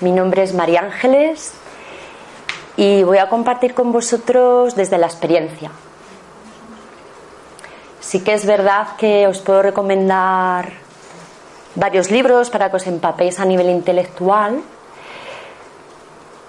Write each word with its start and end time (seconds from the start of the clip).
Mi 0.00 0.10
nombre 0.10 0.42
es 0.42 0.52
María 0.52 0.80
Ángeles 0.80 1.54
y 2.76 3.04
voy 3.04 3.18
a 3.18 3.28
compartir 3.28 3.74
con 3.74 3.92
vosotros 3.92 4.74
desde 4.74 4.98
la 4.98 5.06
experiencia. 5.06 5.70
Sí 8.00 8.24
que 8.24 8.34
es 8.34 8.44
verdad 8.44 8.96
que 8.98 9.28
os 9.28 9.38
puedo 9.38 9.62
recomendar 9.62 10.72
varios 11.76 12.10
libros 12.10 12.50
para 12.50 12.68
que 12.68 12.76
os 12.76 12.86
empapéis 12.88 13.38
a 13.38 13.44
nivel 13.44 13.70
intelectual. 13.70 14.60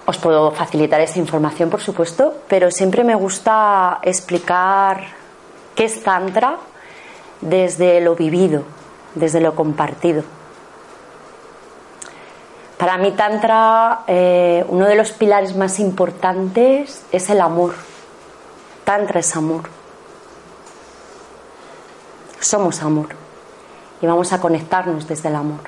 Os 0.06 0.18
puedo 0.18 0.50
facilitar 0.50 1.00
esa 1.00 1.20
información, 1.20 1.70
por 1.70 1.80
supuesto, 1.80 2.42
pero 2.48 2.72
siempre 2.72 3.04
me 3.04 3.14
gusta 3.14 4.00
explicar 4.02 5.23
qué 5.74 5.84
es 5.84 6.02
Tantra 6.02 6.58
desde 7.40 8.00
lo 8.00 8.14
vivido, 8.14 8.62
desde 9.14 9.40
lo 9.40 9.54
compartido. 9.54 10.22
Para 12.78 12.98
mí 12.98 13.12
Tantra, 13.12 14.04
eh, 14.06 14.64
uno 14.68 14.86
de 14.86 14.94
los 14.94 15.12
pilares 15.12 15.56
más 15.56 15.78
importantes 15.78 17.04
es 17.12 17.30
el 17.30 17.40
amor. 17.40 17.74
Tantra 18.84 19.20
es 19.20 19.34
amor. 19.36 19.62
Somos 22.40 22.82
amor 22.82 23.08
y 24.02 24.06
vamos 24.06 24.32
a 24.32 24.40
conectarnos 24.40 25.08
desde 25.08 25.30
el 25.30 25.36
amor. 25.36 25.60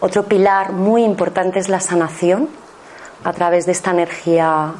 Otro 0.00 0.24
pilar 0.24 0.72
muy 0.72 1.04
importante 1.04 1.58
es 1.58 1.68
la 1.68 1.80
sanación. 1.80 2.48
A 3.24 3.32
través 3.32 3.66
de 3.66 3.72
esta 3.72 3.92
energía 3.92 4.74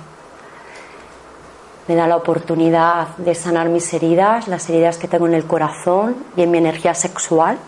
me 1.88 1.94
da 1.94 2.06
la 2.06 2.16
oportunidad 2.16 3.08
de 3.16 3.34
sanar 3.34 3.68
mis 3.68 3.92
heridas, 3.94 4.48
las 4.48 4.68
heridas 4.68 4.98
que 4.98 5.08
tengo 5.08 5.26
en 5.26 5.34
el 5.34 5.46
corazón 5.46 6.16
y 6.36 6.42
en 6.42 6.50
mi 6.50 6.58
energía 6.58 6.94
sexual 6.94 7.58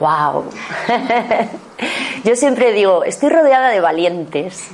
¡Wow! 0.00 0.44
Yo 2.24 2.34
siempre 2.34 2.72
digo, 2.72 3.04
estoy 3.04 3.28
rodeada 3.28 3.68
de 3.68 3.80
valientes, 3.80 4.68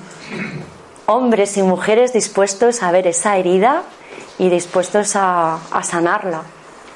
hombres 1.07 1.57
y 1.57 1.63
mujeres 1.63 2.13
dispuestos 2.13 2.85
a 2.85 2.93
ver 2.93 3.09
esa 3.09 3.37
herida 3.37 3.83
y 4.39 4.49
dispuestos 4.51 5.17
a, 5.17 5.59
sanarla. 5.83 6.43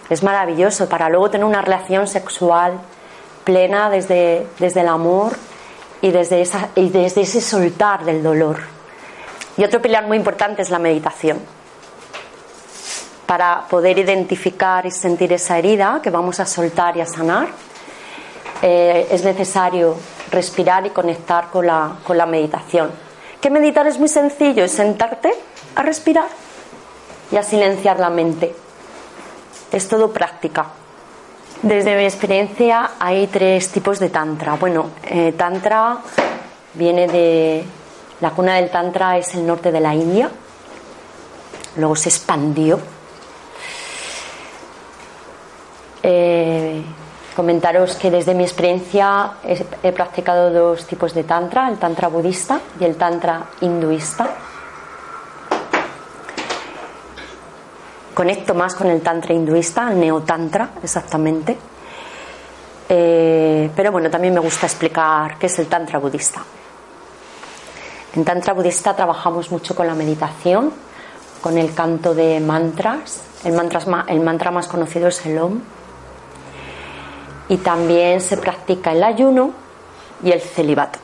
Es 0.09 0.23
maravilloso 0.23 0.89
para 0.89 1.09
luego 1.09 1.31
tener 1.31 1.45
una 1.45 1.61
relación 1.61 2.07
sexual 2.07 2.75
plena 3.43 3.91
desde, 3.91 4.47
desde 4.61 4.83
el 4.83 4.89
amor 4.89 5.33
y 6.01 6.13
desde, 6.13 6.41
esa, 6.41 6.69
y 6.77 6.89
desde 6.89 7.23
ese 7.23 7.41
soltar 7.41 8.05
del 8.05 8.23
dolor. 8.23 8.61
Y 9.61 9.65
otro 9.65 9.83
pilar 9.83 10.07
muy 10.07 10.17
importante 10.17 10.63
es 10.63 10.71
la 10.71 10.79
meditación. 10.79 11.39
Para 13.27 13.67
poder 13.69 13.99
identificar 13.99 14.87
y 14.87 14.91
sentir 14.91 15.35
esa 15.35 15.59
herida 15.59 16.01
que 16.03 16.09
vamos 16.09 16.41
a 16.41 16.47
soltar 16.47 16.97
y 16.97 17.03
a 17.03 17.07
sanar, 17.07 17.49
eh, 18.63 19.07
es 19.11 19.23
necesario 19.23 19.97
respirar 20.31 20.87
y 20.87 20.91
conectar 20.91 21.51
con 21.51 21.67
la, 21.67 21.93
con 22.05 22.17
la 22.17 22.25
meditación. 22.25 22.91
Que 23.39 23.51
meditar 23.51 23.87
es 23.87 23.99
muy 23.99 24.09
sencillo, 24.09 24.65
es 24.65 24.73
sentarte 24.73 25.31
a 25.77 25.83
respirar 25.83 26.29
y 27.31 27.37
a 27.37 27.43
silenciar 27.43 28.01
la 28.01 28.09
mente. 28.09 28.57
Es 29.73 29.89
todo 29.89 30.11
práctica. 30.11 30.69
Desde 31.61 31.99
mi 31.99 32.05
experiencia 32.05 32.93
hay 32.99 33.27
tres 33.27 33.69
tipos 33.69 33.99
de 33.99 34.09
tantra. 34.09 34.55
Bueno, 34.55 34.93
eh, 35.05 35.35
tantra 35.37 35.99
viene 36.73 37.09
de... 37.09 37.80
La 38.21 38.31
cuna 38.33 38.57
del 38.57 38.71
tantra 38.71 39.17
es 39.17 39.35
el 39.35 39.47
norte 39.47 39.73
de 39.73 39.81
la 39.81 39.95
India, 39.95 40.31
luego 41.77 41.97
se 41.97 42.11
expandió. 42.11 42.79
Eh, 46.03 46.83
comentaros 47.35 47.97
que 47.97 48.11
desde 48.11 48.35
mi 48.35 48.43
experiencia 48.43 49.33
he, 49.43 49.93
practicado 49.93 50.51
dos 50.51 50.87
tipos 50.87 51.15
de 51.15 51.25
tantra, 51.25 51.69
el 51.69 51.79
tantra 51.79 52.09
budista 52.09 52.61
y 52.79 52.85
el 52.85 52.97
tantra 52.97 53.47
hinduista. 53.63 54.29
Conecto 58.13 58.55
más 58.55 58.75
con 58.75 58.89
el 58.89 59.01
tantra 59.01 59.33
hinduista, 59.33 59.91
el 59.91 59.99
neotantra 59.99 60.73
exactamente. 60.83 61.57
Eh, 62.87 63.71
pero 63.75 63.93
bueno, 63.93 64.11
también 64.11 64.35
me 64.35 64.41
gusta 64.41 64.67
explicar 64.67 65.39
qué 65.39 65.47
es 65.47 65.59
el 65.59 65.69
tantra 65.69 65.99
budista. 65.99 66.43
En 68.15 68.25
tantra 68.25 68.53
budista 68.53 68.97
trabajamos 68.97 69.51
mucho 69.51 69.75
con 69.75 69.87
la 69.87 69.95
meditación, 69.95 70.73
con 71.41 71.59
el 71.59 71.75
canto 71.75 72.15
de 72.15 72.41
mantras. 72.41 73.23
El, 73.45 74.21
mantra 74.21 74.51
más 74.51 74.69
conocido 74.69 75.09
es 75.09 75.25
el 75.25 75.39
Om 75.39 75.61
y 77.49 77.57
también 77.59 78.21
se 78.21 78.37
practica 78.37 78.93
el 78.93 79.03
ayuno 79.03 79.53
y 80.23 80.31
el 80.31 80.41
celibato. 80.41 80.99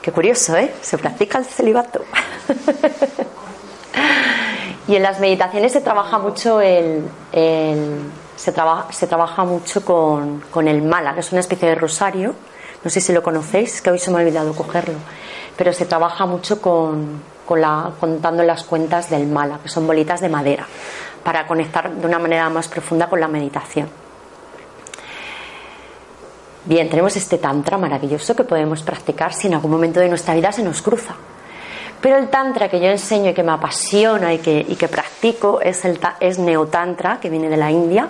Qué 0.00 0.12
curioso, 0.12 0.56
¿eh? 0.56 0.72
Se 0.82 0.98
practica 0.98 1.38
el 1.38 1.44
celibato. 1.44 2.02
y 4.88 4.94
en 4.94 5.02
las 5.02 5.18
meditaciones 5.18 5.72
se 5.72 5.80
trabaja 5.80 6.18
mucho 6.18 6.60
el, 6.60 7.02
se, 8.36 8.52
trabaja 8.52 9.44
mucho 9.44 9.84
con, 9.84 10.68
el 10.68 10.82
mala, 10.82 11.14
que 11.14 11.20
es 11.20 11.32
una 11.32 11.40
especie 11.40 11.68
de 11.68 11.74
rosario. 11.74 12.34
No 12.86 12.90
sé 12.90 13.00
si 13.00 13.12
lo 13.12 13.20
conocéis, 13.20 13.82
que 13.82 13.90
hoy 13.90 13.98
se 13.98 14.12
me 14.12 14.18
ha 14.18 14.20
olvidado 14.20 14.54
cogerlo. 14.54 14.94
Pero 15.56 15.72
se 15.72 15.86
trabaja 15.86 16.24
mucho 16.24 16.62
con, 16.62 17.20
la, 17.56 17.90
contando 17.98 18.44
las 18.44 18.62
cuentas 18.62 19.10
del 19.10 19.26
mala, 19.26 19.58
que 19.60 19.68
son 19.68 19.88
bolitas 19.88 20.20
de 20.20 20.28
madera, 20.28 20.68
para 21.24 21.48
conectar 21.48 21.92
de 21.92 22.06
una 22.06 22.20
manera 22.20 22.48
más 22.48 22.68
profunda 22.68 23.08
con 23.08 23.18
la 23.18 23.26
meditación. 23.26 23.88
Bien, 26.64 26.88
tenemos 26.88 27.16
este 27.16 27.38
tantra 27.38 27.76
maravilloso 27.76 28.36
que 28.36 28.44
podemos 28.44 28.84
practicar 28.84 29.34
si 29.34 29.48
en 29.48 29.54
algún 29.54 29.72
momento 29.72 29.98
de 29.98 30.08
nuestra 30.08 30.36
vida 30.36 30.52
se 30.52 30.62
nos 30.62 30.80
cruza. 30.80 31.16
Pero 32.00 32.18
el 32.18 32.28
tantra 32.28 32.68
que 32.68 32.78
yo 32.78 32.86
enseño 32.86 33.30
y 33.30 33.34
que 33.34 33.42
me 33.42 33.50
apasiona 33.50 34.32
y 34.32 34.38
que, 34.38 34.64
que 34.64 34.86
practico 34.86 35.60
es, 35.60 35.84
el, 35.84 35.98
es 36.20 36.38
neotantra, 36.38 37.18
que 37.18 37.30
viene 37.30 37.48
de 37.48 37.56
la 37.56 37.68
India. 37.68 38.08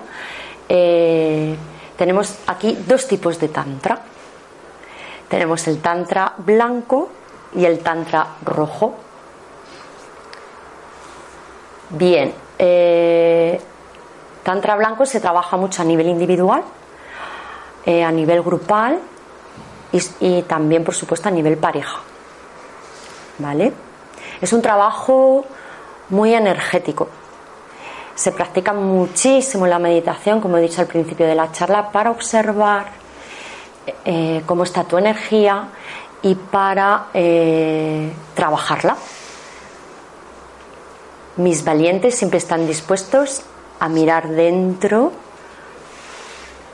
Eh, 0.69 1.56
tenemos 1.97 2.34
aquí 2.47 2.76
dos 2.87 3.08
tipos 3.08 3.41
de 3.41 3.48
tantra. 3.48 4.03
Tenemos 5.28 5.66
el 5.69 5.81
tantra 5.81 6.34
blanco 6.38 7.09
y 7.54 7.64
el 7.64 7.81
tantra 7.81 8.26
rojo. 8.44 8.94
Bien, 11.91 12.34
eh, 12.59 13.60
tantra 14.42 14.76
blanco 14.76 15.06
se 15.06 15.20
trabaja 15.20 15.56
mucho 15.56 15.82
a 15.82 15.84
nivel 15.84 16.09
individual 16.09 16.62
eh, 17.87 18.03
a 18.03 18.10
nivel 18.10 18.42
grupal 18.42 18.98
y, 19.92 20.42
también, 20.42 20.82
por 20.82 20.92
supuesto, 20.92 21.28
a 21.28 21.31
nivel 21.31 21.56
pareja. 21.56 22.00
¿Vale? 23.38 23.72
Es 24.40 24.52
un 24.52 24.61
trabajo 24.61 25.44
muy 26.08 26.34
energético. 26.34 27.08
Se 28.17 28.32
practica 28.32 28.72
muchísimo 28.72 29.69
la 29.69 29.79
meditación, 29.79 30.40
como 30.40 30.56
he 30.56 30.62
dicho 30.62 30.81
al 30.81 30.88
principio 30.88 31.26
de 31.26 31.37
la 31.37 31.52
charla, 31.52 31.93
para 31.93 32.11
observar 32.11 32.87
eh, 34.05 34.43
cómo 34.47 34.65
está 34.65 34.85
tu 34.85 34.99
energía 34.99 35.69
y 36.23 36.35
para 36.35 37.06
eh, 37.15 38.12
trabajarla. 38.35 38.97
Mis 41.37 41.65
valientes 41.65 42.17
siempre 42.17 42.38
están 42.38 42.67
dispuestos 42.67 43.43
a 43.79 43.88
mirar 43.88 44.29
dentro 44.29 45.12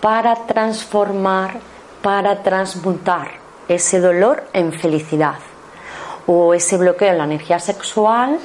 para 0.00 0.46
transformar, 0.46 1.60
para 2.00 2.42
transmutar 2.42 3.32
ese 3.68 4.00
dolor 4.00 4.44
en 4.52 4.72
felicidad 4.72 5.36
o 6.26 6.54
ese 6.54 6.76
bloqueo 6.76 7.10
en 7.10 7.18
la 7.18 7.24
energía 7.24 7.58
sexual 7.58 8.38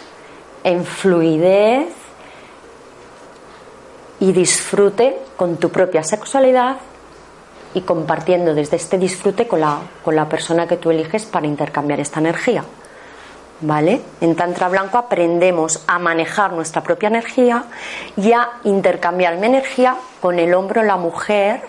en 0.63 0.85
fluidez 0.85 1.87
y 4.19 4.31
disfrute 4.31 5.17
con 5.35 5.57
tu 5.57 5.69
propia 5.69 6.03
sexualidad 6.03 6.77
y 7.73 7.81
compartiendo 7.81 8.53
desde 8.53 8.77
este 8.77 8.97
disfrute 8.97 9.47
con 9.47 9.61
la, 9.61 9.79
con 10.03 10.15
la 10.15 10.27
persona 10.27 10.67
que 10.67 10.77
tú 10.77 10.91
eliges 10.91 11.25
para 11.25 11.47
intercambiar 11.47 11.99
esta 11.99 12.19
energía. 12.19 12.63
¿Vale? 13.59 14.01
En 14.21 14.35
Tantra 14.35 14.69
Blanco 14.69 14.99
aprendemos 14.99 15.83
a 15.87 15.97
manejar 15.97 16.53
nuestra 16.53 16.83
propia 16.83 17.07
energía 17.07 17.63
y 18.15 18.31
a 18.31 18.49
intercambiar 18.63 19.37
mi 19.37 19.47
energía 19.47 19.95
con 20.21 20.37
el 20.37 20.53
hombro 20.53 20.83
la 20.83 20.95
mujer, 20.95 21.63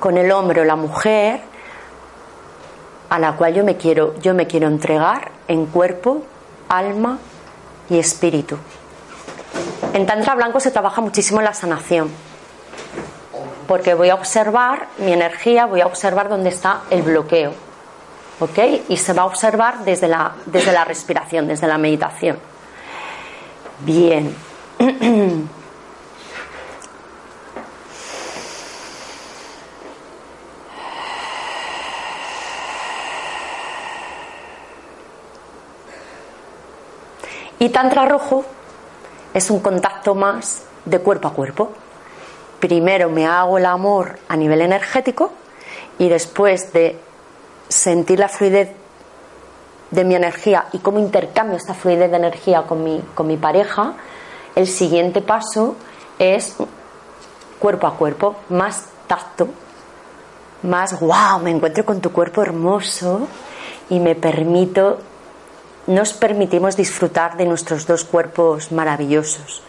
con 0.00 0.18
el 0.18 0.32
hombro 0.32 0.64
la 0.64 0.74
mujer 0.74 1.52
a 3.08 3.18
la 3.18 3.32
cual 3.36 3.52
yo 3.52 3.62
me 3.62 3.76
quiero, 3.76 4.14
yo 4.20 4.32
me 4.32 4.46
quiero 4.46 4.68
entregar 4.68 5.32
en 5.46 5.66
cuerpo, 5.66 6.22
alma 6.68 7.18
y 7.90 7.98
espíritu. 7.98 8.56
En 9.92 10.06
Tantra 10.06 10.34
Blanco 10.34 10.60
se 10.60 10.70
trabaja 10.70 11.02
muchísimo 11.02 11.42
la 11.42 11.52
sanación, 11.52 12.10
porque 13.72 13.94
voy 13.94 14.10
a 14.10 14.14
observar 14.16 14.88
mi 14.98 15.14
energía, 15.14 15.64
voy 15.64 15.80
a 15.80 15.86
observar 15.86 16.28
dónde 16.28 16.50
está 16.50 16.82
el 16.90 17.00
bloqueo 17.00 17.54
¿ok? 18.38 18.58
Y 18.90 18.98
se 18.98 19.14
va 19.14 19.22
a 19.22 19.24
observar 19.24 19.82
desde 19.86 20.08
la, 20.08 20.32
desde 20.44 20.72
la 20.72 20.84
respiración, 20.84 21.48
desde 21.48 21.66
la 21.66 21.78
meditación. 21.78 22.38
Bien. 23.80 24.36
Y 37.58 37.70
Tantra 37.70 38.04
Rojo 38.04 38.44
es 39.32 39.48
un 39.48 39.60
contacto 39.60 40.14
más 40.14 40.64
de 40.84 40.98
cuerpo 40.98 41.28
a 41.28 41.32
cuerpo. 41.32 41.72
Primero 42.62 43.08
me 43.08 43.26
hago 43.26 43.58
el 43.58 43.66
amor 43.66 44.20
a 44.28 44.36
nivel 44.36 44.60
energético 44.60 45.32
y 45.98 46.08
después 46.08 46.72
de 46.72 46.96
sentir 47.68 48.20
la 48.20 48.28
fluidez 48.28 48.70
de 49.90 50.04
mi 50.04 50.14
energía 50.14 50.66
y 50.70 50.78
cómo 50.78 51.00
intercambio 51.00 51.56
esta 51.56 51.74
fluidez 51.74 52.08
de 52.12 52.18
energía 52.18 52.62
con 52.62 52.84
mi, 52.84 53.02
con 53.16 53.26
mi 53.26 53.36
pareja, 53.36 53.94
el 54.54 54.68
siguiente 54.68 55.22
paso 55.22 55.74
es 56.20 56.54
cuerpo 57.58 57.88
a 57.88 57.96
cuerpo, 57.96 58.36
más 58.48 58.84
tacto, 59.08 59.48
más 60.62 61.00
wow, 61.00 61.40
me 61.42 61.50
encuentro 61.50 61.84
con 61.84 62.00
tu 62.00 62.12
cuerpo 62.12 62.42
hermoso 62.42 63.26
y 63.90 63.98
me 63.98 64.14
permito, 64.14 65.00
nos 65.88 66.12
permitimos 66.12 66.76
disfrutar 66.76 67.36
de 67.36 67.44
nuestros 67.44 67.88
dos 67.88 68.04
cuerpos 68.04 68.70
maravillosos. 68.70 69.62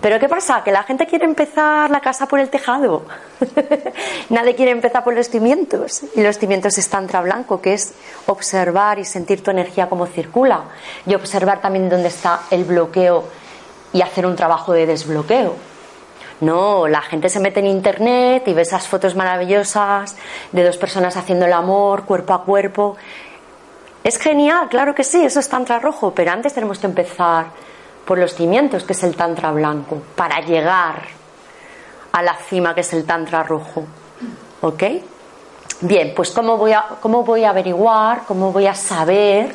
Pero 0.00 0.18
¿qué 0.18 0.28
pasa? 0.28 0.62
Que 0.62 0.70
la 0.70 0.82
gente 0.82 1.06
quiere 1.06 1.24
empezar 1.24 1.90
la 1.90 2.00
casa 2.00 2.26
por 2.26 2.40
el 2.40 2.50
tejado. 2.50 3.04
Nadie 4.30 4.54
quiere 4.54 4.70
empezar 4.72 5.02
por 5.02 5.14
los 5.14 5.28
cimientos. 5.28 6.02
Y 6.14 6.22
los 6.22 6.38
cimientos 6.38 6.78
están 6.78 7.06
tra 7.06 7.20
blanco, 7.22 7.60
que 7.60 7.74
es 7.74 7.94
observar 8.26 8.98
y 8.98 9.04
sentir 9.04 9.42
tu 9.42 9.50
energía 9.50 9.88
como 9.88 10.06
circula. 10.06 10.64
Y 11.06 11.14
observar 11.14 11.60
también 11.60 11.88
dónde 11.88 12.08
está 12.08 12.42
el 12.50 12.64
bloqueo 12.64 13.24
y 13.92 14.02
hacer 14.02 14.26
un 14.26 14.36
trabajo 14.36 14.72
de 14.72 14.86
desbloqueo. 14.86 15.54
No, 16.40 16.86
la 16.86 17.00
gente 17.00 17.30
se 17.30 17.40
mete 17.40 17.60
en 17.60 17.66
internet 17.66 18.46
y 18.46 18.52
ve 18.52 18.62
esas 18.62 18.86
fotos 18.86 19.16
maravillosas 19.16 20.16
de 20.52 20.64
dos 20.64 20.76
personas 20.76 21.16
haciendo 21.16 21.46
el 21.46 21.52
amor 21.52 22.04
cuerpo 22.04 22.34
a 22.34 22.44
cuerpo. 22.44 22.96
Es 24.04 24.18
genial, 24.18 24.68
claro 24.68 24.94
que 24.94 25.02
sí, 25.02 25.24
eso 25.24 25.40
es 25.40 25.48
tantra 25.48 25.78
rojo, 25.78 26.12
pero 26.14 26.30
antes 26.30 26.52
tenemos 26.52 26.78
que 26.78 26.86
empezar 26.86 27.46
por 28.06 28.18
los 28.18 28.34
cimientos, 28.34 28.84
que 28.84 28.92
es 28.92 29.02
el 29.02 29.16
Tantra 29.16 29.50
blanco, 29.50 30.00
para 30.14 30.40
llegar 30.40 31.02
a 32.12 32.22
la 32.22 32.36
cima, 32.36 32.74
que 32.74 32.80
es 32.80 32.92
el 32.92 33.04
Tantra 33.04 33.42
rojo. 33.42 33.84
¿Ok? 34.62 34.82
Bien, 35.80 36.14
pues 36.14 36.30
¿cómo 36.30 36.56
voy 36.56 36.72
a, 36.72 36.86
cómo 37.02 37.24
voy 37.24 37.44
a 37.44 37.50
averiguar, 37.50 38.22
cómo 38.26 38.52
voy 38.52 38.66
a 38.66 38.74
saber 38.74 39.52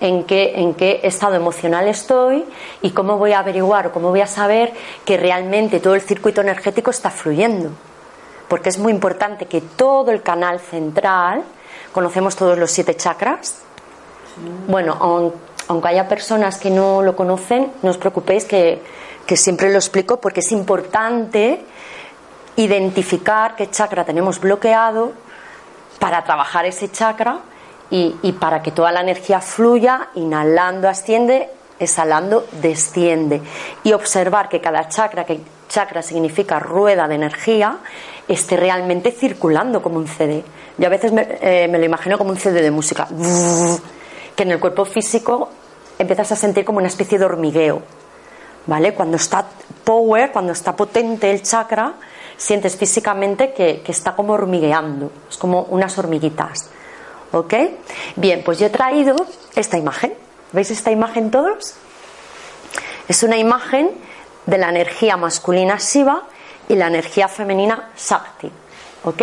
en 0.00 0.24
qué, 0.24 0.52
en 0.56 0.72
qué 0.74 1.00
estado 1.02 1.34
emocional 1.34 1.86
estoy 1.88 2.46
y 2.80 2.92
cómo 2.92 3.18
voy 3.18 3.32
a 3.32 3.40
averiguar 3.40 3.88
o 3.88 3.92
cómo 3.92 4.08
voy 4.08 4.22
a 4.22 4.26
saber 4.26 4.72
que 5.04 5.18
realmente 5.18 5.80
todo 5.80 5.94
el 5.94 6.00
circuito 6.00 6.40
energético 6.40 6.90
está 6.90 7.10
fluyendo? 7.10 7.72
Porque 8.48 8.70
es 8.70 8.78
muy 8.78 8.92
importante 8.92 9.46
que 9.46 9.60
todo 9.60 10.10
el 10.12 10.22
canal 10.22 10.60
central, 10.60 11.42
conocemos 11.92 12.36
todos 12.36 12.56
los 12.56 12.70
siete 12.70 12.96
chakras, 12.96 13.62
bueno, 14.66 15.34
aunque 15.70 15.86
haya 15.86 16.08
personas 16.08 16.58
que 16.58 16.68
no 16.68 17.00
lo 17.00 17.14
conocen, 17.14 17.70
no 17.82 17.90
os 17.90 17.96
preocupéis 17.96 18.44
que, 18.44 18.82
siempre 19.36 19.70
lo 19.70 19.78
explico 19.78 20.20
porque 20.20 20.40
es 20.40 20.50
importante 20.50 21.62
identificar 22.56 23.54
qué 23.54 23.70
chakra 23.70 24.04
tenemos 24.04 24.40
bloqueado 24.40 25.12
para 26.00 26.24
trabajar 26.24 26.66
ese 26.66 26.90
chakra 26.90 27.38
y, 27.88 28.32
para 28.40 28.62
que 28.62 28.72
toda 28.72 28.90
la 28.90 29.00
energía 29.00 29.40
fluya, 29.40 30.08
inhalando 30.16 30.88
asciende, 30.88 31.48
exhalando 31.78 32.48
desciende. 32.60 33.40
Y 33.84 33.92
observar 33.92 34.48
que 34.48 34.60
cada 34.60 34.88
chakra, 34.88 35.24
que 35.24 35.38
chakra 35.68 36.02
significa 36.02 36.58
rueda 36.58 37.06
de 37.06 37.14
energía, 37.14 37.78
esté 38.26 38.56
realmente 38.56 39.12
circulando 39.12 39.80
como 39.80 39.98
un 39.98 40.08
CD. 40.08 40.42
Yo 40.78 40.86
a 40.88 40.90
veces 40.90 41.12
me, 41.12 41.38
eh, 41.40 41.68
me 41.68 41.78
lo 41.78 41.84
imagino 41.84 42.18
como 42.18 42.30
un 42.30 42.38
CD 42.38 42.60
de 42.60 42.72
música, 42.72 43.06
que 44.34 44.42
en 44.42 44.50
el 44.50 44.58
cuerpo 44.58 44.84
físico 44.84 45.50
empiezas 46.00 46.32
a 46.32 46.36
sentir 46.36 46.64
como 46.64 46.78
una 46.78 46.88
especie 46.88 47.18
de 47.18 47.24
hormigueo. 47.24 47.82
¿Vale? 48.66 48.94
Cuando 48.94 49.16
está 49.16 49.46
power, 49.84 50.32
cuando 50.32 50.52
está 50.52 50.76
potente 50.76 51.30
el 51.30 51.42
chakra, 51.42 51.94
sientes 52.36 52.76
físicamente 52.76 53.52
que, 53.52 53.82
está 53.86 54.14
como 54.14 54.32
hormigueando, 54.32 55.10
es 55.28 55.36
como 55.36 55.62
unas 55.64 55.98
hormiguitas. 55.98 56.70
¿Ok? 57.32 57.54
Bien, 58.16 58.42
pues 58.44 58.58
yo 58.58 58.66
he 58.66 58.70
traído 58.70 59.14
esta 59.54 59.78
imagen. 59.78 60.14
¿Veis 60.52 60.70
esta 60.70 60.90
imagen 60.90 61.30
todos? 61.30 61.74
Es 63.08 63.22
una 63.22 63.36
imagen 63.36 63.90
de 64.46 64.58
la 64.58 64.68
energía 64.68 65.16
masculina 65.16 65.76
Shiva 65.78 66.24
y 66.68 66.74
la 66.74 66.88
energía 66.88 67.28
femenina 67.28 67.90
Shakti. 67.96 68.50
¿Ok? 69.04 69.22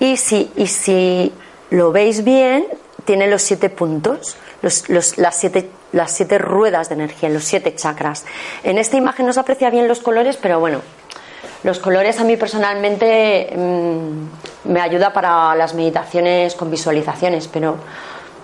Y 0.00 0.16
si, 0.16 0.50
y 0.56 0.66
si 0.66 1.32
lo 1.70 1.92
veis 1.92 2.24
bien, 2.24 2.66
tiene 3.04 3.26
los 3.26 3.42
siete 3.42 3.68
puntos, 3.68 4.36
las, 4.62 5.36
siete, 5.36 5.70
las 5.94 6.12
siete 6.12 6.38
ruedas 6.38 6.88
de 6.88 6.96
energía, 6.96 7.28
los 7.28 7.44
siete 7.44 7.74
chakras. 7.74 8.24
En 8.62 8.78
esta 8.78 8.96
imagen 8.96 9.26
no 9.26 9.32
se 9.32 9.40
aprecia 9.40 9.70
bien 9.70 9.88
los 9.88 10.00
colores, 10.00 10.36
pero 10.36 10.60
bueno, 10.60 10.80
los 11.62 11.78
colores 11.78 12.20
a 12.20 12.24
mí 12.24 12.36
personalmente 12.36 13.52
mm, 13.56 14.70
me 14.72 14.80
ayuda 14.80 15.12
para 15.12 15.54
las 15.54 15.74
meditaciones 15.74 16.54
con 16.54 16.70
visualizaciones, 16.70 17.48
pero, 17.48 17.76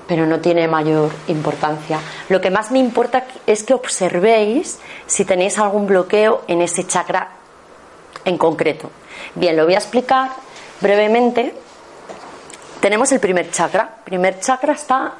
pero 0.07 0.27
no 0.27 0.41
tiene 0.41 0.69
mayor 0.69 1.11
importancia. 1.29 1.99
Lo 2.29 2.41
que 2.41 2.51
más 2.51 2.71
me 2.71 2.79
importa 2.79 3.25
es 3.47 3.65
que 3.65 3.75
observéis 3.75 4.79
si 5.07 5.25
tenéis 5.25 5.59
algún 5.59 5.87
bloqueo 5.87 6.45
en 6.47 6.63
ese 6.63 6.87
chakra 6.87 7.33
en 8.25 8.39
concreto. 8.39 8.91
Bien, 9.35 9.57
lo 9.57 9.65
voy 9.65 9.75
a 9.75 9.79
explicar 9.79 10.31
brevemente 10.81 11.55
tenemos 12.81 13.13
el 13.13 13.21
primer 13.21 13.51
chakra. 13.51 13.97
El 13.99 14.05
primer 14.05 14.41
chakra 14.41 14.73
está 14.73 15.15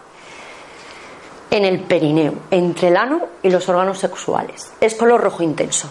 en 1.51 1.65
el 1.65 1.81
perineo, 1.81 2.35
entre 2.51 2.89
el 2.89 2.97
ano 2.97 3.21
y 3.43 3.51
los 3.51 3.69
órganos 3.69 3.99
sexuales. 3.99 4.73
Es 4.81 4.95
color 4.95 5.21
rojo 5.21 5.43
intenso. 5.43 5.89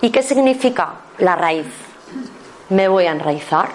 ¿Y 0.00 0.10
qué 0.10 0.22
significa 0.22 0.94
la 1.18 1.36
raíz? 1.36 1.66
Me 2.70 2.88
voy 2.88 3.06
a 3.06 3.12
enraizar. 3.12 3.68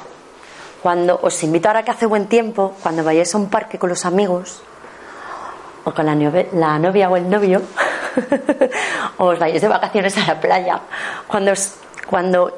Cuando 0.81 1.19
os 1.21 1.43
invito 1.43 1.67
ahora 1.67 1.83
que 1.83 1.91
hace 1.91 2.05
buen 2.05 2.27
tiempo, 2.27 2.75
cuando 2.81 3.03
vayáis 3.03 3.33
a 3.33 3.37
un 3.37 3.49
parque 3.49 3.77
con 3.77 3.89
los 3.89 4.05
amigos, 4.05 4.61
o 5.83 5.93
con 5.93 6.05
la, 6.05 6.15
novia 6.79 7.09
o 7.09 7.15
el 7.15 7.29
novio, 7.29 7.61
o 9.17 9.25
os 9.27 9.39
vayáis 9.39 9.61
de 9.61 9.67
vacaciones 9.67 10.17
a 10.17 10.27
la 10.27 10.39
playa, 10.39 10.81
cuando, 11.27 11.53
cuando, 12.09 12.51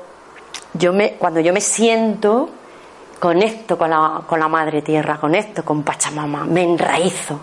yo 0.73 0.93
me, 0.93 1.13
cuando 1.13 1.39
yo 1.39 1.53
me 1.53 1.61
siento 1.61 2.49
conecto 3.19 3.77
con 3.77 3.89
la, 3.89 4.21
con 4.25 4.39
la 4.39 4.47
madre 4.47 4.81
tierra, 4.81 5.19
conecto 5.19 5.63
con 5.63 5.83
Pachamama, 5.83 6.45
me 6.45 6.63
enraizo. 6.63 7.39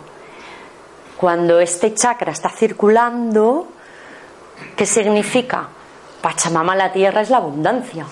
Cuando 1.17 1.61
este 1.61 1.95
chakra 1.95 2.33
está 2.33 2.51
circulando, 2.51 3.69
¿qué 4.77 4.87
significa? 4.87 5.69
Pachamama, 6.21 6.75
la 6.77 6.93
tierra, 6.93 7.21
es 7.21 7.31
la 7.31 7.39
abundancia, 7.39 8.07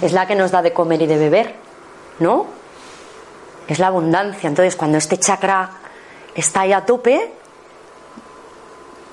es 0.00 0.12
la 0.12 0.26
que 0.26 0.34
nos 0.34 0.50
da 0.50 0.62
de 0.62 0.72
comer 0.72 1.02
y 1.02 1.06
de 1.06 1.18
beber, 1.18 1.54
¿no? 2.18 2.46
Es 3.68 3.78
la 3.78 3.86
abundancia. 3.86 4.48
Entonces, 4.48 4.76
cuando 4.76 4.98
este 4.98 5.18
chakra 5.18 5.70
está 6.34 6.62
ahí 6.62 6.72
a 6.72 6.84
tope, 6.84 7.32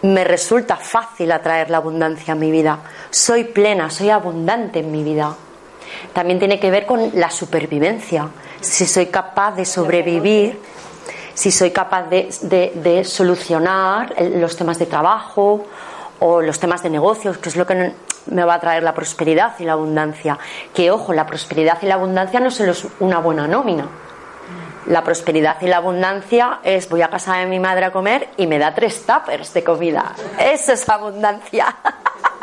me 0.02 0.24
resulta 0.24 0.76
fácil 0.78 1.32
atraer 1.32 1.70
la 1.70 1.78
abundancia 1.78 2.34
a 2.34 2.36
mi 2.36 2.52
vida. 2.52 2.80
Soy 3.10 3.44
plena, 3.46 3.90
soy 3.90 4.10
abundante 4.10 4.80
en 4.80 4.92
mi 4.92 5.04
vida 5.04 5.36
también 6.14 6.40
tiene 6.40 6.60
que 6.60 6.72
ver 6.72 6.86
con 6.86 7.12
la 7.16 7.30
supervivencia. 7.30 8.30
Si 8.62 8.86
soy 8.86 9.08
capaz 9.08 9.56
de 9.56 9.66
sobrevivir, 9.66 10.60
si 11.40 11.52
soy 11.52 11.72
capaz 11.72 12.10
de, 12.10 13.04
solucionar 13.06 14.14
los 14.36 14.58
temas 14.58 14.78
de 14.78 14.88
trabajo 14.88 15.66
o 16.20 16.42
los 16.42 16.60
temas 16.60 16.84
de 16.84 16.90
negocios, 16.90 17.38
que 17.38 17.48
es 17.48 17.56
lo 17.56 17.66
que 17.66 17.94
me 18.26 18.44
va 18.44 18.56
a 18.56 18.60
traer 18.60 18.84
la 18.84 18.94
prosperidad 18.94 19.54
y 19.58 19.64
la 19.64 19.72
abundancia. 19.72 20.38
Que 20.74 20.92
ojo, 20.92 21.14
la 21.14 21.26
prosperidad 21.26 21.78
y 21.82 21.86
la 21.86 21.96
abundancia 21.96 22.42
no 22.42 22.52
solo 22.52 22.74
una 23.00 23.20
buena 23.20 23.48
nómina. 23.48 23.88
La 24.88 25.02
prosperidad 25.02 25.62
y 25.62 25.68
la 25.68 25.78
abundancia 25.78 26.60
es 26.62 26.90
voy 26.90 27.04
a 27.04 27.10
casa 27.10 27.38
de 27.38 27.46
mi 27.46 27.58
madre 27.58 27.86
a 27.86 27.94
comer 27.94 28.28
y 28.36 28.46
me 28.46 28.60
da 28.60 28.76
tres 28.76 29.06
tuppers 29.06 29.54
de 29.54 29.64
comida. 29.64 30.14
Eso 30.38 30.74
es 30.74 30.90
abundancia. 30.90 31.74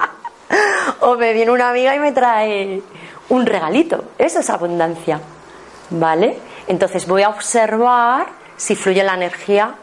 o 1.00 1.16
me 1.16 1.34
viene 1.34 1.50
una 1.50 1.68
amiga 1.68 1.94
y 1.94 1.98
me 1.98 2.12
trae 2.12 2.82
un 3.28 3.44
regalito. 3.44 4.04
Eso 4.16 4.38
es 4.38 4.48
abundancia. 4.48 5.20
¿Vale? 5.90 6.38
Entonces 6.66 7.06
voy 7.06 7.24
a 7.24 7.28
observar 7.28 8.45
si 8.56 8.74
fluye 8.74 9.02
la 9.02 9.14
energía 9.14 9.74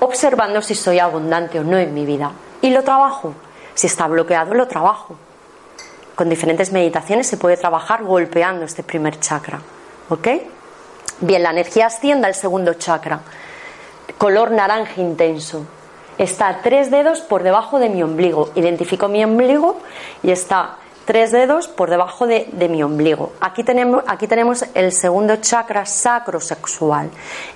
observando 0.00 0.62
si 0.62 0.74
soy 0.74 0.98
abundante 0.98 1.58
o 1.58 1.64
no 1.64 1.78
en 1.78 1.94
mi 1.94 2.04
vida. 2.04 2.32
Y 2.62 2.70
lo 2.70 2.82
trabajo. 2.82 3.34
Si 3.74 3.86
está 3.86 4.06
bloqueado, 4.06 4.54
lo 4.54 4.66
trabajo. 4.66 5.16
Con 6.14 6.28
diferentes 6.28 6.72
meditaciones 6.72 7.26
se 7.26 7.36
puede 7.36 7.56
trabajar 7.56 8.02
golpeando 8.04 8.64
este 8.64 8.82
primer 8.82 9.20
chakra. 9.20 9.60
¿Ok? 10.08 10.28
Bien, 11.20 11.42
la 11.42 11.50
energía 11.50 11.86
asciende 11.86 12.26
al 12.26 12.34
segundo 12.34 12.74
chakra. 12.74 13.20
Color 14.18 14.52
naranja 14.52 15.00
intenso. 15.00 15.66
Está 16.18 16.48
a 16.48 16.62
tres 16.62 16.90
dedos 16.90 17.20
por 17.20 17.42
debajo 17.42 17.78
de 17.78 17.90
mi 17.90 18.02
ombligo. 18.02 18.50
Identifico 18.54 19.08
mi 19.08 19.22
ombligo 19.22 19.78
y 20.22 20.30
está 20.30 20.76
tres 21.06 21.30
dedos 21.32 21.68
por 21.68 21.88
debajo 21.88 22.26
de, 22.26 22.68
mi 22.68 22.82
ombligo. 22.82 23.32
Aquí 23.40 23.64
tenemos, 23.64 24.02
aquí 24.06 24.26
tenemos 24.26 24.64
el 24.74 24.92
segundo 24.92 25.36
chakra 25.36 25.86
sacrosexual. 25.86 27.10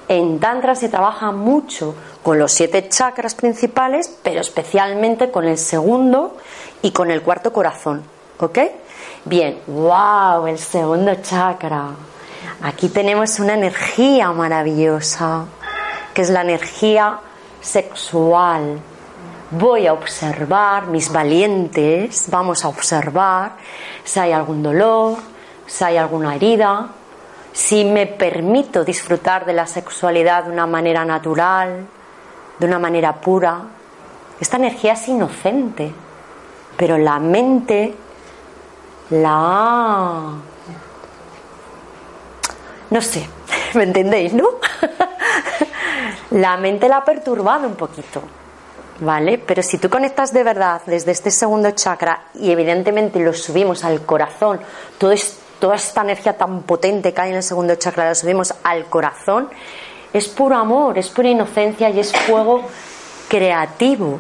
En 0.09 0.38
Tantra 0.38 0.75
se 0.75 0.88
trabaja 0.88 1.33
mucho 1.33 1.95
con 2.23 2.38
los 2.38 2.52
siete 2.52 2.88
chakras 2.88 3.35
principales, 3.35 4.09
pero 4.23 4.40
especialmente 4.40 5.30
con 5.30 5.47
el 5.47 5.59
segundo 5.59 6.37
y 6.80 6.92
con 6.92 7.11
el 7.11 7.23
cuarto 7.23 7.52
corazón. 7.52 8.02
¿Ok? 8.38 8.59
Bien, 9.25 9.59
wow, 9.66 10.47
el 10.47 10.59
segundo 10.59 11.14
chakra. 11.16 11.88
Aquí 12.62 12.88
tenemos 12.88 13.38
una 13.40 13.54
energía 13.54 14.33
maravillosa, 14.33 15.45
que 16.14 16.23
es 16.23 16.30
la 16.30 16.42
energía 16.42 17.19
sexual, 17.61 18.80
voy 19.50 19.87
a 19.87 19.92
observar, 19.92 20.87
mis 20.87 21.11
valientes, 21.12 22.26
vamos 22.30 22.64
a 22.64 22.69
observar 22.69 23.52
si 24.04 24.21
hay 24.21 24.33
algún 24.33 24.62
dolor, 24.62 25.19
si 25.66 25.85
hay 25.85 25.97
alguna 25.97 26.35
herida, 26.37 26.88
si 27.52 27.85
me 27.85 28.07
permito 28.07 28.85
disfrutar 28.85 29.45
de 29.45 29.52
la 29.52 29.66
sexualidad 29.66 30.45
de 30.45 30.52
una 30.52 30.66
manera 30.66 31.04
natural, 31.04 31.87
de 32.59 32.66
una 32.66 32.78
manera 32.78 33.14
pura. 33.21 33.62
Esta 34.38 34.57
energía 34.57 34.92
es 34.92 35.09
inocente, 35.09 35.92
pero 36.76 36.97
la 36.97 37.19
mente 37.19 37.95
la... 39.11 40.35
No 42.90 43.00
sé, 43.00 43.28
¿me 43.75 43.85
entendéis, 43.85 44.33
no? 44.33 44.49
la 46.30 46.57
mente 46.57 46.88
la 46.88 46.99
ha 46.99 47.04
perturbado 47.04 47.66
un 47.66 47.75
poquito. 47.75 48.23
¿Vale? 49.00 49.38
Pero 49.38 49.62
si 49.62 49.78
tú 49.78 49.88
conectas 49.88 50.33
de 50.33 50.45
verdad 50.45 50.83
desde 50.87 51.12
este 51.12 51.30
segundo 51.30 51.71
chakra 51.73 52.25
y 52.35 52.50
evidentemente 52.50 53.19
lo 53.19 53.33
subimos 53.33 53.85
al 53.85 54.02
corazón, 54.02 54.61
todo 54.99 55.12
toda 55.59 55.76
esta 55.76 56.00
energía 56.02 56.37
tan 56.38 56.62
potente 56.62 57.12
que 57.12 57.21
hay 57.21 57.30
en 57.30 57.37
el 57.37 57.42
segundo 57.42 57.75
chakra 57.75 58.07
la 58.07 58.14
subimos 58.14 58.54
al 58.62 58.87
corazón, 58.87 59.50
es 60.12 60.28
puro 60.28 60.57
amor, 60.57 60.97
es 60.99 61.09
pura 61.09 61.28
inocencia 61.28 61.90
y 61.90 62.00
es 62.00 62.12
fuego 62.12 62.62
creativo. 63.28 64.19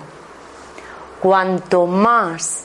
Cuanto 1.20 1.86
más 1.86 2.64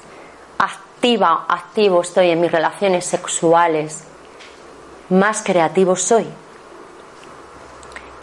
activa, 0.58 1.46
activo 1.48 2.02
estoy 2.02 2.32
en 2.32 2.42
mis 2.42 2.52
relaciones 2.52 3.06
sexuales, 3.06 4.04
más 5.10 5.42
creativo 5.42 5.96
soy 5.96 6.28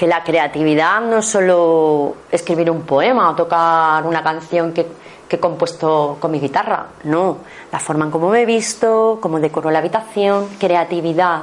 que 0.02 0.08
la 0.08 0.24
creatividad 0.24 1.00
no 1.00 1.18
es 1.18 1.26
solo 1.26 2.16
escribir 2.32 2.68
un 2.72 2.82
poema 2.82 3.30
o 3.30 3.36
tocar 3.36 4.04
una 4.04 4.20
canción 4.20 4.72
que, 4.72 4.84
he 5.30 5.38
compuesto 5.38 6.16
con 6.18 6.32
mi 6.32 6.40
guitarra, 6.40 6.86
no, 7.04 7.38
la 7.70 7.78
forma 7.78 8.06
en 8.06 8.10
cómo 8.10 8.28
me 8.28 8.42
he 8.42 8.44
visto, 8.44 9.20
cómo 9.22 9.38
decoro 9.38 9.70
la 9.70 9.78
habitación, 9.78 10.48
creatividad, 10.58 11.42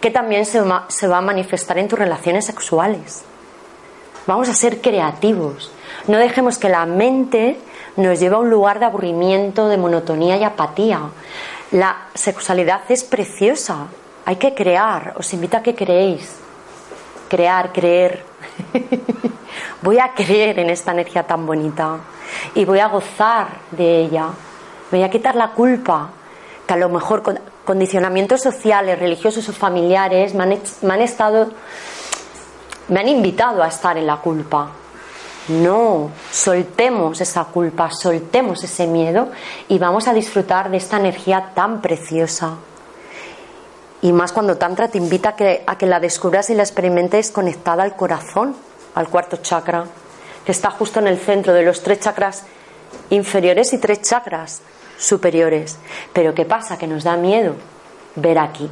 que 0.00 0.10
también 0.10 0.44
se 0.44 0.60
se 0.88 1.06
va 1.06 1.18
a 1.18 1.20
manifestar 1.20 1.78
en 1.78 1.86
tus 1.86 2.00
relaciones 2.00 2.46
sexuales. 2.46 3.22
Vamos 4.26 4.48
a 4.48 4.54
ser 4.54 4.80
creativos. 4.80 5.70
No 6.08 6.18
dejemos 6.18 6.58
que 6.58 6.68
la 6.68 6.84
mente 6.84 7.60
nos 7.96 8.18
lleve 8.18 8.34
a 8.34 8.40
un 8.40 8.50
lugar 8.50 8.80
de 8.80 8.86
aburrimiento, 8.86 9.68
de 9.68 9.76
monotonía 9.76 10.36
y 10.36 10.42
apatía. 10.42 11.02
La 11.70 12.08
sexualidad 12.12 12.80
es 12.88 13.04
preciosa. 13.04 13.86
Hay 14.24 14.34
que 14.34 14.52
crear. 14.52 15.14
Os 15.16 15.32
invito 15.32 15.56
a 15.56 15.62
que 15.62 15.76
creéis 15.76 16.47
crear, 17.28 17.72
creer. 17.72 18.24
voy 19.82 19.98
a 19.98 20.12
creer 20.14 20.58
en 20.58 20.70
esta 20.70 20.92
energía 20.92 21.22
tan 21.22 21.46
bonita 21.46 21.98
y 22.54 22.64
voy 22.64 22.80
a 22.80 22.88
gozar 22.88 23.48
de 23.70 24.00
ella. 24.00 24.28
Voy 24.90 25.02
a 25.02 25.10
quitar 25.10 25.34
la 25.34 25.50
culpa, 25.52 26.10
que 26.66 26.74
a 26.74 26.76
lo 26.76 26.88
mejor 26.88 27.22
condicionamientos 27.64 28.40
sociales, 28.42 28.98
religiosos 28.98 29.48
o 29.48 29.52
familiares 29.52 30.34
me 30.34 30.44
han, 30.44 31.00
estado, 31.02 31.50
me 32.88 33.00
han 33.00 33.08
invitado 33.08 33.62
a 33.62 33.68
estar 33.68 33.96
en 33.98 34.06
la 34.06 34.16
culpa. 34.16 34.70
No, 35.48 36.10
soltemos 36.30 37.20
esa 37.20 37.44
culpa, 37.44 37.90
soltemos 37.90 38.62
ese 38.64 38.86
miedo 38.86 39.30
y 39.68 39.78
vamos 39.78 40.06
a 40.06 40.12
disfrutar 40.12 40.70
de 40.70 40.76
esta 40.76 40.98
energía 40.98 41.52
tan 41.54 41.80
preciosa. 41.80 42.56
Y 44.00 44.12
más 44.12 44.32
cuando 44.32 44.56
Tantra 44.56 44.88
te 44.88 44.98
invita 44.98 45.30
a 45.30 45.36
que, 45.36 45.64
a 45.66 45.76
que 45.76 45.86
la 45.86 46.00
descubras 46.00 46.50
y 46.50 46.54
la 46.54 46.62
experimentes 46.62 47.30
conectada 47.30 47.82
al 47.82 47.96
corazón, 47.96 48.56
al 48.94 49.08
cuarto 49.08 49.38
chakra, 49.38 49.86
que 50.44 50.52
está 50.52 50.70
justo 50.70 51.00
en 51.00 51.08
el 51.08 51.18
centro 51.18 51.52
de 51.52 51.62
los 51.62 51.82
tres 51.82 52.00
chakras 52.00 52.44
inferiores 53.10 53.72
y 53.72 53.78
tres 53.78 54.02
chakras 54.02 54.62
superiores. 54.98 55.78
Pero 56.12 56.34
¿qué 56.34 56.44
pasa? 56.44 56.78
Que 56.78 56.86
nos 56.86 57.04
da 57.04 57.16
miedo 57.16 57.54
ver 58.16 58.38
aquí. 58.38 58.70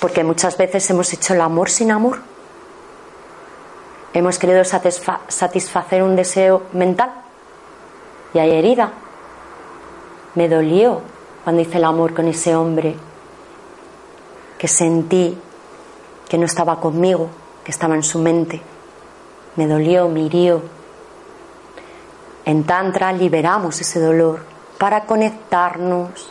Porque 0.00 0.24
muchas 0.24 0.56
veces 0.56 0.88
hemos 0.90 1.12
hecho 1.12 1.34
el 1.34 1.40
amor 1.40 1.70
sin 1.70 1.90
amor. 1.90 2.20
Hemos 4.14 4.38
querido 4.38 4.62
satisfacer 4.64 6.02
un 6.02 6.16
deseo 6.16 6.62
mental 6.72 7.12
y 8.32 8.38
hay 8.38 8.52
herida. 8.52 8.92
Me 10.34 10.48
dolió 10.48 11.02
cuando 11.44 11.62
hice 11.62 11.78
el 11.78 11.84
amor 11.84 12.14
con 12.14 12.28
ese 12.28 12.54
hombre, 12.54 12.96
que 14.58 14.68
sentí 14.68 15.38
que 16.28 16.38
no 16.38 16.44
estaba 16.44 16.80
conmigo, 16.80 17.30
que 17.64 17.70
estaba 17.70 17.94
en 17.94 18.02
su 18.02 18.18
mente. 18.18 18.60
Me 19.56 19.66
dolió, 19.66 20.08
me 20.08 20.20
hirió. 20.20 20.62
En 22.44 22.64
Tantra 22.64 23.12
liberamos 23.12 23.80
ese 23.80 24.00
dolor 24.00 24.44
para 24.78 25.04
conectarnos 25.04 26.30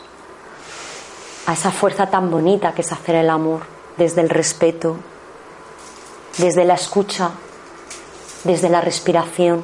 a 1.47 1.53
esa 1.53 1.71
fuerza 1.71 2.09
tan 2.09 2.29
bonita 2.29 2.73
que 2.73 2.81
es 2.81 2.91
hacer 2.91 3.15
el 3.15 3.29
amor, 3.29 3.61
desde 3.97 4.21
el 4.21 4.29
respeto, 4.29 4.97
desde 6.37 6.65
la 6.65 6.75
escucha, 6.75 7.31
desde 8.43 8.69
la 8.69 8.81
respiración. 8.81 9.63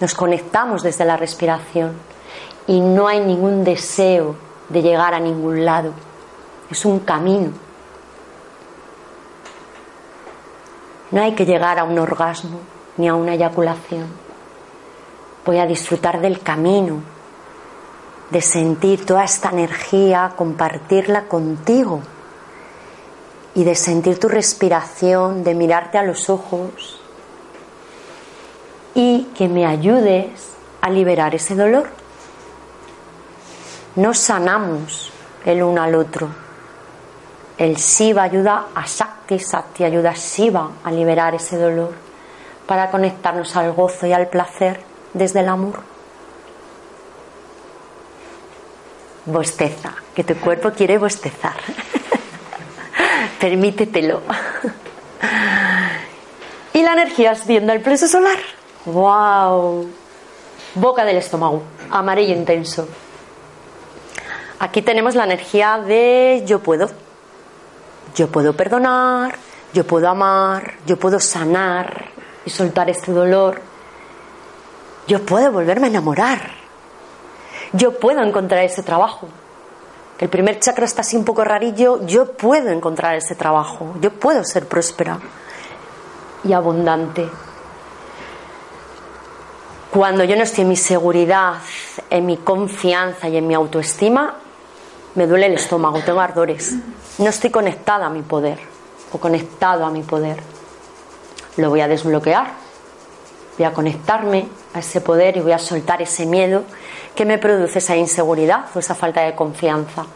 Nos 0.00 0.14
conectamos 0.14 0.82
desde 0.82 1.04
la 1.04 1.16
respiración 1.16 1.94
y 2.70 2.78
no 2.78 3.08
hay 3.08 3.18
ningún 3.18 3.64
deseo 3.64 4.36
de 4.68 4.80
llegar 4.80 5.12
a 5.12 5.18
ningún 5.18 5.64
lado. 5.64 5.92
Es 6.70 6.84
un 6.84 7.00
camino. 7.00 7.50
No 11.10 11.20
hay 11.20 11.34
que 11.34 11.44
llegar 11.44 11.80
a 11.80 11.84
un 11.84 11.98
orgasmo 11.98 12.60
ni 12.96 13.08
a 13.08 13.16
una 13.16 13.34
eyaculación. 13.34 14.06
Voy 15.44 15.58
a 15.58 15.66
disfrutar 15.66 16.20
del 16.20 16.42
camino, 16.42 17.02
de 18.30 18.40
sentir 18.40 19.04
toda 19.04 19.24
esta 19.24 19.50
energía, 19.50 20.34
compartirla 20.36 21.24
contigo 21.24 22.02
y 23.52 23.64
de 23.64 23.74
sentir 23.74 24.20
tu 24.20 24.28
respiración, 24.28 25.42
de 25.42 25.56
mirarte 25.56 25.98
a 25.98 26.04
los 26.04 26.30
ojos 26.30 27.00
y 28.94 29.24
que 29.34 29.48
me 29.48 29.66
ayudes 29.66 30.52
a 30.80 30.88
liberar 30.88 31.34
ese 31.34 31.56
dolor 31.56 31.98
no 33.96 34.14
sanamos 34.14 35.12
el 35.44 35.62
uno 35.62 35.82
al 35.82 35.94
otro. 35.94 36.28
El 37.58 37.76
Shiva 37.76 38.22
ayuda 38.22 38.66
a 38.74 38.86
Shakti, 38.86 39.36
Shakti 39.36 39.84
ayuda 39.84 40.10
a 40.10 40.14
Shiva 40.14 40.70
a 40.82 40.90
liberar 40.90 41.34
ese 41.34 41.56
dolor 41.56 41.92
para 42.66 42.90
conectarnos 42.90 43.56
al 43.56 43.72
gozo 43.72 44.06
y 44.06 44.12
al 44.12 44.28
placer 44.28 44.80
desde 45.12 45.40
el 45.40 45.48
amor. 45.48 45.80
Bosteza, 49.26 49.92
que 50.14 50.24
tu 50.24 50.34
cuerpo 50.36 50.70
quiere 50.70 50.96
bostezar. 50.96 51.56
Permítetelo. 53.40 54.22
y 56.72 56.82
la 56.82 56.92
energía 56.94 57.32
asciende 57.32 57.72
al 57.72 57.80
plexo 57.80 58.08
solar. 58.08 58.38
¡Wow! 58.86 59.86
boca 60.74 61.04
del 61.04 61.16
estómago, 61.16 61.62
amarillo 61.90 62.34
intenso. 62.34 62.88
Aquí 64.60 64.82
tenemos 64.82 65.14
la 65.14 65.24
energía 65.24 65.78
de 65.78 66.44
yo 66.46 66.58
puedo. 66.58 66.90
Yo 68.14 68.28
puedo 68.28 68.52
perdonar, 68.52 69.34
yo 69.72 69.86
puedo 69.86 70.06
amar, 70.06 70.74
yo 70.84 70.98
puedo 70.98 71.18
sanar 71.18 72.10
y 72.44 72.50
soltar 72.50 72.90
este 72.90 73.10
dolor. 73.10 73.58
Yo 75.06 75.24
puedo 75.24 75.50
volverme 75.50 75.86
a 75.86 75.90
enamorar. 75.90 76.50
Yo 77.72 77.98
puedo 77.98 78.22
encontrar 78.22 78.62
ese 78.62 78.82
trabajo. 78.82 79.28
El 80.18 80.28
primer 80.28 80.60
chakra 80.60 80.84
está 80.84 81.00
así 81.00 81.16
un 81.16 81.24
poco 81.24 81.42
rarillo. 81.42 82.04
Yo 82.04 82.32
puedo 82.32 82.68
encontrar 82.68 83.14
ese 83.14 83.34
trabajo. 83.34 83.94
Yo 84.02 84.12
puedo 84.12 84.44
ser 84.44 84.68
próspera 84.68 85.18
y 86.44 86.52
abundante. 86.52 87.26
Cuando 89.90 90.22
yo 90.24 90.36
no 90.36 90.42
estoy 90.42 90.62
en 90.62 90.68
mi 90.68 90.76
seguridad, 90.76 91.54
en 92.10 92.26
mi 92.26 92.36
confianza 92.36 93.26
y 93.26 93.38
en 93.38 93.46
mi 93.46 93.54
autoestima, 93.54 94.36
me 95.20 95.26
duele 95.26 95.44
el 95.48 95.52
estómago, 95.52 96.00
tengo 96.00 96.18
ardores. 96.18 96.76
No 97.18 97.28
estoy 97.28 97.50
conectada 97.50 98.06
a 98.06 98.08
mi 98.08 98.22
poder 98.22 98.58
o 99.12 99.18
conectado 99.18 99.84
a 99.84 99.90
mi 99.90 100.00
poder. 100.00 100.38
Lo 101.58 101.68
voy 101.68 101.82
a 101.82 101.88
desbloquear. 101.88 102.50
Voy 103.58 103.66
a 103.66 103.74
conectarme 103.74 104.48
a 104.72 104.78
ese 104.78 105.02
poder 105.02 105.36
y 105.36 105.40
voy 105.40 105.52
a 105.52 105.58
soltar 105.58 106.00
ese 106.00 106.24
miedo 106.24 106.62
que 107.14 107.26
me 107.26 107.36
produce 107.36 107.80
esa 107.80 107.96
inseguridad 107.96 108.64
o 108.74 108.78
esa 108.78 108.94
falta 108.94 109.20
de 109.20 109.34
confianza. 109.34 110.06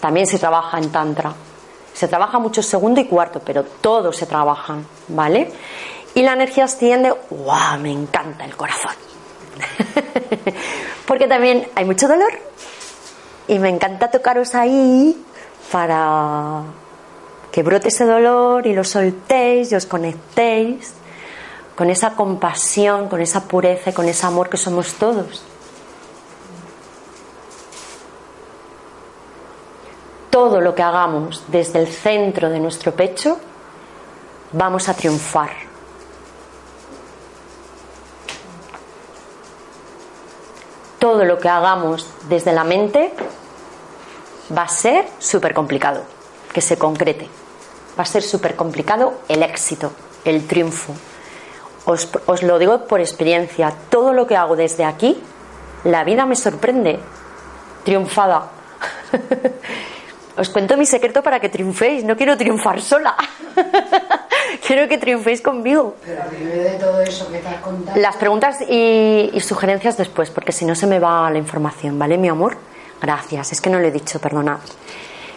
También 0.00 0.26
se 0.26 0.40
trabaja 0.40 0.78
en 0.78 0.90
Tantra. 0.90 1.32
Se 1.94 2.08
trabaja 2.08 2.40
mucho 2.40 2.60
segundo 2.60 3.00
y 3.00 3.04
cuarto, 3.04 3.38
pero 3.38 3.62
todos 3.62 4.16
se 4.16 4.26
trabajan, 4.26 4.84
¿vale? 5.06 5.52
Y 6.16 6.22
la 6.22 6.32
energía 6.32 6.64
asciende, 6.64 7.14
¡guau! 7.30 7.78
Me 7.78 7.92
encanta 7.92 8.44
el 8.44 8.56
corazón. 8.56 8.94
Porque 11.06 11.28
también 11.28 11.68
hay 11.76 11.84
mucho 11.84 12.08
dolor 12.08 12.32
y 13.52 13.58
me 13.58 13.68
encanta 13.68 14.10
tocaros 14.10 14.54
ahí 14.54 15.14
para 15.70 16.62
que 17.50 17.62
brote 17.62 17.88
ese 17.88 18.06
dolor 18.06 18.66
y 18.66 18.72
lo 18.72 18.82
soltéis 18.82 19.70
y 19.72 19.74
os 19.74 19.84
conectéis 19.84 20.94
con 21.76 21.90
esa 21.90 22.14
compasión, 22.14 23.10
con 23.10 23.20
esa 23.20 23.44
pureza 23.44 23.90
y 23.90 23.92
con 23.92 24.08
ese 24.08 24.24
amor 24.24 24.48
que 24.48 24.56
somos 24.56 24.94
todos. 24.94 25.44
Todo 30.30 30.62
lo 30.62 30.74
que 30.74 30.82
hagamos 30.82 31.44
desde 31.48 31.78
el 31.78 31.88
centro 31.88 32.48
de 32.48 32.58
nuestro 32.58 32.92
pecho, 32.92 33.36
vamos 34.52 34.88
a 34.88 34.94
triunfar. 34.94 35.50
Todo 40.98 41.26
lo 41.26 41.38
que 41.38 41.50
hagamos 41.50 42.08
desde 42.30 42.54
la 42.54 42.64
mente 42.64 43.12
va 44.56 44.62
a 44.62 44.68
ser 44.68 45.06
súper 45.18 45.54
complicado 45.54 46.02
que 46.52 46.60
se 46.60 46.76
concrete. 46.76 47.28
Va 47.98 48.02
a 48.02 48.06
ser 48.06 48.22
súper 48.22 48.56
complicado 48.56 49.14
el 49.28 49.42
éxito, 49.42 49.92
el 50.24 50.46
triunfo. 50.46 50.94
Os, 51.84 52.08
os, 52.26 52.42
lo 52.42 52.58
digo 52.58 52.86
por 52.86 53.00
experiencia. 53.00 53.72
Todo 53.90 54.12
lo 54.12 54.26
que 54.26 54.36
hago 54.36 54.56
desde 54.56 54.84
aquí, 54.84 55.20
la 55.84 56.04
vida 56.04 56.26
me 56.26 56.36
sorprende. 56.36 57.00
Triunfada. 57.84 58.50
os 60.36 60.48
cuento 60.48 60.76
mi 60.76 60.86
secreto 60.86 61.22
para 61.22 61.40
que 61.40 61.48
triunféis. 61.48 62.04
No 62.04 62.16
quiero 62.16 62.36
triunfar 62.36 62.80
sola. 62.80 63.16
quiero 64.66 64.88
que 64.88 64.98
triunféis 64.98 65.42
conmigo. 65.42 65.96
Pero 66.04 66.22
primero 66.26 66.62
de 66.62 66.78
todo 66.78 67.00
eso 67.00 67.30
que 67.30 67.38
te 67.38 67.48
has 67.48 67.60
contado. 67.60 68.00
Las 68.00 68.16
preguntas 68.16 68.58
y, 68.68 69.30
y 69.32 69.40
sugerencias 69.40 69.96
después, 69.96 70.30
porque 70.30 70.52
si 70.52 70.64
no 70.64 70.74
se 70.74 70.86
me 70.86 71.00
va 71.00 71.28
la 71.30 71.38
información, 71.38 71.98
¿vale, 71.98 72.16
mi 72.16 72.28
amor? 72.28 72.56
Gracias. 73.02 73.52
Es 73.52 73.60
que 73.60 73.68
no 73.68 73.80
lo 73.80 73.88
he 73.88 73.90
dicho, 73.90 74.20
perdonad. 74.20 74.60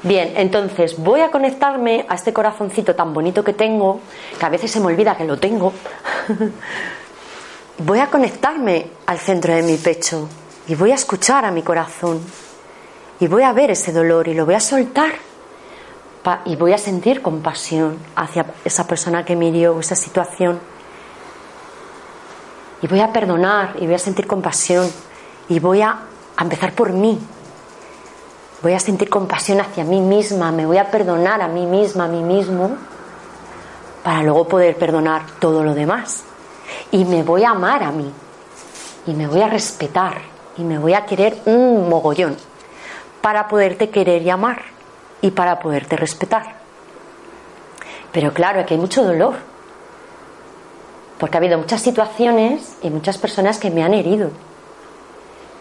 Bien, 0.04 0.34
entonces 0.36 0.98
voy 1.00 1.22
a 1.22 1.32
conectarme 1.32 2.06
a 2.08 2.14
este 2.14 2.32
corazoncito 2.32 2.94
tan 2.94 3.12
bonito 3.12 3.44
que 3.44 3.54
tengo, 3.54 4.02
que 4.40 4.46
a 4.46 4.50
veces 4.50 4.70
se 4.70 4.80
me 4.80 4.86
olvida 4.86 5.18
que 5.18 5.26
lo 5.26 5.40
tengo. 5.40 5.74
voy 7.80 8.00
a 8.00 8.08
conectarme 8.08 8.92
al 9.08 9.18
centro 9.18 9.56
de 9.56 9.64
mi 9.64 9.78
pecho 9.78 10.30
y 10.68 10.76
voy 10.76 10.92
a 10.92 10.96
escuchar 10.96 11.44
a 11.44 11.50
mi 11.50 11.64
corazón 11.64 12.22
y 13.20 13.26
voy 13.26 13.42
a 13.42 13.52
ver 13.52 13.72
ese 13.72 13.92
dolor 13.92 14.28
y 14.28 14.36
lo 14.36 14.46
voy 14.46 14.54
a 14.54 14.60
soltar 14.60 15.14
y 16.46 16.56
voy 16.56 16.74
a 16.74 16.78
sentir 16.78 17.22
compasión 17.22 17.98
hacia 18.16 18.46
esa 18.64 18.88
persona 18.88 19.26
que 19.26 19.36
me 19.36 19.48
hirió, 19.48 19.80
esa 19.80 19.96
situación. 19.96 20.60
Y 22.82 22.88
voy 22.88 23.00
a 23.00 23.12
perdonar 23.12 23.76
y 23.80 23.86
voy 23.86 23.96
a 23.96 24.00
sentir 24.00 24.28
compasión 24.28 24.88
y 25.50 25.60
voy 25.60 25.82
a, 25.82 26.00
a 26.36 26.44
empezar 26.44 26.74
por 26.74 26.92
mí, 26.94 27.20
voy 28.62 28.74
a 28.74 28.80
sentir 28.80 29.10
compasión 29.10 29.60
hacia 29.62 29.84
mí 29.84 30.02
misma, 30.02 30.52
me 30.52 30.66
voy 30.66 30.78
a 30.78 30.90
perdonar 30.90 31.42
a 31.42 31.48
mí 31.48 31.66
misma, 31.66 32.06
a 32.06 32.08
mí 32.08 32.22
mismo, 32.22 32.78
para 34.04 34.24
luego 34.24 34.48
poder 34.48 34.78
perdonar 34.78 35.24
todo 35.40 35.64
lo 35.64 35.74
demás. 35.74 36.24
Y 36.92 37.06
me 37.06 37.24
voy 37.24 37.44
a 37.44 37.52
amar 37.52 37.84
a 37.84 37.92
mí, 37.92 38.12
y 39.08 39.14
me 39.14 39.28
voy 39.28 39.42
a 39.42 39.48
respetar, 39.48 40.18
y 40.58 40.64
me 40.64 40.80
voy 40.80 40.94
a 40.94 41.06
querer 41.06 41.38
un 41.46 41.90
mogollón, 41.90 42.38
para 43.22 43.48
poderte 43.48 43.90
querer 43.90 44.22
y 44.22 44.30
amar, 44.30 44.62
y 45.22 45.32
para 45.32 45.60
poderte 45.60 45.96
respetar. 45.96 46.56
Pero 48.12 48.34
claro, 48.34 48.62
aquí 48.62 48.74
hay 48.74 48.80
mucho 48.80 49.04
dolor, 49.04 49.36
porque 51.20 51.38
ha 51.38 51.40
habido 51.40 51.58
muchas 51.58 51.82
situaciones 51.82 52.78
y 52.82 52.90
muchas 52.90 53.18
personas 53.18 53.58
que 53.58 53.72
me 53.72 53.84
han 53.84 53.94
herido. 53.94 54.32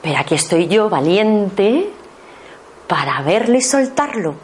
Pero 0.03 0.19
aquí 0.19 0.35
estoy 0.35 0.69
yo, 0.69 0.91
valiente, 0.91 1.91
para 2.87 3.23
verlo 3.23 3.57
y 3.57 3.63
soltarlo. 3.63 4.35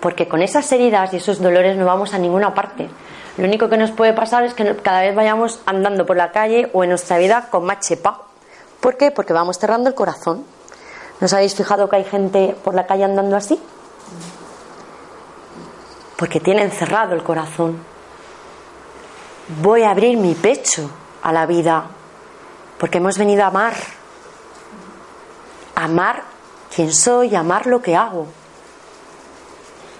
Porque 0.00 0.28
con 0.28 0.42
esas 0.42 0.70
heridas 0.72 1.12
y 1.12 1.16
esos 1.16 1.40
dolores 1.40 1.76
no 1.76 1.84
vamos 1.84 2.14
a 2.14 2.18
ninguna 2.18 2.54
parte. 2.54 2.88
Lo 3.36 3.44
único 3.44 3.68
que 3.68 3.76
nos 3.76 3.90
puede 3.90 4.12
pasar 4.12 4.44
es 4.44 4.54
que 4.54 4.76
cada 4.76 5.00
vez 5.00 5.14
vayamos 5.14 5.60
andando 5.66 6.06
por 6.06 6.16
la 6.16 6.32
calle 6.32 6.70
o 6.72 6.84
en 6.84 6.90
nuestra 6.90 7.18
vida 7.18 7.48
con 7.50 7.64
más 7.64 7.80
chepa. 7.80 8.22
¿Por 8.80 8.96
qué? 8.96 9.10
Porque 9.10 9.32
vamos 9.32 9.58
cerrando 9.58 9.88
el 9.88 9.94
corazón. 9.94 10.44
¿No 11.20 11.26
os 11.26 11.32
habéis 11.32 11.54
fijado 11.54 11.88
que 11.88 11.96
hay 11.96 12.04
gente 12.04 12.56
por 12.64 12.74
la 12.74 12.86
calle 12.86 13.04
andando 13.04 13.36
así? 13.36 13.60
Porque 16.16 16.40
tienen 16.40 16.70
cerrado 16.70 17.14
el 17.14 17.22
corazón. 17.22 17.78
Voy 19.62 19.82
a 19.82 19.90
abrir 19.90 20.16
mi 20.16 20.34
pecho 20.34 20.90
a 21.22 21.32
la 21.32 21.44
vida. 21.46 21.84
Porque 22.78 22.98
hemos 22.98 23.18
venido 23.18 23.44
a 23.44 23.48
amar. 23.48 23.74
Amar 25.74 26.29
quién 26.74 26.92
soy, 26.92 27.34
amar 27.34 27.66
lo 27.66 27.82
que 27.82 27.96
hago. 27.96 28.26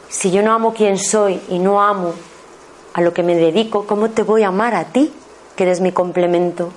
Si 0.09 0.31
yo 0.31 0.43
no 0.43 0.53
amo 0.53 0.75
quién 0.75 0.99
soy 0.99 1.41
y 1.49 1.59
no 1.59 1.81
amo 1.81 2.15
a 2.95 3.01
lo 3.01 3.13
que 3.13 3.23
me 3.23 3.37
dedico, 3.37 3.87
¿cómo 3.87 4.11
te 4.11 4.23
voy 4.23 4.43
a 4.43 4.49
amar 4.49 4.75
a 4.75 4.85
ti, 4.85 5.13
que 5.55 5.63
eres 5.63 5.81
mi 5.81 5.93
complemento? 5.93 6.73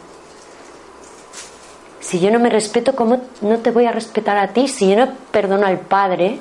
Si 1.99 2.19
yo 2.19 2.29
no 2.31 2.39
me 2.39 2.49
respeto, 2.49 2.95
¿cómo 2.95 3.21
no 3.41 3.59
te 3.59 3.71
voy 3.71 3.85
a 3.85 3.91
respetar 3.91 4.37
a 4.37 4.49
ti? 4.49 4.67
Si 4.67 4.89
yo 4.89 4.95
no 4.95 5.13
perdono 5.31 5.65
al 5.65 5.79
Padre, 5.79 6.39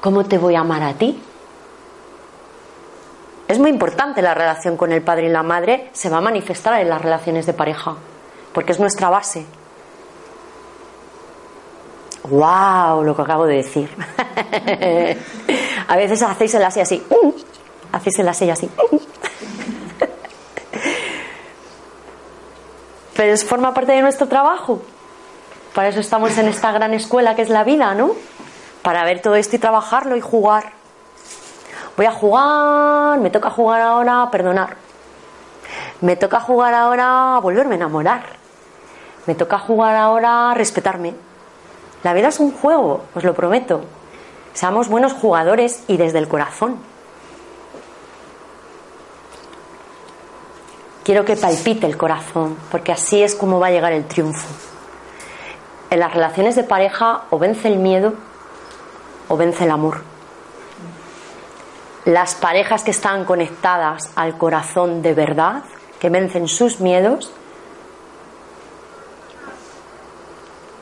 ¿cómo 0.00 0.26
te 0.26 0.38
voy 0.38 0.54
a 0.56 0.60
amar 0.60 0.82
a 0.82 0.94
ti? 0.94 1.18
Es 3.48 3.58
muy 3.58 3.70
importante 3.70 4.22
la 4.22 4.34
relación 4.34 4.76
con 4.76 4.92
el 4.92 5.02
Padre 5.02 5.26
y 5.26 5.30
la 5.30 5.42
Madre, 5.42 5.88
se 5.92 6.10
va 6.10 6.18
a 6.18 6.20
manifestar 6.20 6.80
en 6.80 6.90
las 6.90 7.00
relaciones 7.00 7.46
de 7.46 7.52
pareja, 7.52 7.96
porque 8.52 8.72
es 8.72 8.80
nuestra 8.80 9.08
base. 9.08 9.46
¡Wow! 12.24 13.02
Lo 13.02 13.16
que 13.16 13.22
acabo 13.22 13.46
de 13.46 13.56
decir. 13.56 13.88
a 15.88 15.96
veces 15.96 16.22
hacéis 16.22 16.54
el 16.54 16.64
así 16.64 16.80
así. 16.80 17.02
Hacéis 17.92 18.18
el 18.18 18.28
así 18.28 18.50
así. 18.50 18.70
Pero 23.16 23.32
es, 23.32 23.44
forma 23.44 23.74
parte 23.74 23.92
de 23.92 24.02
nuestro 24.02 24.28
trabajo. 24.28 24.82
Para 25.74 25.88
eso 25.88 26.00
estamos 26.00 26.36
en 26.38 26.48
esta 26.48 26.72
gran 26.72 26.94
escuela 26.94 27.34
que 27.34 27.42
es 27.42 27.48
la 27.48 27.64
vida, 27.64 27.94
¿no? 27.94 28.12
Para 28.82 29.04
ver 29.04 29.20
todo 29.22 29.34
esto 29.34 29.56
y 29.56 29.58
trabajarlo 29.58 30.16
y 30.16 30.20
jugar. 30.20 30.72
Voy 31.96 32.06
a 32.06 32.12
jugar, 32.12 33.18
me 33.18 33.30
toca 33.30 33.50
jugar 33.50 33.80
ahora 33.80 34.22
a 34.22 34.30
perdonar. 34.30 34.76
Me 36.00 36.16
toca 36.16 36.40
jugar 36.40 36.74
ahora 36.74 37.36
a 37.36 37.40
volverme 37.40 37.74
a 37.74 37.76
enamorar. 37.76 38.24
Me 39.26 39.34
toca 39.34 39.58
jugar 39.58 39.96
ahora 39.96 40.50
a 40.50 40.54
respetarme 40.54 41.14
la 42.02 42.14
vida 42.14 42.28
es 42.28 42.40
un 42.40 42.52
juego, 42.52 43.02
os 43.14 43.24
lo 43.24 43.34
prometo. 43.34 43.82
Seamos 44.54 44.88
buenos 44.88 45.12
jugadores 45.12 45.84
y 45.86 45.96
desde 45.96 46.18
el 46.18 46.28
corazón. 46.28 46.78
Quiero 51.04 51.24
que 51.24 51.36
palpite 51.36 51.86
el 51.86 51.96
corazón, 51.96 52.56
porque 52.70 52.92
así 52.92 53.22
es 53.22 53.34
como 53.34 53.58
va 53.58 53.68
a 53.68 53.70
llegar 53.70 53.92
el 53.92 54.04
triunfo. 54.04 54.46
En 55.90 55.98
las 55.98 56.12
relaciones 56.12 56.56
de 56.56 56.62
pareja 56.62 57.22
o 57.30 57.38
vence 57.38 57.68
el 57.68 57.78
miedo 57.78 58.14
o 59.28 59.36
vence 59.36 59.64
el 59.64 59.70
amor. 59.70 60.02
Las 62.04 62.34
parejas 62.34 62.82
que 62.82 62.92
están 62.92 63.24
conectadas 63.24 64.10
al 64.14 64.38
corazón 64.38 65.02
de 65.02 65.14
verdad, 65.14 65.64
que 65.98 66.08
vencen 66.08 66.48
sus 66.48 66.80
miedos, 66.80 67.32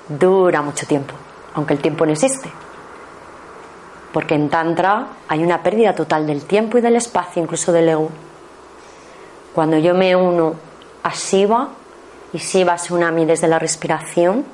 dura 0.08 0.62
mucho 0.62 0.86
tiempo, 0.86 1.14
aunque 1.54 1.74
el 1.74 1.80
tiempo 1.80 2.06
no 2.06 2.12
existe. 2.12 2.50
Porque 4.12 4.34
en 4.34 4.48
Tantra 4.48 5.06
hay 5.28 5.42
una 5.42 5.62
pérdida 5.62 5.94
total 5.94 6.26
del 6.26 6.44
tiempo 6.44 6.78
y 6.78 6.80
del 6.80 6.96
espacio, 6.96 7.42
incluso 7.42 7.72
del 7.72 7.88
ego. 7.88 8.10
Cuando 9.54 9.76
yo 9.78 9.94
me 9.94 10.16
uno 10.16 10.54
a 11.02 11.10
Shiva 11.10 11.68
y 12.32 12.38
Shiva 12.38 12.78
se 12.78 12.94
une 12.94 13.04
a 13.04 13.10
mí 13.10 13.24
desde 13.24 13.48
la 13.48 13.58
respiración, 13.58 14.44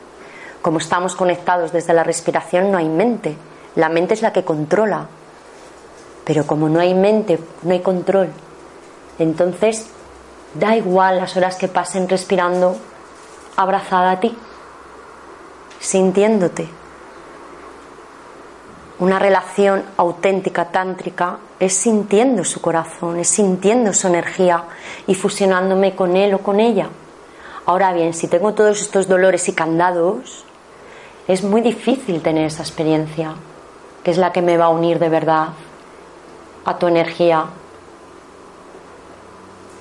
como 0.63 0.79
estamos 0.79 1.15
conectados 1.15 1.73
desde 1.73 1.93
la 1.93 2.05
respiración, 2.05 2.73
no 2.73 2.79
hay 2.79 2.89
mente. 2.89 3.37
La 3.77 3.89
mente 3.89 4.15
es 4.15 4.23
la 4.23 4.33
que 4.33 4.45
controla. 4.45 5.07
Pero 6.25 6.47
como 6.47 6.69
no 6.69 6.81
hay 6.81 6.95
mente, 6.95 7.39
no 7.63 7.73
hay 7.73 7.81
control. 7.81 8.31
Entonces, 9.19 9.87
da 10.55 10.75
igual 10.77 11.19
las 11.19 11.37
horas 11.37 11.57
que 11.57 11.69
pasen 11.69 12.09
respirando 12.09 12.77
abrazada 13.57 14.13
a 14.13 14.21
ti, 14.21 14.37
sintiéndote. 15.85 16.67
Una 19.01 19.19
relación 19.19 19.85
auténtica, 19.99 20.71
tántrica, 20.71 21.39
es 21.61 21.75
sintiendo 21.75 22.43
su 22.45 22.61
corazón, 22.61 23.19
es 23.19 23.29
sintiendo 23.29 23.93
su 23.93 24.07
energía 24.07 24.65
y 25.07 25.15
fusionándome 25.15 25.95
con 25.95 26.17
él 26.17 26.33
o 26.35 26.39
con 26.39 26.59
ella. 26.59 26.89
Ahora 27.67 27.93
bien, 27.93 28.15
si 28.15 28.29
tengo 28.29 28.55
todos 28.55 28.81
estos 28.81 29.09
dolores 29.09 29.49
y 29.49 29.53
candados, 29.53 30.45
es 31.29 31.43
muy 31.43 31.61
difícil 31.61 32.23
tener 32.23 32.47
esa 32.47 32.63
experiencia, 32.63 33.35
que 34.03 34.11
es 34.11 34.17
la 34.17 34.33
que 34.33 34.43
me 34.43 34.57
va 34.57 34.67
a 34.67 34.71
unir 34.71 34.99
de 34.99 35.09
verdad 35.09 35.49
a 36.65 36.79
tu 36.79 36.87
energía, 36.87 37.45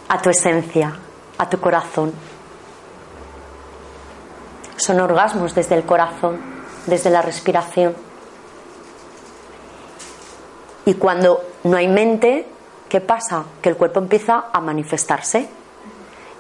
a 0.10 0.22
tu 0.22 0.30
esencia, 0.30 0.98
a 1.38 1.50
tu 1.50 1.60
corazón. 1.60 2.12
Son 4.84 5.00
orgasmos 5.00 5.56
desde 5.56 5.76
el 5.76 5.84
corazón, 5.84 6.42
desde 6.88 7.10
la 7.10 7.22
respiración. 7.22 7.96
Y 10.86 10.96
cuando 10.96 11.42
no 11.64 11.78
hay 11.78 11.88
mente, 11.88 12.46
¿qué 12.90 13.00
pasa? 13.00 13.46
Que 13.62 13.70
el 13.70 13.78
cuerpo 13.78 14.00
empieza 14.02 14.48
a 14.52 14.60
manifestarse 14.60 15.48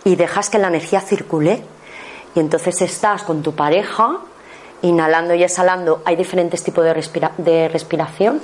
y 0.03 0.17
dejas 0.17 0.49
que 0.49 0.59
la 0.59 0.67
energía 0.67 0.99
circule. 0.99 1.63
Y 2.35 2.41
entonces 2.41 2.81
estás 2.81 3.23
con 3.23 3.43
tu 3.43 3.55
pareja 3.55 4.17
inhalando 4.81 5.33
y 5.35 5.43
exhalando, 5.45 6.01
hay 6.03 6.17
diferentes 6.17 6.63
tipos 6.63 6.83
de, 6.83 7.31
de 7.37 7.69
respiración. 7.69 8.41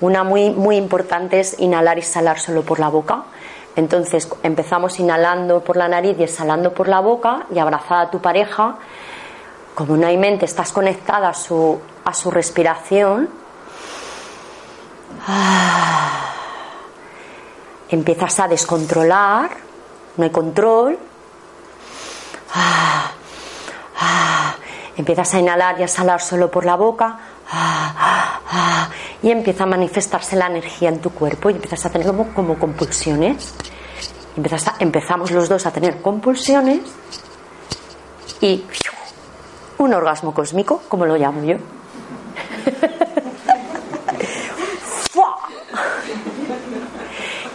Una 0.00 0.24
muy, 0.24 0.48
muy 0.48 0.76
importante 0.76 1.40
es 1.40 1.60
inhalar 1.60 1.98
y 1.98 2.00
exhalar 2.00 2.40
solo 2.40 2.62
por 2.62 2.80
la 2.80 2.88
boca. 2.88 3.24
Entonces 3.76 4.30
empezamos 4.42 4.98
inhalando 4.98 5.60
por 5.60 5.76
la 5.76 5.88
nariz 5.88 6.16
y 6.18 6.22
exhalando 6.22 6.72
por 6.72 6.88
la 6.88 7.00
boca 7.00 7.44
y 7.54 7.58
abrazada 7.58 8.00
a 8.00 8.10
tu 8.10 8.22
pareja. 8.22 8.76
Como 9.76 9.94
no 9.98 10.06
hay 10.06 10.16
mente, 10.16 10.46
estás 10.46 10.72
conectada 10.72 11.28
a 11.28 11.34
su, 11.34 11.78
a 12.02 12.14
su 12.14 12.30
respiración. 12.30 13.28
Empiezas 17.90 18.40
a 18.40 18.48
descontrolar, 18.48 19.50
no 20.16 20.24
hay 20.24 20.30
control. 20.30 20.98
Empiezas 24.96 25.34
a 25.34 25.40
inhalar 25.40 25.78
y 25.78 25.82
a 25.82 25.84
exhalar 25.84 26.22
solo 26.22 26.50
por 26.50 26.64
la 26.64 26.76
boca. 26.76 27.18
Y 29.22 29.30
empieza 29.30 29.64
a 29.64 29.66
manifestarse 29.66 30.36
la 30.36 30.46
energía 30.46 30.88
en 30.88 31.02
tu 31.02 31.10
cuerpo 31.10 31.50
y 31.50 31.52
empiezas 31.52 31.84
a 31.84 31.90
tener 31.90 32.06
como, 32.06 32.32
como 32.32 32.58
compulsiones. 32.58 33.52
empezamos 34.78 35.32
los 35.32 35.50
dos 35.50 35.66
a 35.66 35.70
tener 35.70 36.00
compulsiones 36.00 36.80
y 38.40 38.64
un 39.78 39.94
orgasmo 39.94 40.34
cósmico, 40.34 40.82
como 40.88 41.06
lo 41.06 41.16
llamo 41.16 41.44
yo. 41.44 41.56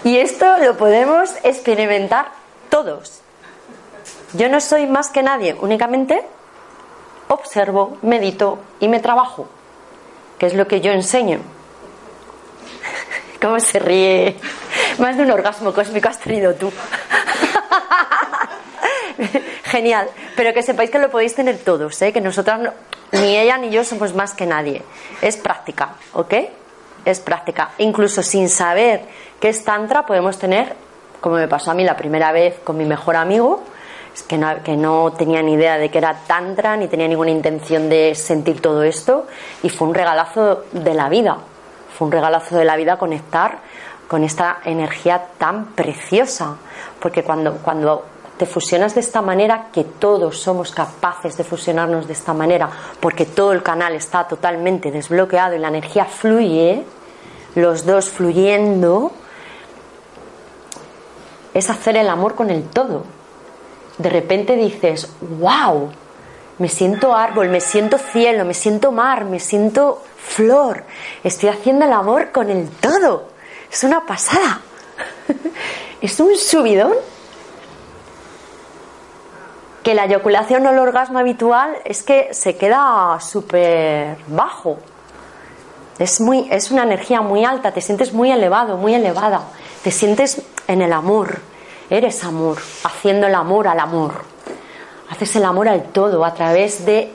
y 0.04 0.18
esto 0.18 0.58
lo 0.58 0.78
podemos 0.78 1.32
experimentar 1.44 2.32
todos. 2.70 3.22
Yo 4.34 4.50
no 4.50 4.62
soy 4.62 4.88
más 4.88 5.10
que 5.10 5.24
nadie, 5.24 5.56
únicamente 5.60 6.26
observo, 7.28 7.98
medito 8.02 8.60
y 8.80 8.88
me 8.88 9.00
trabajo, 9.00 9.48
que 10.38 10.46
es 10.48 10.54
lo 10.54 10.68
que 10.68 10.82
yo 10.82 10.92
enseño. 10.92 11.40
¿Cómo 13.42 13.60
se 13.60 13.80
ríe? 13.80 14.38
Más 15.00 15.18
de 15.18 15.24
un 15.24 15.32
orgasmo 15.32 15.74
cósmico 15.74 16.10
has 16.10 16.20
tenido 16.20 16.54
tú. 16.54 16.72
Genial, 19.64 20.08
pero 20.36 20.54
que 20.54 20.64
sepáis 20.64 20.90
que 20.90 21.00
lo 21.00 21.10
podéis 21.10 21.36
tener 21.36 21.58
todos, 21.58 22.02
¿eh? 22.02 22.14
que 22.14 22.22
nosotras, 22.22 22.74
ni 23.12 23.38
ella 23.38 23.58
ni 23.58 23.70
yo 23.70 23.84
somos 23.84 24.14
más 24.14 24.34
que 24.34 24.46
nadie. 24.46 24.82
Es 25.22 25.38
práctica, 25.38 25.96
¿ok? 26.14 26.34
Es 27.06 27.20
práctica. 27.20 27.72
Incluso 27.78 28.24
sin 28.24 28.50
saber 28.50 29.02
qué 29.40 29.50
es 29.50 29.64
Tantra, 29.64 30.06
podemos 30.06 30.38
tener, 30.38 30.76
como 31.20 31.36
me 31.36 31.48
pasó 31.48 31.72
a 31.72 31.74
mí 31.74 31.84
la 31.84 31.98
primera 31.98 32.32
vez 32.32 32.60
con 32.64 32.78
mi 32.78 32.86
mejor 32.86 33.16
amigo, 33.16 33.64
que 34.28 34.38
no, 34.38 34.62
que 34.64 34.76
no 34.76 35.14
tenía 35.14 35.42
ni 35.42 35.54
idea 35.54 35.78
de 35.78 35.90
que 35.90 35.98
era 35.98 36.16
tantra, 36.28 36.76
ni 36.76 36.88
tenía 36.88 37.08
ninguna 37.08 37.32
intención 37.32 37.90
de 37.90 38.14
sentir 38.16 38.62
todo 38.62 38.84
esto, 38.84 39.28
y 39.64 39.70
fue 39.70 39.88
un 39.88 39.94
regalazo 39.94 40.66
de 40.72 40.94
la 40.94 41.10
vida, 41.10 41.38
fue 41.98 42.08
un 42.08 42.12
regalazo 42.12 42.58
de 42.58 42.66
la 42.66 42.76
vida 42.76 42.98
conectar 42.98 43.60
con 44.08 44.24
esta 44.24 44.60
energía 44.66 45.28
tan 45.38 45.68
preciosa, 45.68 46.58
porque 47.00 47.24
cuando, 47.24 47.60
cuando 47.60 48.06
te 48.42 48.48
fusionas 48.48 48.96
de 48.96 49.02
esta 49.02 49.22
manera, 49.22 49.68
que 49.72 49.84
todos 49.84 50.40
somos 50.40 50.72
capaces 50.72 51.38
de 51.38 51.44
fusionarnos 51.44 52.08
de 52.08 52.14
esta 52.14 52.34
manera, 52.34 52.70
porque 53.00 53.28
todo 53.28 53.52
el 53.52 53.62
canal 53.62 53.94
está 53.94 54.28
totalmente 54.28 54.90
desbloqueado 54.90 55.56
y 55.56 55.60
la 55.60 55.68
energía 55.68 56.06
fluye, 56.06 56.84
los 57.54 57.86
dos 57.86 58.10
fluyendo, 58.10 59.12
es 61.54 61.70
hacer 61.70 61.98
el 61.98 62.10
amor 62.10 62.34
con 62.34 62.50
el 62.50 62.64
todo 62.64 63.04
de 64.02 64.10
repente 64.10 64.56
dices, 64.56 65.10
wow, 65.40 65.92
me 66.58 66.70
siento 66.70 67.16
árbol, 67.16 67.50
me 67.50 67.62
siento 67.62 67.98
cielo, 67.98 68.46
me 68.46 68.54
siento 68.54 68.92
mar, 68.92 69.26
me 69.26 69.40
siento 69.40 70.02
flor, 70.18 70.84
estoy 71.24 71.50
haciendo 71.50 71.86
el 71.86 71.94
amor 71.94 72.32
con 72.32 72.50
el 72.50 72.70
todo. 72.70 73.30
Es 73.72 73.84
una 73.84 74.06
pasada. 74.06 74.62
es 76.02 76.20
un 76.20 76.36
subidón. 76.36 76.94
Que 79.84 79.96
la 79.96 80.06
eyaculación 80.06 80.66
o 80.68 80.70
el 80.70 80.80
orgasmo 80.80 81.20
habitual 81.20 81.76
es 81.86 82.04
que 82.04 82.34
se 82.34 82.56
queda 82.58 83.20
súper 83.20 84.18
bajo. 84.28 84.78
Es, 85.98 86.22
muy, 86.22 86.48
es 86.52 86.72
una 86.72 86.84
energía 86.84 87.22
muy 87.22 87.46
alta, 87.46 87.72
te 87.72 87.82
sientes 87.82 88.14
muy 88.14 88.32
elevado, 88.32 88.78
muy 88.78 88.94
elevada. 88.94 89.42
Te 89.84 89.92
sientes 89.92 90.42
en 90.68 90.82
el 90.82 90.94
amor, 90.94 91.42
Eres 91.92 92.24
amor, 92.24 92.58
haciendo 92.86 93.28
el 93.28 93.36
amor 93.36 93.68
al 93.68 93.78
amor. 93.78 94.24
Haces 95.10 95.36
el 95.36 95.44
amor 95.44 95.68
al 95.68 95.84
todo 95.92 96.24
a 96.24 96.34
través 96.34 96.86
de 96.86 97.12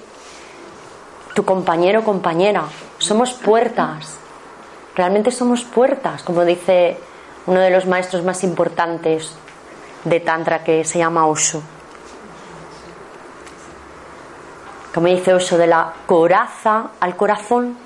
tu 1.33 1.47
compañero 1.47 2.01
o 2.01 2.05
compañera. 2.05 2.65
Somos 2.99 3.33
puertas. 3.33 4.19
Realmente 4.95 5.31
somos 5.31 5.65
puertas, 5.65 6.23
como 6.23 6.45
dice 6.45 6.99
uno 7.47 7.61
de 7.61 7.71
los 7.71 7.87
maestros 7.87 8.23
más 8.23 8.45
importantes 8.45 9.33
de 10.05 10.21
Tantra 10.21 10.63
que 10.63 10.85
se 10.85 10.99
llama 10.99 11.27
Osho. 11.27 11.63
Como 14.97 15.09
dice 15.09 15.35
Osho, 15.35 15.59
de 15.59 15.67
la 15.67 15.93
coraza 16.07 16.93
al 17.01 17.17
corazón. 17.17 17.77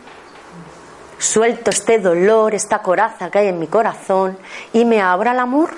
Suelto 1.18 1.70
este 1.70 1.98
dolor, 1.98 2.54
esta 2.54 2.78
coraza 2.82 3.32
que 3.32 3.40
hay 3.40 3.48
en 3.48 3.58
mi 3.58 3.66
corazón 3.66 4.38
y 4.72 4.84
me 4.84 5.02
abro 5.02 5.28
al 5.28 5.40
amor. 5.40 5.70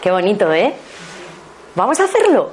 Qué 0.00 0.12
bonito, 0.12 0.52
¿eh? 0.52 0.72
Vamos 1.74 1.98
a 1.98 2.04
hacerlo. 2.04 2.52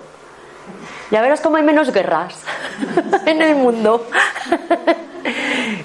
Ya 1.11 1.21
verás 1.21 1.39
cómo 1.39 1.57
hay 1.57 1.63
menos 1.63 1.93
guerras 1.93 2.33
en 3.27 3.43
el 3.43 3.53
mundo. 3.57 4.07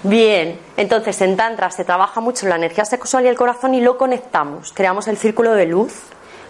Bien, 0.04 0.58
entonces 0.78 1.20
en 1.20 1.36
Tantra 1.36 1.70
se 1.70 1.84
trabaja 1.84 2.22
mucho 2.22 2.48
la 2.48 2.56
energía 2.56 2.86
sexual 2.86 3.26
y 3.26 3.28
el 3.28 3.36
corazón 3.36 3.74
y 3.74 3.82
lo 3.82 3.98
conectamos. 3.98 4.72
Creamos 4.72 5.08
el 5.08 5.18
círculo 5.18 5.52
de 5.52 5.66
luz. 5.66 5.92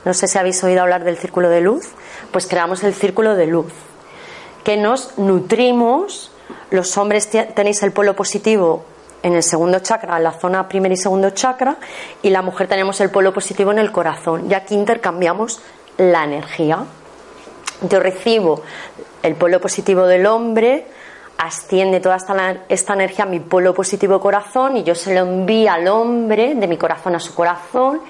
No 0.05 0.15
sé 0.15 0.29
si 0.29 0.39
habéis 0.39 0.63
oído 0.63 0.83
hablar 0.83 1.03
del 1.03 1.19
círculo 1.19 1.49
de 1.49 1.63
luz. 1.63 1.89
Pues 2.31 2.47
creamos 2.47 2.85
el 2.85 2.95
círculo 2.95 3.35
de 3.35 3.49
luz. 3.49 3.73
Que 4.65 4.77
nos 4.77 5.19
nutrimos. 5.19 6.31
Los 6.71 6.97
hombres 6.97 7.29
tenéis 7.29 7.83
el 7.83 7.93
polo 7.93 8.17
positivo 8.17 8.85
en 9.23 9.35
el 9.35 9.43
segundo 9.43 9.79
chakra, 9.81 10.17
en 10.17 10.25
la 10.25 10.33
zona 10.33 10.69
primer 10.69 10.93
y 10.93 10.97
segundo 10.97 11.31
chakra, 11.31 11.77
y 12.23 12.31
la 12.31 12.43
mujer 12.43 12.67
tenemos 12.69 13.01
el 13.01 13.11
polo 13.11 13.33
positivo 13.33 13.71
en 13.71 13.79
el 13.79 13.93
corazón. 13.93 14.49
Ya 14.49 14.59
aquí 14.59 14.75
intercambiamos 14.75 15.61
la 15.97 16.25
energía. 16.25 16.85
Yo 17.89 18.01
recibo 18.01 18.63
el 19.23 19.35
polo 19.37 19.61
positivo 19.61 20.07
del 20.07 20.27
hombre, 20.27 20.87
asciende 21.39 22.01
toda 22.01 22.17
esta, 22.69 22.95
energía 22.95 23.25
a 23.25 23.29
mi 23.29 23.41
polo 23.41 23.75
positivo 23.75 24.21
corazón 24.21 24.77
y 24.77 24.83
yo 24.83 24.95
se 24.95 25.15
lo 25.15 25.21
envío 25.21 25.73
al 25.73 25.89
hombre, 25.89 26.55
de 26.55 26.67
mi 26.67 26.77
corazón 26.77 27.15
a 27.15 27.21
su 27.21 27.35
corazón, 27.35 28.01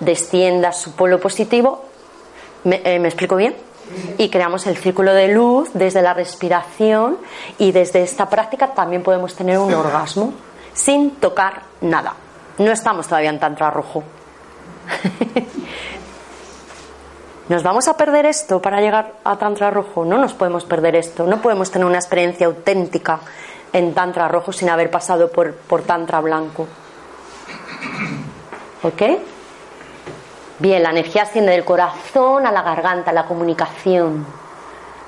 descienda 0.00 0.72
su 0.72 0.92
polo 0.92 1.20
positivo. 1.20 1.84
¿Me, 2.64 2.80
eh, 2.84 2.98
¿me 2.98 3.08
explico 3.08 3.36
bien? 3.36 3.54
Y 4.18 4.28
creamos 4.28 4.66
el 4.66 4.76
círculo 4.76 5.12
de 5.12 5.28
luz 5.28 5.70
desde 5.74 6.02
la 6.02 6.14
respiración 6.14 7.18
y 7.58 7.72
desde 7.72 8.02
esta 8.02 8.28
práctica 8.28 8.68
también 8.68 9.02
podemos 9.02 9.34
tener 9.34 9.58
un 9.58 9.72
orgasmo 9.74 10.32
sin 10.72 11.12
tocar 11.16 11.62
nada. 11.80 12.14
No 12.58 12.70
estamos 12.70 13.06
todavía 13.06 13.30
en 13.30 13.40
tantra 13.40 13.70
rojo. 13.70 14.02
¿Nos 17.48 17.62
vamos 17.62 17.88
a 17.88 17.96
perder 17.96 18.26
esto 18.26 18.62
para 18.62 18.80
llegar 18.80 19.16
a 19.22 19.36
Tantra 19.36 19.70
Rojo? 19.70 20.02
No 20.06 20.16
nos 20.16 20.32
podemos 20.32 20.64
perder 20.64 20.96
esto. 20.96 21.26
No 21.26 21.42
podemos 21.42 21.70
tener 21.70 21.86
una 21.86 21.98
experiencia 21.98 22.46
auténtica 22.46 23.20
en 23.70 23.92
Tantra 23.92 24.28
Rojo 24.28 24.50
sin 24.50 24.70
haber 24.70 24.90
pasado 24.90 25.30
por, 25.30 25.52
por 25.54 25.82
Tantra 25.82 26.20
Blanco. 26.22 26.66
¿Ok? 28.82 29.02
Bien, 30.60 30.84
la 30.84 30.90
energía 30.90 31.22
asciende 31.22 31.50
del 31.50 31.64
corazón 31.64 32.46
a 32.46 32.52
la 32.52 32.62
garganta, 32.62 33.12
la 33.12 33.26
comunicación. 33.26 34.24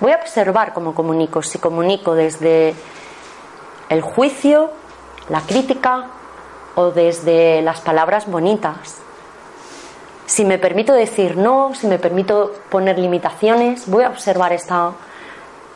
Voy 0.01 0.11
a 0.11 0.17
observar 0.17 0.73
cómo 0.73 0.93
comunico. 0.93 1.41
Si 1.41 1.61
comunico 1.61 2.17
desde 2.17 2.75
el 3.89 4.01
juicio, 4.01 4.71
la 5.29 5.41
crítica 5.43 6.07
o 6.75 6.91
desde 6.91 7.63
las 7.63 7.81
palabras 7.81 8.27
bonitas. 8.27 8.99
Si 10.27 10.45
me 10.45 10.59
permito 10.59 10.93
decir 10.93 11.37
no, 11.37 11.73
si 11.75 11.87
me 11.87 12.01
permito 12.01 12.53
poner 12.69 12.99
limitaciones, 12.99 13.89
voy 13.89 14.03
a 14.03 14.09
observar 14.09 14.53
esta, 14.53 14.91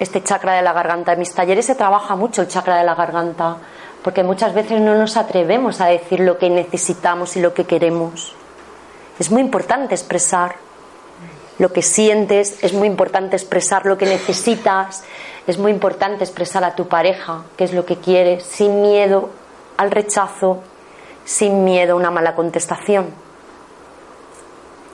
este 0.01 0.21
chakra 0.25 0.55
de 0.55 0.63
la 0.63 0.73
garganta. 0.73 1.13
En 1.13 1.21
mis 1.21 1.33
talleres 1.33 1.67
se 1.67 1.77
trabaja 1.77 2.17
mucho 2.17 2.43
el 2.43 2.49
chakra 2.49 2.77
de 2.77 2.85
la 2.85 2.97
garganta, 2.97 3.59
porque 4.03 4.25
muchas 4.25 4.53
veces 4.53 4.81
no 4.81 4.97
nos 4.97 5.17
atrevemos 5.17 5.81
a 5.81 5.87
decir 5.87 6.19
lo 6.19 6.39
que 6.39 6.51
necesitamos 6.51 7.37
y 7.37 7.41
lo 7.41 7.55
que 7.55 7.67
queremos. 7.67 8.35
Es 9.21 9.31
muy 9.31 9.43
importante 9.43 9.95
expresar 9.95 10.57
lo 11.59 11.71
que 11.75 11.83
sientes, 11.83 12.65
es 12.65 12.73
muy 12.73 12.89
importante 12.89 13.37
expresar 13.37 13.85
lo 13.85 13.99
que 13.99 14.07
necesitas, 14.07 15.05
es 15.47 15.59
muy 15.59 15.73
importante 15.73 16.25
expresar 16.25 16.65
a 16.65 16.75
tu 16.75 16.89
pareja 16.89 17.43
qué 17.59 17.65
es 17.65 17.75
lo 17.75 17.85
que 17.85 17.97
quieres, 17.97 18.43
sin 18.45 18.81
miedo 18.81 19.29
al 19.77 19.91
rechazo, 19.91 20.63
sin 21.27 21.65
miedo 21.65 21.93
a 21.93 21.97
una 21.97 22.11
mala 22.11 22.35
contestación. 22.35 23.09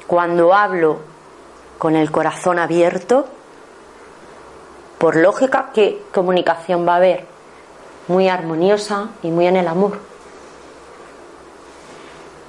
Cuando 0.08 0.52
hablo 0.52 0.98
con 1.78 1.94
el 1.94 2.10
corazón 2.10 2.58
abierto, 2.58 3.26
por 4.98 5.14
lógica, 5.14 5.70
¿qué 5.72 6.02
comunicación 6.12 6.84
va 6.84 6.94
a 6.94 6.96
haber? 6.96 7.26
Muy 8.08 8.28
armoniosa 8.28 9.10
y 9.22 9.30
muy 9.30 9.46
en 9.46 9.56
el 9.56 9.68
amor. 9.68 10.15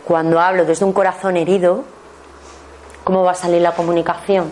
Cuando 0.08 0.40
hablo 0.40 0.64
desde 0.64 0.86
un 0.86 0.94
corazón 0.94 1.36
herido, 1.36 1.84
¿cómo 3.04 3.26
va 3.26 3.32
a 3.32 3.36
salir 3.36 3.62
la 3.62 3.74
comunicación? 3.74 4.50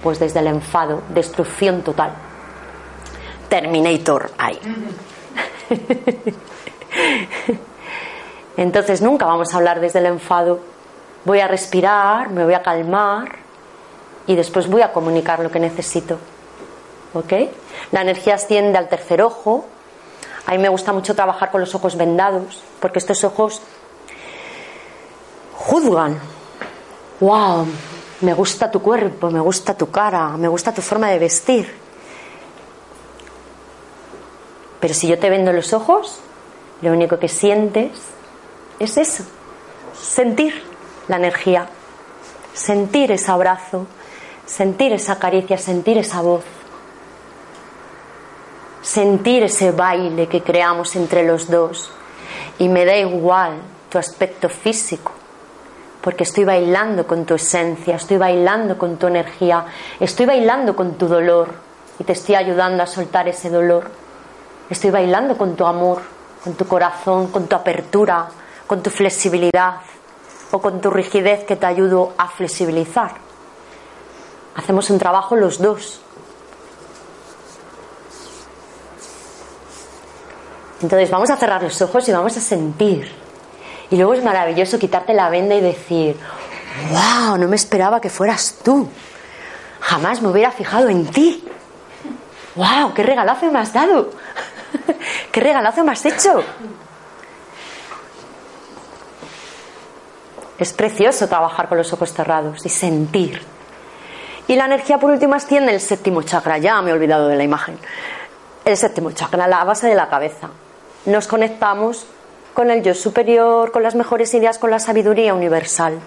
Pues 0.00 0.20
desde 0.20 0.38
el 0.38 0.46
enfado, 0.46 1.02
destrucción 1.08 1.82
total. 1.82 2.12
Terminator 3.48 4.30
ahí. 4.38 4.60
Entonces 8.56 9.02
nunca 9.02 9.26
vamos 9.26 9.52
a 9.52 9.56
hablar 9.56 9.80
desde 9.80 9.98
el 9.98 10.06
enfado. 10.06 10.60
Voy 11.24 11.40
a 11.40 11.48
respirar, 11.48 12.30
me 12.30 12.44
voy 12.44 12.54
a 12.54 12.62
calmar 12.62 13.38
y 14.28 14.36
después 14.36 14.68
voy 14.68 14.82
a 14.82 14.92
comunicar 14.92 15.40
lo 15.40 15.50
que 15.50 15.58
necesito. 15.58 16.18
¿Ok? 17.14 17.32
La 17.90 18.02
energía 18.02 18.36
asciende 18.36 18.78
al 18.78 18.88
tercer 18.88 19.22
ojo. 19.22 19.64
A 20.46 20.52
mí 20.52 20.58
me 20.58 20.68
gusta 20.68 20.92
mucho 20.92 21.16
trabajar 21.16 21.50
con 21.50 21.62
los 21.62 21.74
ojos 21.74 21.96
vendados, 21.96 22.62
porque 22.78 23.00
estos 23.00 23.24
ojos 23.24 23.60
juzgan. 25.56 26.18
¡Wow! 27.20 27.66
Me 28.20 28.32
gusta 28.32 28.70
tu 28.70 28.80
cuerpo, 28.80 29.30
me 29.30 29.40
gusta 29.40 29.74
tu 29.74 29.90
cara, 29.90 30.36
me 30.36 30.48
gusta 30.48 30.72
tu 30.72 30.82
forma 30.82 31.08
de 31.10 31.18
vestir. 31.18 31.74
Pero 34.80 34.94
si 34.94 35.08
yo 35.08 35.18
te 35.18 35.30
vendo 35.30 35.52
los 35.52 35.72
ojos, 35.72 36.20
lo 36.82 36.92
único 36.92 37.18
que 37.18 37.28
sientes 37.28 37.90
es 38.78 38.96
eso, 38.96 39.24
sentir 39.98 40.62
la 41.08 41.16
energía, 41.16 41.68
sentir 42.52 43.10
ese 43.12 43.30
abrazo, 43.30 43.86
sentir 44.46 44.92
esa 44.92 45.18
caricia, 45.18 45.56
sentir 45.58 45.98
esa 45.98 46.20
voz, 46.20 46.44
sentir 48.82 49.44
ese 49.44 49.70
baile 49.70 50.28
que 50.28 50.42
creamos 50.42 50.96
entre 50.96 51.24
los 51.24 51.50
dos. 51.50 51.90
Y 52.58 52.68
me 52.68 52.84
da 52.84 52.96
igual 52.96 53.54
tu 53.88 53.98
aspecto 53.98 54.48
físico, 54.48 55.12
porque 56.04 56.24
estoy 56.24 56.44
bailando 56.44 57.06
con 57.06 57.24
tu 57.24 57.32
esencia, 57.32 57.96
estoy 57.96 58.18
bailando 58.18 58.76
con 58.76 58.98
tu 58.98 59.06
energía, 59.06 59.64
estoy 59.98 60.26
bailando 60.26 60.76
con 60.76 60.98
tu 60.98 61.08
dolor 61.08 61.54
y 61.98 62.04
te 62.04 62.12
estoy 62.12 62.34
ayudando 62.34 62.82
a 62.82 62.86
soltar 62.86 63.26
ese 63.26 63.48
dolor. 63.48 63.90
Estoy 64.68 64.90
bailando 64.90 65.38
con 65.38 65.56
tu 65.56 65.64
amor, 65.64 66.02
con 66.44 66.52
tu 66.52 66.66
corazón, 66.66 67.28
con 67.28 67.46
tu 67.46 67.56
apertura, 67.56 68.28
con 68.66 68.82
tu 68.82 68.90
flexibilidad 68.90 69.76
o 70.50 70.60
con 70.60 70.78
tu 70.82 70.90
rigidez 70.90 71.44
que 71.44 71.56
te 71.56 71.64
ayudo 71.64 72.12
a 72.18 72.28
flexibilizar. 72.28 73.12
Hacemos 74.56 74.90
un 74.90 74.98
trabajo 74.98 75.36
los 75.36 75.58
dos. 75.58 76.02
Entonces 80.82 81.10
vamos 81.10 81.30
a 81.30 81.36
cerrar 81.38 81.62
los 81.62 81.80
ojos 81.80 82.06
y 82.06 82.12
vamos 82.12 82.36
a 82.36 82.40
sentir. 82.40 83.23
Y 83.90 83.96
luego 83.96 84.14
es 84.14 84.24
maravilloso 84.24 84.78
quitarte 84.78 85.12
la 85.12 85.28
venda 85.28 85.54
y 85.54 85.60
decir, 85.60 86.16
wow, 86.90 87.36
no 87.36 87.48
me 87.48 87.56
esperaba 87.56 88.00
que 88.00 88.10
fueras 88.10 88.58
tú. 88.64 88.88
Jamás 89.80 90.22
me 90.22 90.28
hubiera 90.28 90.50
fijado 90.50 90.88
en 90.88 91.06
ti. 91.06 91.44
wow, 92.54 92.94
qué 92.94 93.02
regalazo 93.02 93.50
me 93.50 93.58
has 93.58 93.72
dado. 93.72 94.10
qué 95.32 95.40
regalazo 95.40 95.84
me 95.84 95.92
has 95.92 96.04
hecho. 96.06 96.42
Es 100.58 100.72
precioso 100.72 101.28
trabajar 101.28 101.68
con 101.68 101.78
los 101.78 101.92
ojos 101.92 102.12
cerrados 102.12 102.64
y 102.64 102.68
sentir. 102.68 103.42
Y 104.46 104.56
la 104.56 104.66
energía 104.66 104.98
por 104.98 105.10
último 105.10 105.34
asciende 105.34 105.72
el 105.72 105.80
séptimo 105.80 106.22
chakra. 106.22 106.58
Ya 106.58 106.80
me 106.80 106.90
he 106.90 106.92
olvidado 106.92 107.28
de 107.28 107.36
la 107.36 107.44
imagen. 107.44 107.78
El 108.64 108.76
séptimo 108.76 109.10
chakra, 109.12 109.48
la 109.48 109.64
base 109.64 109.88
de 109.88 109.94
la 109.94 110.08
cabeza. 110.08 110.50
Nos 111.06 111.26
conectamos 111.26 112.06
con 112.54 112.70
el 112.70 112.82
yo 112.82 112.94
superior, 112.94 113.72
con 113.72 113.82
las 113.82 113.96
mejores 113.96 114.32
ideas, 114.32 114.58
con 114.58 114.70
la 114.70 114.78
sabiduría 114.78 115.34
universal. 115.34 115.98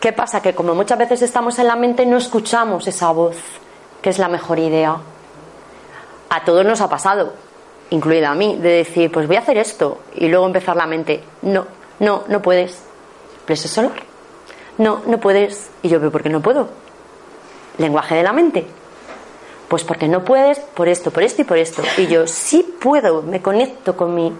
¿Qué 0.00 0.12
pasa? 0.12 0.40
Que 0.40 0.54
como 0.54 0.74
muchas 0.74 0.98
veces 0.98 1.22
estamos 1.22 1.58
en 1.58 1.68
la 1.68 1.76
mente 1.76 2.06
no 2.06 2.16
escuchamos 2.16 2.88
esa 2.88 3.12
voz, 3.12 3.36
que 4.00 4.10
es 4.10 4.18
la 4.18 4.28
mejor 4.28 4.58
idea. 4.58 4.96
A 6.30 6.44
todos 6.44 6.64
nos 6.64 6.80
ha 6.80 6.88
pasado, 6.88 7.34
incluida 7.90 8.30
a 8.30 8.34
mí, 8.34 8.56
de 8.56 8.70
decir, 8.70 9.12
pues 9.12 9.26
voy 9.26 9.36
a 9.36 9.40
hacer 9.40 9.58
esto 9.58 9.98
y 10.16 10.28
luego 10.28 10.46
empezar 10.46 10.74
la 10.74 10.86
mente, 10.86 11.22
no, 11.42 11.66
no, 12.00 12.24
no 12.26 12.42
puedes. 12.42 12.82
Plexo 13.44 13.68
solar. 13.68 13.92
No, 14.78 15.02
no 15.06 15.18
puedes. 15.18 15.70
Y 15.82 15.88
yo, 15.88 16.00
veo 16.00 16.10
por 16.10 16.22
qué 16.22 16.30
no 16.30 16.40
puedo? 16.40 16.68
Lenguaje 17.78 18.14
de 18.14 18.22
la 18.22 18.32
mente. 18.32 18.66
Pues 19.68 19.84
porque 19.84 20.08
no 20.08 20.24
puedes 20.24 20.58
por 20.58 20.88
esto, 20.88 21.10
por 21.10 21.22
esto 21.22 21.42
y 21.42 21.44
por 21.44 21.58
esto. 21.58 21.82
Y 21.98 22.06
yo, 22.06 22.26
sí 22.26 22.76
puedo, 22.80 23.22
me 23.22 23.42
conecto 23.42 23.96
con 23.96 24.14
mi, 24.14 24.32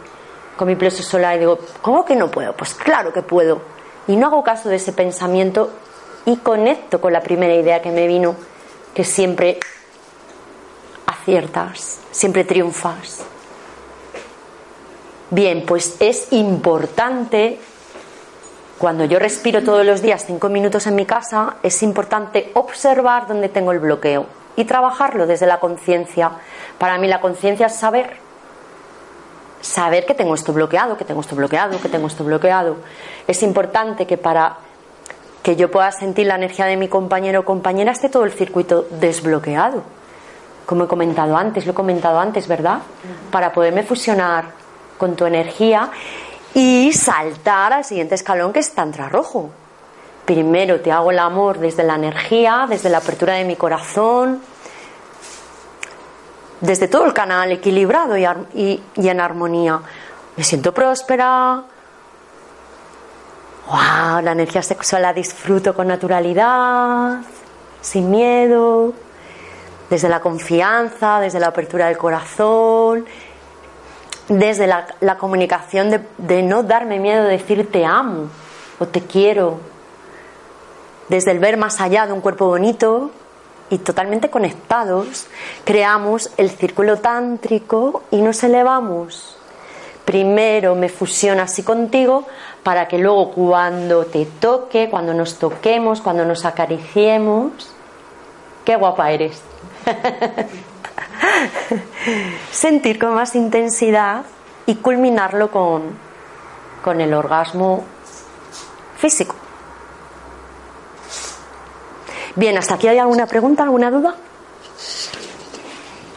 con 0.56 0.68
mi 0.68 0.76
plexo 0.76 1.02
solar 1.02 1.36
y 1.36 1.40
digo, 1.40 1.58
¿cómo 1.80 2.04
que 2.04 2.16
no 2.16 2.30
puedo? 2.30 2.54
Pues 2.54 2.74
claro 2.74 3.12
que 3.12 3.22
puedo. 3.22 3.60
Y 4.06 4.16
no 4.16 4.26
hago 4.26 4.42
caso 4.42 4.68
de 4.68 4.76
ese 4.76 4.92
pensamiento 4.92 5.70
y 6.24 6.36
conecto 6.36 7.00
con 7.00 7.12
la 7.12 7.20
primera 7.20 7.54
idea 7.54 7.82
que 7.82 7.90
me 7.90 8.06
vino, 8.06 8.36
que 8.94 9.04
siempre 9.04 9.58
aciertas, 11.06 12.00
siempre 12.10 12.44
triunfas. 12.44 13.24
Bien, 15.30 15.64
pues 15.66 15.96
es 16.00 16.32
importante, 16.32 17.58
cuando 18.78 19.04
yo 19.06 19.18
respiro 19.18 19.62
todos 19.62 19.86
los 19.86 20.02
días 20.02 20.24
cinco 20.26 20.48
minutos 20.48 20.86
en 20.86 20.94
mi 20.94 21.06
casa, 21.06 21.56
es 21.62 21.82
importante 21.82 22.50
observar 22.54 23.26
dónde 23.26 23.48
tengo 23.48 23.72
el 23.72 23.78
bloqueo 23.78 24.26
y 24.56 24.64
trabajarlo 24.64 25.26
desde 25.26 25.46
la 25.46 25.58
conciencia. 25.58 26.32
Para 26.76 26.98
mí 26.98 27.08
la 27.08 27.20
conciencia 27.20 27.66
es 27.66 27.76
saber, 27.76 28.18
saber 29.62 30.04
que 30.04 30.14
tengo 30.14 30.34
esto 30.34 30.52
bloqueado, 30.52 30.98
que 30.98 31.06
tengo 31.06 31.22
esto 31.22 31.34
bloqueado, 31.34 31.80
que 31.80 31.88
tengo 31.88 32.06
esto 32.08 32.24
bloqueado. 32.24 32.76
Es 33.26 33.42
importante 33.42 34.06
que 34.06 34.18
para 34.18 34.58
que 35.42 35.56
yo 35.56 35.70
pueda 35.70 35.90
sentir 35.90 36.26
la 36.26 36.34
energía 36.34 36.66
de 36.66 36.76
mi 36.76 36.88
compañero 36.88 37.40
o 37.40 37.44
compañera 37.44 37.92
esté 37.92 38.08
todo 38.08 38.24
el 38.24 38.32
circuito 38.32 38.86
desbloqueado. 38.90 39.82
Como 40.66 40.84
he 40.84 40.86
comentado 40.86 41.36
antes, 41.36 41.66
lo 41.66 41.72
he 41.72 41.74
comentado 41.74 42.20
antes, 42.20 42.46
¿verdad? 42.46 42.78
Para 43.30 43.52
poderme 43.52 43.82
fusionar 43.82 44.50
con 44.98 45.16
tu 45.16 45.24
energía 45.26 45.90
y 46.54 46.92
saltar 46.92 47.72
al 47.72 47.84
siguiente 47.84 48.14
escalón 48.14 48.52
que 48.52 48.60
es 48.60 48.72
Tantra 48.72 49.08
Rojo. 49.08 49.50
Primero 50.24 50.80
te 50.80 50.92
hago 50.92 51.10
el 51.10 51.18
amor 51.18 51.58
desde 51.58 51.82
la 51.82 51.96
energía, 51.96 52.66
desde 52.68 52.88
la 52.88 52.98
apertura 52.98 53.34
de 53.34 53.44
mi 53.44 53.56
corazón, 53.56 54.40
desde 56.62 56.86
todo 56.86 57.04
el 57.04 57.12
canal 57.12 57.50
equilibrado 57.52 58.16
y, 58.16 58.80
en 58.96 59.20
armonía. 59.20 59.80
Me 60.36 60.44
siento 60.44 60.72
próspera. 60.72 61.64
Wow, 63.66 64.22
la 64.22 64.32
energía 64.32 64.62
sexual 64.62 65.02
la 65.02 65.12
disfruto 65.12 65.74
con 65.74 65.88
naturalidad. 65.88 67.20
sin 67.80 68.10
miedo, 68.10 68.92
desde 69.90 70.08
la 70.08 70.20
confianza, 70.20 71.18
desde 71.18 71.40
la 71.40 71.48
apertura 71.48 71.88
del 71.88 71.98
corazón, 71.98 73.04
desde 74.28 74.68
la, 74.68 75.18
comunicación 75.18 75.90
de, 75.90 76.00
de 76.16 76.42
no 76.44 76.62
darme 76.62 77.00
miedo 77.00 77.24
de 77.24 77.30
decir 77.30 77.72
te 77.72 77.84
amo 77.84 78.28
o 78.78 78.86
te 78.86 79.00
quiero, 79.00 79.58
desde 81.08 81.32
el 81.32 81.40
ver 81.40 81.56
más 81.56 81.80
allá 81.80 82.06
de 82.06 82.12
un 82.12 82.20
cuerpo 82.20 82.46
bonito 82.46 83.10
y 83.70 83.78
totalmente 83.78 84.30
conectados, 84.30 85.26
creamos 85.64 86.30
el 86.36 86.50
círculo 86.50 86.98
tántrico 86.98 88.02
y 88.10 88.20
nos 88.20 88.42
elevamos. 88.42 89.36
Primero 90.04 90.74
me 90.74 90.88
fusiono 90.88 91.42
así 91.42 91.62
contigo 91.62 92.26
para 92.62 92.88
que 92.88 92.98
luego 92.98 93.30
cuando 93.30 94.06
te 94.06 94.26
toque, 94.26 94.88
cuando 94.90 95.14
nos 95.14 95.38
toquemos, 95.38 96.00
cuando 96.00 96.24
nos 96.24 96.44
acariciemos, 96.44 97.52
qué 98.64 98.76
guapa 98.76 99.10
eres. 99.10 99.40
Sentir 102.50 102.98
con 102.98 103.14
más 103.14 103.34
intensidad 103.34 104.24
y 104.66 104.76
culminarlo 104.76 105.50
con, 105.50 105.82
con 106.82 107.00
el 107.00 107.14
orgasmo 107.14 107.84
físico. 108.98 109.34
Bien, 112.36 112.56
¿hasta 112.56 112.74
aquí 112.74 112.88
hay 112.88 112.98
alguna 112.98 113.26
pregunta, 113.26 113.62
alguna 113.62 113.90
duda? 113.90 114.14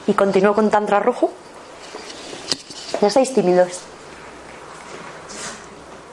Y 0.08 0.14
continúo 0.14 0.54
con 0.54 0.70
Tantra 0.70 1.00
Rojo. 1.00 1.32
No 3.02 3.10
seáis 3.10 3.34
tímidos. 3.34 3.80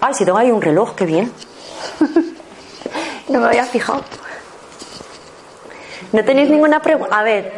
Ay, 0.01 0.15
si 0.15 0.25
tengo 0.25 0.39
ahí 0.39 0.51
un 0.51 0.61
reloj, 0.61 0.95
qué 0.97 1.07
bien. 1.07 1.33
no 3.29 3.39
me 3.41 3.47
había 3.47 3.65
fijado. 3.65 4.03
¿No 6.13 6.25
tenéis 6.25 6.51
ninguna 6.51 6.83
pregunta? 6.83 7.19
A 7.19 7.23
ver, 7.23 7.55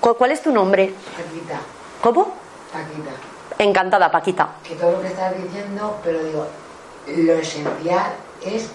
¿cu- 0.00 0.14
¿cuál 0.14 0.32
es 0.32 0.42
tu 0.42 0.50
nombre? 0.52 0.94
Paquita, 1.16 1.60
¿Cómo? 2.00 2.34
Paquita, 2.72 3.10
Encantada, 3.58 4.10
Paquita. 4.10 4.48
que 4.64 4.74
todo 4.76 4.92
lo 4.92 5.02
que 5.02 5.08
estás 5.08 5.34
diciendo, 5.36 5.98
pero 6.02 6.24
digo, 6.24 6.46
lo 7.06 7.32
esencial 7.34 8.12
es 8.42 8.68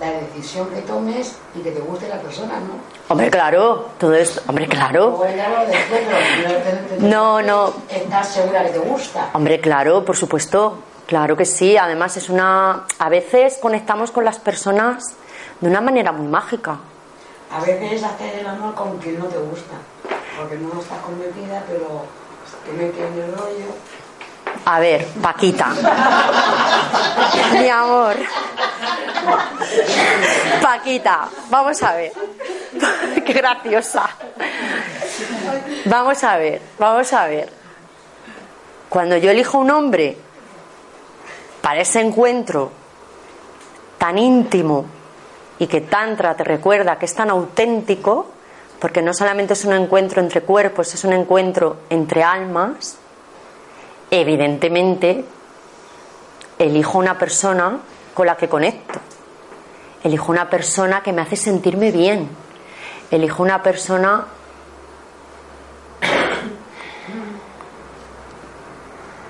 la 0.00 0.10
decisión 0.10 0.68
que 0.68 0.82
tomes 0.82 1.36
y 1.54 1.60
que 1.60 1.70
te 1.70 1.80
guste 1.80 2.08
la 2.08 2.20
persona, 2.20 2.54
¿no? 2.60 2.74
Hombre, 3.08 3.30
claro, 3.30 3.90
todo 3.98 4.14
esto, 4.14 4.42
hombre, 4.46 4.66
claro. 4.68 5.22
No, 6.98 7.40
no. 7.40 7.72
Estás 7.88 8.28
segura 8.28 8.64
que 8.64 8.70
te 8.70 8.78
gusta. 8.78 9.30
Hombre, 9.32 9.60
claro, 9.60 10.04
por 10.04 10.16
supuesto. 10.16 10.78
Claro 11.06 11.36
que 11.36 11.44
sí. 11.44 11.76
Además 11.76 12.16
es 12.16 12.28
una... 12.28 12.84
A 12.98 13.08
veces 13.08 13.58
conectamos 13.62 14.10
con 14.10 14.24
las 14.24 14.38
personas 14.38 15.14
de 15.60 15.68
una 15.68 15.80
manera 15.80 16.12
muy 16.12 16.26
mágica. 16.26 16.78
A 17.50 17.60
veces 17.60 18.02
hacer 18.02 18.40
el 18.40 18.46
amor 18.46 18.74
con 18.74 18.98
quien 18.98 19.18
no 19.20 19.26
te 19.26 19.38
gusta, 19.38 19.76
porque 20.36 20.56
no 20.56 20.80
estás 20.80 20.98
convencida, 20.98 21.62
pero 21.68 22.02
te 22.66 22.72
metes 22.72 23.00
en 23.00 23.22
el 23.22 23.32
rollo. 23.32 23.70
A 24.64 24.80
ver, 24.80 25.06
Paquita. 25.22 25.68
Mi 27.52 27.68
amor. 27.68 28.16
Paquita, 30.60 31.28
vamos 31.50 31.82
a 31.82 31.94
ver. 31.94 32.12
Qué 33.24 33.32
graciosa. 33.32 34.08
Vamos 35.86 36.22
a 36.24 36.36
ver, 36.36 36.60
vamos 36.78 37.12
a 37.12 37.26
ver. 37.26 37.52
Cuando 38.88 39.16
yo 39.16 39.30
elijo 39.30 39.58
un 39.58 39.70
hombre 39.70 40.16
para 41.60 41.80
ese 41.80 42.00
encuentro 42.00 42.70
tan 43.98 44.18
íntimo 44.18 44.86
y 45.58 45.66
que 45.66 45.80
Tantra 45.80 46.34
te 46.36 46.44
recuerda 46.44 46.98
que 46.98 47.06
es 47.06 47.14
tan 47.14 47.30
auténtico, 47.30 48.28
porque 48.78 49.02
no 49.02 49.14
solamente 49.14 49.54
es 49.54 49.64
un 49.64 49.72
encuentro 49.72 50.20
entre 50.20 50.42
cuerpos, 50.42 50.92
es 50.94 51.04
un 51.04 51.12
encuentro 51.12 51.78
entre 51.88 52.22
almas, 52.22 52.98
evidentemente 54.10 55.24
elijo 56.58 56.98
una 56.98 57.18
persona 57.18 57.78
con 58.14 58.26
la 58.26 58.36
que 58.36 58.48
conecto. 58.48 59.00
Elijo 60.02 60.30
una 60.30 60.48
persona 60.48 61.02
que 61.02 61.12
me 61.12 61.22
hace 61.22 61.36
sentirme 61.36 61.90
bien. 61.90 62.28
Elijo 63.10 63.42
una 63.42 63.62
persona 63.62 64.26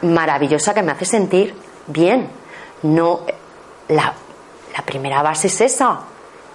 maravillosa 0.02 0.74
que 0.74 0.82
me 0.82 0.92
hace 0.92 1.04
sentir 1.04 1.54
bien. 1.86 2.28
No 2.82 3.22
la, 3.88 4.12
la 4.76 4.84
primera 4.84 5.22
base 5.22 5.48
es 5.48 5.60
esa. 5.60 6.00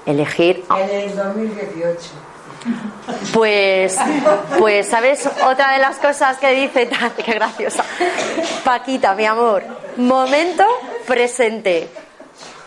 Elegir 0.06 0.64
En 0.70 0.90
el 0.90 1.16
2018. 1.16 2.12
pues, 3.34 3.98
pues, 4.58 4.88
¿sabes? 4.88 5.28
Otra 5.46 5.74
de 5.74 5.80
las 5.80 5.98
cosas 5.98 6.38
que 6.38 6.52
dice, 6.52 6.90
qué 7.26 7.34
graciosa. 7.34 7.84
Paquita, 8.64 9.14
mi 9.16 9.26
amor, 9.26 9.64
momento 9.98 10.64
presente. 11.08 11.90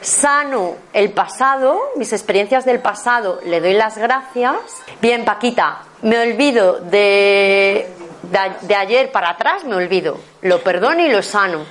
Sano 0.01 0.77
el 0.93 1.13
pasado, 1.13 1.81
mis 1.97 2.13
experiencias 2.13 2.67
del 2.67 2.81
pasado, 2.81 3.41
le 3.45 3.61
doy 3.61 3.73
las 3.73 3.97
gracias. 3.97 4.57
Bien, 5.01 5.25
Paquita, 5.25 5.81
me 6.03 6.19
olvido 6.19 6.79
de, 6.79 7.89
de, 8.23 8.39
de 8.61 8.75
ayer 8.75 9.11
para 9.11 9.31
atrás, 9.31 9.65
me 9.65 9.77
olvido. 9.77 10.19
Lo 10.43 10.63
perdono 10.63 11.01
y 11.01 11.09
lo 11.09 11.23
sano. 11.23 11.65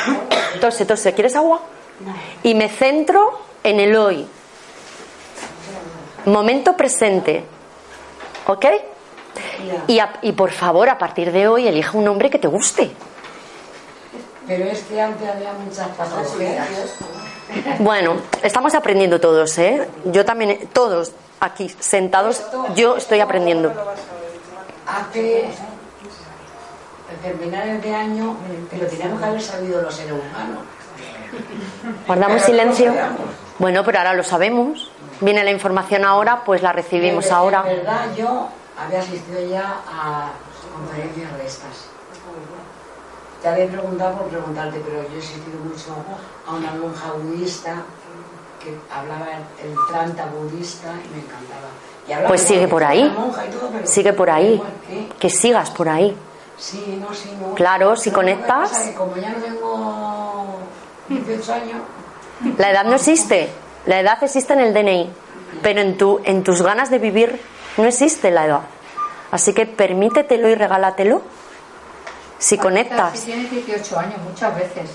Tose, 0.60 0.86
tose, 0.86 1.12
¿quieres 1.12 1.36
agua? 1.36 1.60
Y 2.42 2.54
me 2.54 2.70
centro 2.70 3.38
en 3.62 3.80
el 3.80 3.94
hoy. 3.96 4.26
Momento 6.26 6.76
presente. 6.76 7.44
¿Ok? 8.46 8.64
Y, 9.88 9.98
a- 9.98 10.12
y 10.22 10.32
por 10.32 10.50
favor, 10.50 10.88
a 10.88 10.98
partir 10.98 11.32
de 11.32 11.48
hoy, 11.48 11.66
elige 11.66 11.96
un 11.96 12.04
nombre 12.04 12.30
que 12.30 12.38
te 12.38 12.48
guste. 12.48 12.90
Pero 14.46 14.64
es 14.66 14.82
que 14.82 15.00
antes 15.00 15.28
había 15.28 15.52
muchas 15.54 15.88
patologías. 15.88 16.68
Bueno, 17.78 18.16
estamos 18.42 18.74
aprendiendo 18.74 19.20
todos, 19.20 19.56
¿eh? 19.58 19.88
Yo 20.06 20.24
también, 20.24 20.68
todos 20.72 21.12
aquí 21.40 21.68
sentados, 21.80 22.42
yo 22.74 22.96
estoy 22.96 23.20
aprendiendo. 23.20 23.72
Hace 24.86 25.46
terminales 27.22 27.82
de 27.82 27.94
año, 27.94 28.36
pero 28.70 28.86
teníamos 28.86 29.20
que 29.20 29.26
haber 29.26 29.40
sabido 29.42 29.80
los 29.82 29.94
seres 29.94 30.12
humanos. 30.12 30.58
Guardamos 32.06 32.42
silencio. 32.42 32.92
Bueno, 33.58 33.82
pero 33.84 33.98
ahora 33.98 34.12
lo 34.14 34.22
sabemos. 34.22 34.90
Viene 35.20 35.44
la 35.44 35.50
información 35.50 36.04
ahora, 36.04 36.42
pues 36.44 36.62
la 36.62 36.72
recibimos 36.72 37.26
En 37.26 37.32
ahora. 37.32 37.62
verdad, 37.62 38.14
yo 38.16 38.48
había 38.78 39.00
asistido 39.00 39.40
ya 39.48 39.80
a 39.88 40.30
conferencias 40.74 41.36
de 41.38 41.46
estas. 41.46 41.88
Te 43.42 43.48
había 43.48 43.66
preguntado 43.68 44.16
por 44.18 44.28
preguntarte, 44.28 44.80
pero 44.84 45.02
yo 45.08 45.16
he 45.16 45.18
asistido 45.18 45.58
mucho 45.60 45.94
a 46.46 46.54
una 46.54 46.70
monja 46.72 47.12
budista 47.12 47.82
que 48.62 48.74
hablaba 48.90 49.26
el, 49.62 49.74
tranta 49.90 50.26
budista 50.26 50.88
y 51.04 51.08
me 51.14 51.22
encantaba. 51.22 51.68
Y 52.24 52.26
Pues 52.28 52.40
sigue 52.42 52.66
por 52.68 52.82
ahí. 52.84 53.10
todo, 53.14 53.70
pero 53.70 53.86
Sigue 53.86 54.12
por 54.14 54.30
ahí. 54.30 54.54
igual 54.54 54.70
que- 55.18 55.30
sigas 55.30 55.70
por 55.70 55.88
ahí. 55.88 56.16
Sí, 56.56 56.98
no, 57.06 57.12
sí, 57.14 57.36
no. 57.40 57.54
Claro, 57.54 57.96
si 57.96 58.10
que 58.10 58.16
conectas- 58.16 58.92
como 58.96 59.16
ya 59.16 59.30
no 59.30 59.38
tengo 59.38 60.46
18 61.08 61.52
años, 61.52 61.76
La 62.58 62.70
edad 62.70 62.84
no 62.84 62.94
existe. 62.96 63.48
La 63.86 64.00
edad 64.00 64.18
existe 64.22 64.52
en 64.54 64.60
el 64.60 64.74
DNI. 64.74 65.10
Pero 65.62 65.80
en, 65.80 65.96
tu, 65.96 66.20
en 66.24 66.42
tus 66.42 66.62
ganas 66.62 66.90
de 66.90 66.98
vivir 66.98 67.40
no 67.76 67.84
existe 67.84 68.30
la 68.30 68.46
edad. 68.46 68.60
Así 69.30 69.52
que 69.52 69.66
permítetelo 69.66 70.48
y 70.48 70.54
regálatelo. 70.54 71.22
Si 72.38 72.56
Si 72.56 72.58
conectas. 72.58 73.24
tienes 73.24 73.50
18 73.50 73.98
años, 73.98 74.18
muchas 74.28 74.54
veces. 74.56 74.90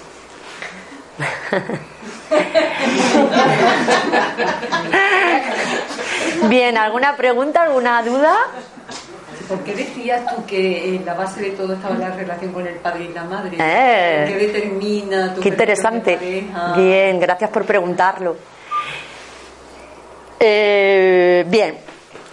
Bien, 6.48 6.78
¿alguna 6.78 7.16
pregunta, 7.16 7.64
alguna 7.64 8.02
duda? 8.04 8.36
¿Por 9.48 9.60
qué 9.64 9.74
decías 9.76 10.36
tú 10.36 10.46
que 10.46 10.96
en 10.96 11.06
la 11.06 11.16
base 11.16 11.42
de 11.42 11.50
todo 11.52 11.74
estaba 11.74 11.96
la 11.96 12.12
relación 12.12 12.54
con 12.54 12.68
el 12.68 12.76
padre 12.76 13.06
y 13.06 13.14
la 13.14 13.24
madre? 13.24 13.58
Eh. 13.60 14.26
¿Qué 14.28 14.36
determina 14.48 15.34
tu 15.34 15.42
Qué 15.42 15.50
de 15.50 15.56
interesante. 15.56 16.18
pareja? 16.18 16.74
Bien, 16.76 17.20
gracias 17.20 17.50
por 17.50 17.66
preguntarlo. 17.66 18.38
Eh, 20.40 21.44
bien, 21.48 21.78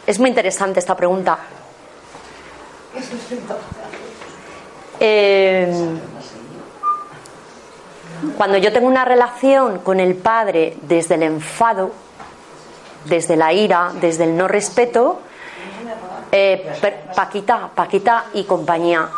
es 0.06 0.18
muy 0.18 0.28
interesante 0.28 0.78
esta 0.80 0.96
pregunta. 0.96 1.38
Eh, 5.00 5.70
cuando 8.36 8.58
yo 8.58 8.72
tengo 8.72 8.86
una 8.86 9.04
relación 9.04 9.80
con 9.80 10.00
el 10.00 10.14
padre 10.14 10.76
desde 10.82 11.16
el 11.16 11.22
enfado, 11.24 11.90
desde 13.04 13.36
la 13.36 13.52
ira, 13.52 13.92
desde 14.00 14.24
el 14.24 14.36
no 14.36 14.48
respeto, 14.48 15.20
eh, 16.32 16.72
Paquita, 17.14 17.70
Paquita 17.74 18.26
y 18.34 18.44
compañía, 18.44 19.08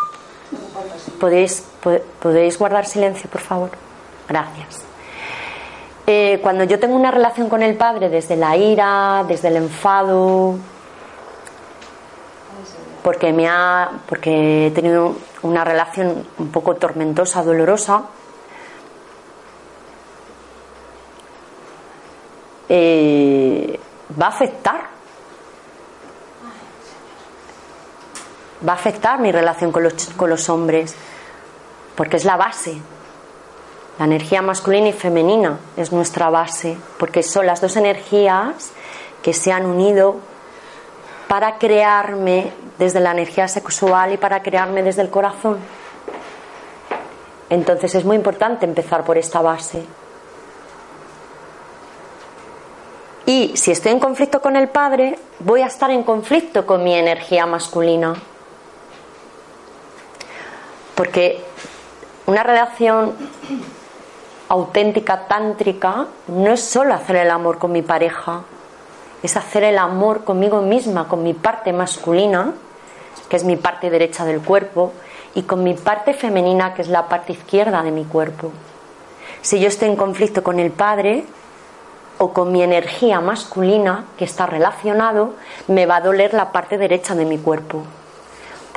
¿podéis, 1.20 1.62
po- 1.80 2.00
¿podéis 2.20 2.58
guardar 2.58 2.86
silencio, 2.86 3.30
por 3.30 3.40
favor? 3.40 3.70
Gracias. 4.28 4.87
Eh, 6.10 6.38
cuando 6.42 6.64
yo 6.64 6.80
tengo 6.80 6.96
una 6.96 7.10
relación 7.10 7.50
con 7.50 7.62
el 7.62 7.76
padre 7.76 8.08
desde 8.08 8.34
la 8.34 8.56
ira, 8.56 9.26
desde 9.28 9.48
el 9.48 9.56
enfado, 9.56 10.56
porque 13.02 13.30
me 13.30 13.46
ha, 13.46 13.90
porque 14.08 14.68
he 14.68 14.70
tenido 14.70 15.16
una 15.42 15.64
relación 15.64 16.26
un 16.38 16.50
poco 16.50 16.76
tormentosa, 16.76 17.42
dolorosa, 17.42 18.04
eh, 22.70 23.78
va 24.18 24.26
a 24.26 24.30
afectar. 24.30 24.80
Va 28.66 28.72
a 28.72 28.76
afectar 28.76 29.20
mi 29.20 29.30
relación 29.30 29.70
con 29.70 29.82
los, 29.82 29.92
con 30.16 30.30
los 30.30 30.48
hombres, 30.48 30.96
porque 31.94 32.16
es 32.16 32.24
la 32.24 32.38
base. 32.38 32.80
La 33.98 34.04
energía 34.04 34.42
masculina 34.42 34.88
y 34.88 34.92
femenina 34.92 35.58
es 35.76 35.90
nuestra 35.90 36.30
base, 36.30 36.76
porque 36.98 37.24
son 37.24 37.46
las 37.46 37.60
dos 37.60 37.76
energías 37.76 38.70
que 39.22 39.32
se 39.32 39.50
han 39.50 39.66
unido 39.66 40.16
para 41.26 41.58
crearme 41.58 42.52
desde 42.78 43.00
la 43.00 43.10
energía 43.10 43.48
sexual 43.48 44.12
y 44.12 44.16
para 44.16 44.42
crearme 44.42 44.84
desde 44.84 45.02
el 45.02 45.10
corazón. 45.10 45.58
Entonces 47.50 47.94
es 47.96 48.04
muy 48.04 48.14
importante 48.16 48.66
empezar 48.66 49.04
por 49.04 49.18
esta 49.18 49.40
base. 49.40 49.84
Y 53.26 53.56
si 53.56 53.72
estoy 53.72 53.92
en 53.92 54.00
conflicto 54.00 54.40
con 54.40 54.54
el 54.56 54.68
padre, 54.68 55.18
voy 55.40 55.62
a 55.62 55.66
estar 55.66 55.90
en 55.90 56.04
conflicto 56.04 56.64
con 56.64 56.84
mi 56.84 56.94
energía 56.94 57.46
masculina. 57.46 58.14
Porque 60.94 61.44
una 62.26 62.42
relación 62.42 63.14
auténtica, 64.48 65.26
tántrica, 65.26 66.06
no 66.28 66.52
es 66.52 66.62
solo 66.62 66.94
hacer 66.94 67.16
el 67.16 67.30
amor 67.30 67.58
con 67.58 67.72
mi 67.72 67.82
pareja, 67.82 68.42
es 69.22 69.36
hacer 69.36 69.64
el 69.64 69.78
amor 69.78 70.24
conmigo 70.24 70.62
misma, 70.62 71.08
con 71.08 71.22
mi 71.22 71.34
parte 71.34 71.72
masculina, 71.72 72.52
que 73.28 73.36
es 73.36 73.44
mi 73.44 73.56
parte 73.56 73.90
derecha 73.90 74.24
del 74.24 74.40
cuerpo, 74.40 74.92
y 75.34 75.42
con 75.42 75.62
mi 75.62 75.74
parte 75.74 76.14
femenina, 76.14 76.74
que 76.74 76.82
es 76.82 76.88
la 76.88 77.08
parte 77.08 77.32
izquierda 77.32 77.82
de 77.82 77.90
mi 77.90 78.04
cuerpo. 78.04 78.50
Si 79.42 79.60
yo 79.60 79.68
estoy 79.68 79.88
en 79.88 79.96
conflicto 79.96 80.42
con 80.42 80.58
el 80.58 80.70
padre, 80.70 81.24
o 82.18 82.32
con 82.32 82.52
mi 82.52 82.62
energía 82.62 83.20
masculina 83.20 84.04
que 84.18 84.24
está 84.24 84.46
relacionado, 84.46 85.34
me 85.68 85.86
va 85.86 85.96
a 85.96 86.00
doler 86.00 86.34
la 86.34 86.52
parte 86.52 86.76
derecha 86.76 87.14
de 87.14 87.24
mi 87.24 87.38
cuerpo. 87.38 87.84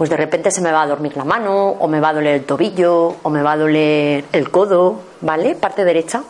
Pues 0.02 0.10
de 0.10 0.18
repente 0.18 0.50
se 0.50 0.62
me 0.62 0.72
va 0.72 0.82
a 0.82 0.88
dormir 0.88 1.16
la 1.16 1.24
mano, 1.24 1.76
o 1.78 1.88
me 1.88 2.00
va 2.00 2.10
a 2.10 2.14
doler 2.14 2.34
el 2.34 2.44
tobillo, 2.44 3.18
o 3.22 3.30
me 3.30 3.44
va 3.44 3.52
a 3.52 3.58
doler 3.58 4.26
el 4.32 4.50
codo, 4.50 5.00
¿vale? 5.22 5.54
Parte 5.54 5.86
derecha. 5.86 6.24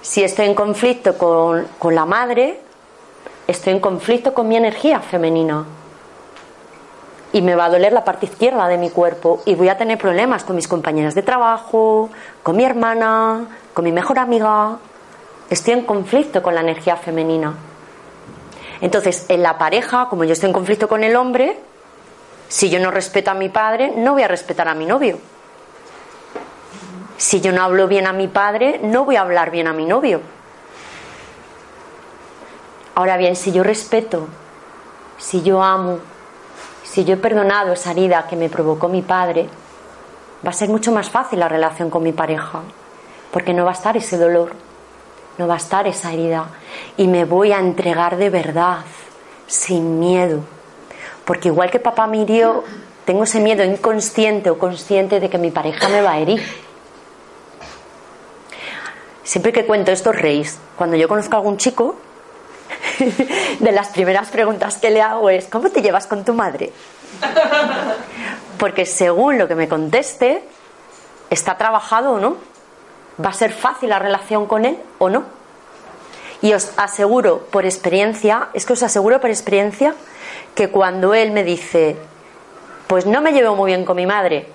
Si 0.00 0.24
estoy 0.24 0.46
en 0.46 0.54
conflicto 0.54 1.18
con, 1.18 1.66
con 1.78 1.94
la 1.94 2.06
madre, 2.06 2.60
estoy 3.46 3.74
en 3.74 3.80
conflicto 3.80 4.32
con 4.32 4.48
mi 4.48 4.56
energía 4.56 5.00
femenina. 5.00 5.66
Y 7.34 7.42
me 7.42 7.54
va 7.54 7.66
a 7.66 7.68
doler 7.68 7.92
la 7.92 8.04
parte 8.04 8.24
izquierda 8.24 8.66
de 8.66 8.78
mi 8.78 8.88
cuerpo 8.88 9.42
y 9.44 9.54
voy 9.54 9.68
a 9.68 9.76
tener 9.76 9.98
problemas 9.98 10.44
con 10.44 10.56
mis 10.56 10.66
compañeras 10.66 11.14
de 11.14 11.20
trabajo, 11.20 12.08
con 12.42 12.56
mi 12.56 12.64
hermana, 12.64 13.48
con 13.74 13.84
mi 13.84 13.92
mejor 13.92 14.18
amiga, 14.18 14.78
estoy 15.50 15.74
en 15.74 15.84
conflicto 15.84 16.42
con 16.42 16.54
la 16.54 16.62
energía 16.62 16.96
femenina. 16.96 17.54
Entonces, 18.80 19.26
en 19.28 19.42
la 19.42 19.58
pareja, 19.58 20.08
como 20.08 20.24
yo 20.24 20.32
estoy 20.32 20.48
en 20.48 20.54
conflicto 20.54 20.88
con 20.88 21.04
el 21.04 21.16
hombre, 21.16 21.58
si 22.48 22.70
yo 22.70 22.80
no 22.80 22.90
respeto 22.90 23.30
a 23.30 23.34
mi 23.34 23.48
padre, 23.48 23.92
no 23.96 24.12
voy 24.12 24.22
a 24.22 24.28
respetar 24.28 24.68
a 24.68 24.74
mi 24.74 24.86
novio. 24.86 25.18
Si 27.16 27.40
yo 27.40 27.52
no 27.52 27.62
hablo 27.62 27.86
bien 27.86 28.06
a 28.06 28.12
mi 28.12 28.28
padre, 28.28 28.80
no 28.82 29.04
voy 29.04 29.16
a 29.16 29.20
hablar 29.20 29.50
bien 29.50 29.66
a 29.66 29.72
mi 29.72 29.84
novio. 29.84 30.20
Ahora 32.94 33.16
bien, 33.16 33.36
si 33.36 33.52
yo 33.52 33.62
respeto, 33.62 34.26
si 35.18 35.42
yo 35.42 35.62
amo, 35.62 35.98
si 36.82 37.04
yo 37.04 37.14
he 37.14 37.18
perdonado 37.18 37.72
esa 37.72 37.92
herida 37.92 38.26
que 38.26 38.36
me 38.36 38.48
provocó 38.48 38.88
mi 38.88 39.02
padre, 39.02 39.48
va 40.44 40.50
a 40.50 40.54
ser 40.54 40.70
mucho 40.70 40.90
más 40.92 41.10
fácil 41.10 41.38
la 41.38 41.48
relación 41.48 41.90
con 41.90 42.02
mi 42.02 42.12
pareja, 42.12 42.62
porque 43.30 43.52
no 43.52 43.64
va 43.64 43.70
a 43.70 43.74
estar 43.74 43.96
ese 43.96 44.16
dolor 44.16 44.52
no 45.40 45.48
va 45.48 45.54
a 45.54 45.56
estar 45.56 45.86
esa 45.86 46.12
herida 46.12 46.46
y 46.96 47.06
me 47.06 47.24
voy 47.24 47.52
a 47.52 47.58
entregar 47.58 48.16
de 48.16 48.30
verdad, 48.30 48.78
sin 49.46 49.98
miedo. 49.98 50.40
Porque 51.24 51.48
igual 51.48 51.70
que 51.70 51.80
papá 51.80 52.06
me 52.06 52.18
hirió, 52.18 52.64
tengo 53.04 53.24
ese 53.24 53.40
miedo 53.40 53.64
inconsciente 53.64 54.50
o 54.50 54.58
consciente 54.58 55.20
de 55.20 55.30
que 55.30 55.38
mi 55.38 55.50
pareja 55.50 55.88
me 55.88 56.02
va 56.02 56.12
a 56.12 56.18
herir. 56.18 56.42
Siempre 59.22 59.52
que 59.52 59.64
cuento 59.64 59.92
esto 59.92 60.12
reís. 60.12 60.58
Cuando 60.76 60.96
yo 60.96 61.06
conozco 61.08 61.34
a 61.34 61.38
algún 61.38 61.56
chico, 61.56 61.96
de 63.60 63.72
las 63.72 63.88
primeras 63.88 64.28
preguntas 64.28 64.78
que 64.78 64.90
le 64.90 65.02
hago 65.02 65.30
es, 65.30 65.46
¿cómo 65.46 65.70
te 65.70 65.82
llevas 65.82 66.06
con 66.06 66.24
tu 66.24 66.34
madre? 66.34 66.72
Porque 68.58 68.86
según 68.86 69.38
lo 69.38 69.48
que 69.48 69.54
me 69.54 69.68
conteste, 69.68 70.44
está 71.30 71.56
trabajado 71.56 72.12
o 72.12 72.20
no. 72.20 72.36
¿Va 73.24 73.30
a 73.30 73.34
ser 73.34 73.52
fácil 73.52 73.90
la 73.90 73.98
relación 73.98 74.46
con 74.46 74.64
él 74.64 74.78
o 74.98 75.08
no? 75.08 75.24
Y 76.42 76.54
os 76.54 76.72
aseguro 76.76 77.46
por 77.50 77.64
experiencia, 77.66 78.48
es 78.54 78.64
que 78.64 78.72
os 78.72 78.82
aseguro 78.82 79.20
por 79.20 79.30
experiencia 79.30 79.94
que 80.54 80.70
cuando 80.70 81.12
él 81.14 81.32
me 81.32 81.44
dice, 81.44 81.96
pues 82.86 83.06
no 83.06 83.20
me 83.20 83.32
llevo 83.32 83.54
muy 83.56 83.70
bien 83.70 83.84
con 83.84 83.96
mi 83.96 84.06
madre, 84.06 84.48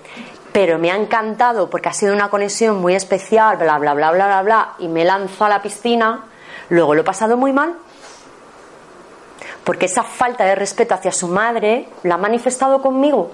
pero 0.52 0.78
me 0.78 0.90
ha 0.90 0.96
encantado 0.96 1.70
porque 1.70 1.88
ha 1.88 1.92
sido 1.92 2.12
una 2.12 2.28
conexión 2.28 2.80
muy 2.80 2.94
especial, 2.94 3.56
bla, 3.56 3.78
bla, 3.78 3.94
bla, 3.94 4.10
bla, 4.10 4.26
bla, 4.26 4.42
bla, 4.42 4.74
y 4.78 4.88
me 4.88 5.04
lanzo 5.04 5.44
a 5.44 5.48
la 5.48 5.62
piscina, 5.62 6.24
luego 6.70 6.94
lo 6.94 7.02
he 7.02 7.04
pasado 7.04 7.36
muy 7.36 7.52
mal. 7.52 7.74
Porque 9.62 9.86
esa 9.86 10.02
falta 10.02 10.44
de 10.44 10.54
respeto 10.54 10.94
hacia 10.94 11.12
su 11.12 11.28
madre 11.28 11.88
la 12.04 12.14
ha 12.14 12.18
manifestado 12.18 12.80
conmigo. 12.80 13.32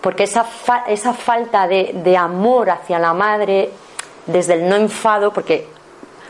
Porque 0.00 0.24
esa, 0.24 0.46
esa 0.86 1.12
falta 1.12 1.66
de, 1.66 1.92
de 2.02 2.16
amor 2.16 2.70
hacia 2.70 2.98
la 2.98 3.12
madre 3.12 3.70
desde 4.26 4.54
el 4.54 4.68
no 4.68 4.76
enfado, 4.76 5.32
porque 5.32 5.68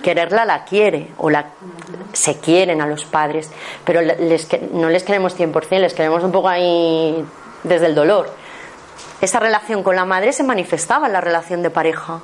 quererla 0.03 0.45
la 0.45 0.65
quiere 0.65 1.09
o 1.17 1.31
la 1.31 1.47
se 2.13 2.39
quieren 2.39 2.81
a 2.83 2.87
los 2.87 3.05
padres, 3.05 3.51
pero 3.85 4.03
les, 4.03 4.49
no 4.73 4.89
les 4.91 5.03
queremos 5.03 5.39
100%, 5.39 5.79
les 5.79 5.95
queremos 5.95 6.23
un 6.23 6.33
poco 6.33 6.49
ahí 6.49 7.25
desde 7.63 7.87
el 7.87 7.95
dolor. 7.95 8.31
Esa 9.21 9.39
relación 9.39 9.83
con 9.83 9.97
la 9.97 10.05
madre 10.05 10.33
se 10.33 10.43
manifestaba 10.43 11.07
en 11.07 11.13
la 11.13 11.21
relación 11.21 11.63
de 11.63 11.71
pareja. 11.71 12.21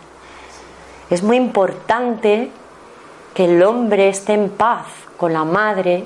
Es 1.11 1.23
muy 1.23 1.37
importante 1.37 2.51
que 3.35 3.45
el 3.45 3.63
hombre 3.63 4.09
esté 4.09 4.35
en 4.35 4.51
paz 4.51 4.87
con 5.17 5.33
la 5.33 5.45
madre, 5.45 6.05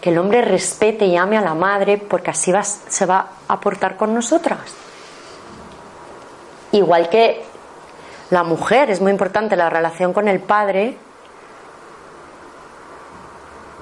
que 0.00 0.10
el 0.10 0.18
hombre 0.18 0.42
respete 0.42 1.06
y 1.06 1.16
ame 1.16 1.36
a 1.36 1.40
la 1.40 1.54
madre, 1.54 1.98
porque 1.98 2.30
así 2.30 2.52
va, 2.52 2.62
se 2.62 3.06
va 3.06 3.30
a 3.48 3.58
portar 3.58 3.96
con 3.96 4.14
nosotras. 4.14 4.60
Igual 6.72 7.08
que 7.08 7.42
la 8.30 8.42
mujer, 8.44 8.90
es 8.90 9.00
muy 9.00 9.10
importante 9.10 9.56
la 9.56 9.70
relación 9.70 10.12
con 10.12 10.28
el 10.28 10.40
padre, 10.40 10.96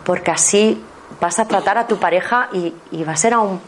porque 0.04 0.30
así 0.30 0.84
vas 1.20 1.38
a 1.38 1.46
tratar 1.46 1.78
a 1.78 1.86
tu 1.86 1.98
pareja 1.98 2.48
y, 2.52 2.72
va 3.04 3.12
a 3.12 3.16
ser 3.16 3.34
aún 3.34 3.60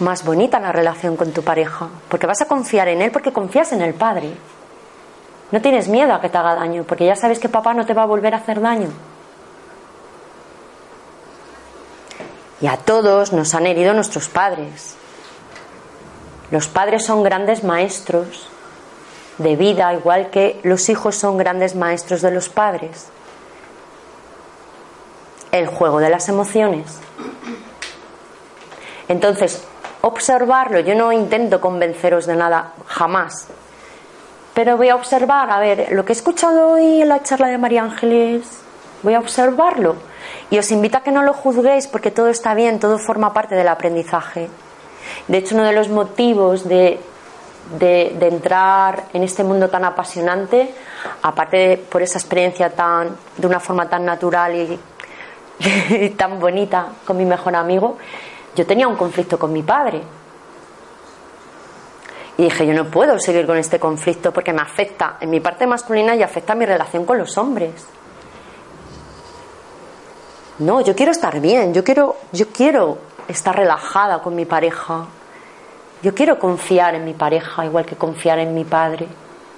más 0.00 0.24
bonita 0.24 0.58
la 0.58 0.72
relación 0.72 1.16
con 1.16 1.32
tu 1.32 1.42
pareja, 1.42 1.88
porque 2.08 2.26
vas 2.26 2.40
a 2.42 2.46
confiar 2.46 2.88
en 2.88 3.02
él 3.02 3.10
porque 3.12 3.32
confías 3.32 3.72
en 3.72 3.82
el 3.82 3.94
padre. 3.94 4.32
No 5.50 5.60
tienes 5.60 5.88
miedo 5.88 6.12
a 6.12 6.20
que 6.20 6.28
te 6.28 6.36
haga 6.36 6.56
daño, 6.56 6.84
porque 6.84 7.06
ya 7.06 7.16
sabes 7.16 7.38
que 7.38 7.48
papá 7.48 7.74
no 7.74 7.86
te 7.86 7.94
va 7.94 8.02
a 8.02 8.06
volver 8.06 8.34
a 8.34 8.38
hacer 8.38 8.60
daño. 8.60 8.88
Y 12.60 12.66
a 12.66 12.76
todos 12.76 13.32
nos 13.32 13.54
han 13.54 13.66
herido 13.66 13.94
nuestros 13.94 14.28
padres. 14.28 14.96
Los 16.50 16.66
padres 16.66 17.04
son 17.04 17.22
grandes 17.22 17.62
maestros 17.62 18.48
de 19.38 19.56
vida, 19.56 19.92
igual 19.94 20.30
que 20.30 20.60
los 20.62 20.88
hijos 20.88 21.16
son 21.16 21.38
grandes 21.38 21.74
maestros 21.74 22.22
de 22.22 22.30
los 22.30 22.48
padres. 22.48 23.08
El 25.52 25.66
juego 25.66 26.00
de 26.00 26.10
las 26.10 26.28
emociones. 26.28 26.98
Entonces, 29.08 29.64
observarlo, 30.02 30.80
yo 30.80 30.94
no 30.94 31.12
intento 31.12 31.60
convenceros 31.60 32.26
de 32.26 32.36
nada, 32.36 32.72
jamás. 32.86 33.46
Pero 34.54 34.76
voy 34.76 34.88
a 34.88 34.96
observar, 34.96 35.50
a 35.50 35.60
ver, 35.60 35.92
lo 35.92 36.04
que 36.04 36.12
he 36.12 36.16
escuchado 36.16 36.72
hoy 36.72 37.02
en 37.02 37.08
la 37.08 37.22
charla 37.22 37.48
de 37.48 37.58
María 37.58 37.82
Ángeles, 37.82 38.44
voy 39.02 39.14
a 39.14 39.20
observarlo. 39.20 39.96
Y 40.50 40.58
os 40.58 40.70
invito 40.72 40.98
a 40.98 41.02
que 41.02 41.12
no 41.12 41.22
lo 41.22 41.32
juzguéis 41.32 41.86
porque 41.86 42.10
todo 42.10 42.28
está 42.28 42.54
bien, 42.54 42.80
todo 42.80 42.98
forma 42.98 43.32
parte 43.32 43.54
del 43.54 43.68
aprendizaje. 43.68 44.48
De 45.28 45.38
hecho, 45.38 45.54
uno 45.54 45.64
de 45.64 45.72
los 45.72 45.88
motivos 45.88 46.68
de 46.68 47.00
de, 47.76 48.16
entrar 48.20 49.04
en 49.12 49.22
este 49.22 49.44
mundo 49.44 49.68
tan 49.68 49.84
apasionante, 49.84 50.72
aparte 51.22 51.76
por 51.90 52.02
esa 52.02 52.18
experiencia 52.18 52.70
tan, 52.70 53.16
de 53.36 53.46
una 53.46 53.60
forma 53.60 53.88
tan 53.88 54.04
natural 54.04 54.54
y, 55.90 56.10
tan 56.10 56.38
bonita 56.38 56.86
con 57.04 57.16
mi 57.16 57.24
mejor 57.24 57.56
amigo, 57.56 57.98
yo 58.54 58.66
tenía 58.66 58.88
un 58.88 58.96
conflicto 58.96 59.38
con 59.38 59.52
mi 59.52 59.62
padre. 59.62 60.02
Y 62.38 62.44
dije, 62.44 62.66
yo 62.66 62.72
no 62.72 62.84
puedo 62.84 63.18
seguir 63.18 63.46
con 63.46 63.56
este 63.56 63.80
conflicto 63.80 64.32
porque 64.32 64.52
me 64.52 64.62
afecta 64.62 65.16
en 65.20 65.28
mi 65.28 65.40
parte 65.40 65.66
masculina 65.66 66.14
y 66.14 66.22
afecta 66.22 66.52
a 66.52 66.56
mi 66.56 66.66
relación 66.66 67.04
con 67.04 67.18
los 67.18 67.36
hombres. 67.36 67.72
No, 70.60 70.80
yo 70.80 70.94
quiero 70.94 71.12
estar 71.12 71.40
bien, 71.40 71.74
yo 71.74 71.82
quiero, 71.82 72.16
yo 72.32 72.48
quiero 72.48 72.98
estar 73.26 73.56
relajada 73.56 74.20
con 74.20 74.34
mi 74.34 74.44
pareja. 74.44 75.06
Yo 76.02 76.14
quiero 76.14 76.38
confiar 76.38 76.94
en 76.94 77.04
mi 77.04 77.14
pareja 77.14 77.64
igual 77.64 77.84
que 77.84 77.96
confiar 77.96 78.38
en 78.38 78.54
mi 78.54 78.64
padre. 78.64 79.08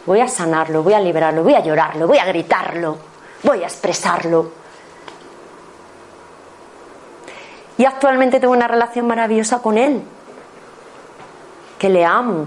Voy 0.07 0.21
a 0.21 0.29
sanarlo, 0.29 0.83
voy 0.83 0.95
a 0.95 1.01
liberarlo, 1.01 1.43
voy 1.43 1.55
a 1.55 1.61
llorarlo, 1.61 2.07
voy 2.07 2.19
a 2.19 2.25
gritarlo, 2.25 2.97
voy 3.43 3.63
a 3.63 3.67
expresarlo. 3.67 4.51
Y 7.77 7.85
actualmente 7.85 8.41
tengo 8.41 8.53
una 8.53 8.69
relación 8.69 9.07
maravillosa 9.07 9.61
con 9.61 9.77
él, 9.77 10.03
que 11.79 11.89
le 11.89 12.05
amo. 12.05 12.47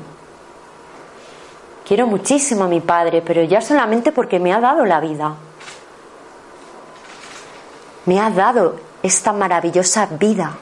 Quiero 1.88 2.08
muchísimo 2.08 2.64
a 2.64 2.68
mi 2.68 2.82
padre, 2.82 3.22
pero 3.22 3.44
ya 3.44 3.62
solamente 3.62 4.12
porque 4.12 4.40
me 4.40 4.54
ha 4.54 4.60
dado 4.60 4.86
la 4.86 5.00
vida. 5.00 5.36
Me 8.06 8.20
ha 8.20 8.30
dado 8.30 8.76
esta 9.02 9.34
maravillosa 9.34 10.08
vida. 10.08 10.56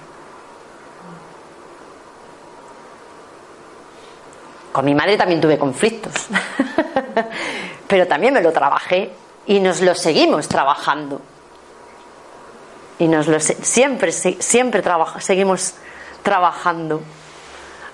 Con 4.71 4.85
mi 4.85 4.95
madre 4.95 5.17
también 5.17 5.41
tuve 5.41 5.57
conflictos, 5.57 6.13
pero 7.87 8.07
también 8.07 8.33
me 8.33 8.41
lo 8.41 8.51
trabajé 8.51 9.11
y 9.45 9.59
nos 9.59 9.81
lo 9.81 9.95
seguimos 9.95 10.47
trabajando. 10.47 11.21
Y 12.99 13.07
nos 13.07 13.27
lo 13.27 13.39
siempre 13.39 14.11
siempre 14.11 14.83
seguimos 15.19 15.73
trabajando 16.23 17.01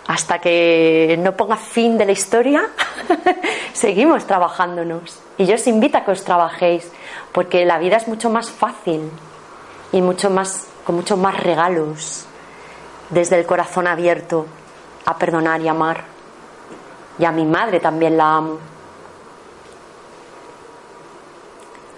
hasta 0.07 0.39
que 0.39 1.17
no 1.19 1.35
ponga 1.35 1.57
fin 1.57 1.97
de 1.97 2.05
la 2.05 2.13
historia, 2.13 2.69
seguimos 3.73 4.25
trabajándonos. 4.25 5.19
Y 5.37 5.45
yo 5.45 5.55
os 5.55 5.67
invito 5.67 5.97
a 5.97 6.05
que 6.05 6.11
os 6.11 6.23
trabajéis, 6.23 6.89
porque 7.33 7.65
la 7.65 7.77
vida 7.77 7.97
es 7.97 8.07
mucho 8.07 8.29
más 8.29 8.49
fácil 8.49 9.11
y 9.91 10.01
mucho 10.01 10.29
más 10.29 10.67
con 10.85 10.95
muchos 10.95 11.17
más 11.17 11.37
regalos 11.37 12.25
desde 13.09 13.37
el 13.37 13.45
corazón 13.45 13.87
abierto 13.87 14.45
a 15.05 15.17
perdonar 15.17 15.61
y 15.61 15.67
amar. 15.67 16.16
Y 17.19 17.25
a 17.25 17.31
mi 17.31 17.45
madre 17.45 17.79
también 17.79 18.17
la 18.17 18.35
amo. 18.35 18.57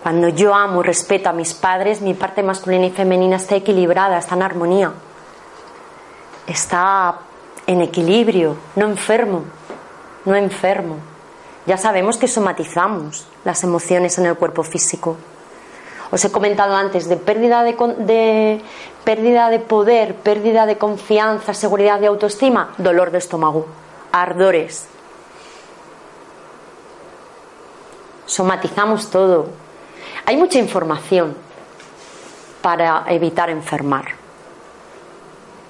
Cuando 0.01 0.29
yo 0.29 0.55
amo 0.55 0.81
y 0.81 0.85
respeto 0.85 1.29
a 1.29 1.33
mis 1.33 1.53
padres, 1.53 2.01
mi 2.01 2.13
parte 2.13 2.41
masculina 2.41 2.85
y 2.85 2.91
femenina 2.91 3.35
está 3.35 3.55
equilibrada, 3.55 4.17
está 4.17 4.35
en 4.35 4.43
armonía. 4.43 4.93
Está 6.47 7.19
en 7.67 7.81
equilibrio, 7.81 8.55
no 8.75 8.85
enfermo, 8.85 9.43
no 10.25 10.35
enfermo. 10.35 10.95
Ya 11.65 11.77
sabemos 11.77 12.17
que 12.17 12.27
somatizamos 12.27 13.27
las 13.43 13.63
emociones 13.63 14.17
en 14.17 14.25
el 14.25 14.35
cuerpo 14.35 14.63
físico. 14.63 15.17
Os 16.11 16.25
he 16.25 16.31
comentado 16.31 16.75
antes 16.75 17.07
de 17.07 17.17
pérdida 17.17 17.61
de, 17.61 17.73
de, 17.99 18.61
pérdida 19.03 19.49
de 19.49 19.59
poder, 19.59 20.15
pérdida 20.15 20.65
de 20.65 20.77
confianza, 20.77 21.53
seguridad 21.53 21.99
de 21.99 22.07
autoestima, 22.07 22.73
dolor 22.79 23.11
de 23.11 23.19
estómago, 23.19 23.67
ardores, 24.11 24.87
somatizamos 28.29 29.09
todo. 29.09 29.47
Hay 30.25 30.37
mucha 30.37 30.59
información 30.59 31.35
para 32.61 33.03
evitar 33.07 33.49
enfermar. 33.49 34.05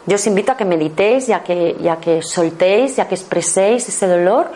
Yo 0.05 0.15
os 0.15 0.27
invito 0.27 0.51
a 0.51 0.57
que 0.57 0.65
meditéis 0.65 1.29
y 1.29 1.33
a 1.33 1.41
que, 1.41 1.77
que 2.01 2.21
soltéis 2.21 2.97
y 2.97 3.01
a 3.01 3.07
que 3.07 3.15
expreséis 3.15 3.87
ese 3.87 4.07
dolor 4.07 4.51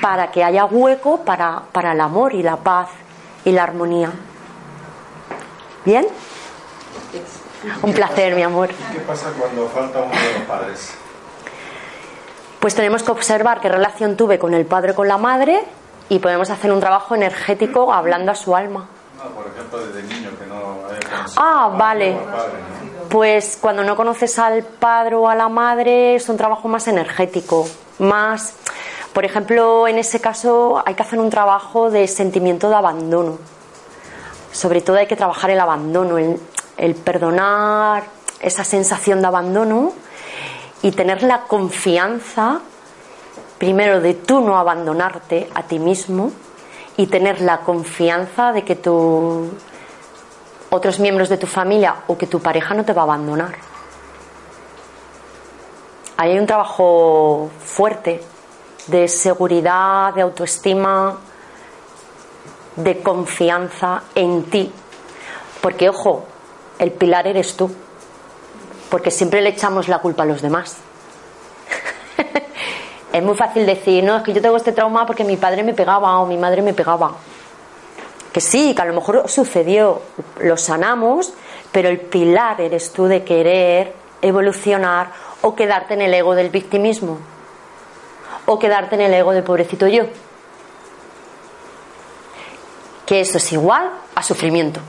para 0.00 0.30
que 0.30 0.44
haya 0.44 0.64
hueco 0.64 1.24
para, 1.24 1.62
para 1.72 1.92
el 1.92 2.00
amor 2.00 2.34
y 2.34 2.42
la 2.42 2.56
paz 2.56 2.88
y 3.44 3.50
la 3.50 3.64
armonía. 3.64 4.12
¿Bien? 5.84 6.06
Un 7.82 7.92
placer, 7.92 8.34
mi 8.36 8.42
amor. 8.42 8.68
¿Qué 8.92 9.00
pasa 9.00 9.32
cuando 9.36 9.68
falta 9.68 10.02
uno 10.02 10.14
de 10.14 10.38
los 10.38 10.42
padres? 10.42 10.94
Pues 12.60 12.74
tenemos 12.74 13.02
que 13.02 13.10
observar 13.10 13.60
qué 13.60 13.68
relación 13.68 14.16
tuve 14.16 14.38
con 14.38 14.54
el 14.54 14.66
padre 14.66 14.92
o 14.92 14.94
con 14.94 15.08
la 15.08 15.18
madre 15.18 15.64
y 16.10 16.18
podemos 16.18 16.50
hacer 16.50 16.72
un 16.72 16.80
trabajo 16.80 17.14
energético 17.14 17.92
hablando 17.92 18.32
a 18.32 18.34
su 18.34 18.54
alma. 18.54 18.86
por 19.34 19.46
ejemplo, 19.46 19.78
desde 19.86 20.02
niño 20.02 20.30
que 20.38 20.46
no 20.46 20.80
Ah, 21.36 21.72
vale. 21.78 22.18
Pues 23.08 23.56
cuando 23.60 23.84
no 23.84 23.96
conoces 23.96 24.38
al 24.38 24.64
padre 24.64 25.14
o 25.14 25.28
a 25.28 25.36
la 25.36 25.48
madre 25.48 26.16
es 26.16 26.28
un 26.28 26.36
trabajo 26.36 26.68
más 26.68 26.86
energético, 26.88 27.66
más... 28.00 28.54
Por 29.12 29.24
ejemplo, 29.24 29.88
en 29.88 29.98
ese 29.98 30.20
caso 30.20 30.82
hay 30.84 30.94
que 30.94 31.02
hacer 31.02 31.18
un 31.18 31.30
trabajo 31.30 31.90
de 31.90 32.06
sentimiento 32.06 32.68
de 32.68 32.76
abandono. 32.76 33.38
Sobre 34.52 34.80
todo 34.80 34.96
hay 34.96 35.06
que 35.06 35.16
trabajar 35.16 35.50
el 35.50 35.60
abandono, 35.60 36.18
el 36.18 36.94
perdonar 36.96 38.04
esa 38.40 38.64
sensación 38.64 39.20
de 39.20 39.26
abandono 39.28 39.92
y 40.82 40.92
tener 40.92 41.22
la 41.22 41.42
confianza 41.42 42.60
primero 43.60 44.00
de 44.00 44.14
tú 44.14 44.40
no 44.40 44.56
abandonarte 44.56 45.50
a 45.54 45.64
ti 45.64 45.78
mismo 45.78 46.32
y 46.96 47.08
tener 47.08 47.42
la 47.42 47.58
confianza 47.60 48.52
de 48.52 48.64
que 48.64 48.74
tu, 48.74 49.50
otros 50.70 50.98
miembros 50.98 51.28
de 51.28 51.36
tu 51.36 51.46
familia 51.46 51.96
o 52.06 52.16
que 52.16 52.26
tu 52.26 52.40
pareja 52.40 52.72
no 52.72 52.86
te 52.86 52.94
va 52.94 53.02
a 53.02 53.04
abandonar. 53.04 53.54
Hay 56.16 56.38
un 56.38 56.46
trabajo 56.46 57.50
fuerte 57.62 58.22
de 58.86 59.08
seguridad, 59.08 60.14
de 60.14 60.22
autoestima, 60.22 61.18
de 62.76 63.02
confianza 63.02 64.04
en 64.14 64.44
ti. 64.44 64.72
Porque, 65.60 65.90
ojo, 65.90 66.24
el 66.78 66.92
pilar 66.92 67.26
eres 67.26 67.56
tú. 67.56 67.70
Porque 68.88 69.10
siempre 69.10 69.42
le 69.42 69.50
echamos 69.50 69.86
la 69.86 69.98
culpa 69.98 70.22
a 70.22 70.26
los 70.26 70.40
demás. 70.40 70.78
Es 73.12 73.22
muy 73.22 73.36
fácil 73.36 73.66
decir, 73.66 74.04
no, 74.04 74.16
es 74.16 74.22
que 74.22 74.32
yo 74.32 74.40
tengo 74.40 74.56
este 74.56 74.72
trauma 74.72 75.04
porque 75.04 75.24
mi 75.24 75.36
padre 75.36 75.62
me 75.64 75.74
pegaba 75.74 76.18
o 76.20 76.26
mi 76.26 76.36
madre 76.36 76.62
me 76.62 76.72
pegaba. 76.72 77.12
Que 78.32 78.40
sí, 78.40 78.74
que 78.74 78.82
a 78.82 78.84
lo 78.84 78.94
mejor 78.94 79.28
sucedió, 79.28 80.00
lo 80.38 80.56
sanamos, 80.56 81.32
pero 81.72 81.88
el 81.88 81.98
pilar 81.98 82.60
eres 82.60 82.92
tú 82.92 83.06
de 83.06 83.24
querer 83.24 83.94
evolucionar 84.22 85.10
o 85.42 85.56
quedarte 85.56 85.94
en 85.94 86.02
el 86.02 86.14
ego 86.14 86.34
del 86.34 86.50
victimismo 86.50 87.18
o 88.46 88.58
quedarte 88.58 88.94
en 88.94 89.00
el 89.00 89.14
ego 89.14 89.32
del 89.32 89.42
pobrecito 89.42 89.88
yo. 89.88 90.04
Que 93.06 93.20
eso 93.20 93.38
es 93.38 93.52
igual 93.52 93.90
a 94.14 94.22
sufrimiento. 94.22 94.80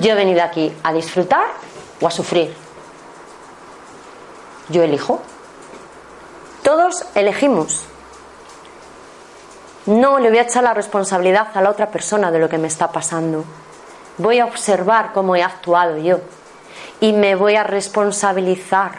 Yo 0.00 0.12
he 0.12 0.14
venido 0.14 0.42
aquí 0.42 0.72
a 0.82 0.92
disfrutar 0.92 1.46
o 2.00 2.06
a 2.06 2.10
sufrir. 2.10 2.52
Yo 4.68 4.82
elijo. 4.82 5.20
Todos 6.68 7.02
elegimos. 7.14 7.86
No 9.86 10.18
le 10.18 10.28
voy 10.28 10.36
a 10.36 10.42
echar 10.42 10.62
la 10.62 10.74
responsabilidad 10.74 11.48
a 11.54 11.62
la 11.62 11.70
otra 11.70 11.90
persona 11.90 12.30
de 12.30 12.38
lo 12.38 12.50
que 12.50 12.58
me 12.58 12.68
está 12.68 12.92
pasando. 12.92 13.46
Voy 14.18 14.38
a 14.38 14.44
observar 14.44 15.14
cómo 15.14 15.34
he 15.34 15.42
actuado 15.42 15.96
yo 15.96 16.20
y 17.00 17.14
me 17.14 17.36
voy 17.36 17.54
a 17.54 17.64
responsabilizar. 17.64 18.98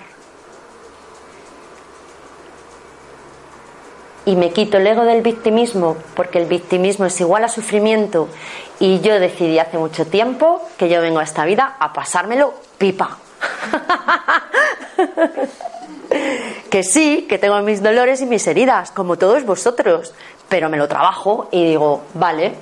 Y 4.26 4.36
me 4.36 4.52
quito 4.52 4.78
el 4.78 4.88
ego 4.88 5.04
del 5.04 5.22
victimismo, 5.22 5.96
porque 6.16 6.40
el 6.40 6.48
victimismo 6.48 7.06
es 7.06 7.22
igual 7.22 7.44
a 7.44 7.50
sufrimiento. 7.50 8.30
Y 8.80 9.00
yo 9.02 9.20
decidí 9.20 9.60
hace 9.60 9.78
mucho 9.78 10.08
tiempo 10.08 10.68
que 10.76 10.90
yo 10.90 11.02
vengo 11.02 11.20
a 11.20 11.24
esta 11.24 11.46
vida 11.46 11.76
a 11.78 11.94
pasármelo 11.94 12.52
pipa. 12.80 13.20
que 16.70 16.84
sí, 16.84 17.26
que 17.28 17.38
tengo 17.38 17.60
mis 17.62 17.82
dolores 17.82 18.22
y 18.22 18.26
mis 18.26 18.46
heridas, 18.48 18.92
como 18.92 19.18
todos 19.18 19.44
vosotros, 19.46 20.14
pero 20.48 20.70
me 20.70 20.78
lo 20.78 20.88
trabajo 20.88 21.48
y 21.52 21.66
digo, 21.66 22.04
vale, 22.14 22.54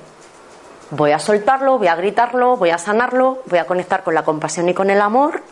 voy 0.90 1.12
a 1.12 1.18
soltarlo, 1.18 1.78
voy 1.78 1.88
a 1.88 1.96
gritarlo, 1.96 2.56
voy 2.56 2.70
a 2.70 2.78
sanarlo, 2.78 3.42
voy 3.46 3.58
a 3.58 3.66
conectar 3.66 4.02
con 4.02 4.14
la 4.14 4.22
compasión 4.22 4.68
y 4.68 4.74
con 4.74 4.90
el 4.90 5.00
amor 5.00 5.42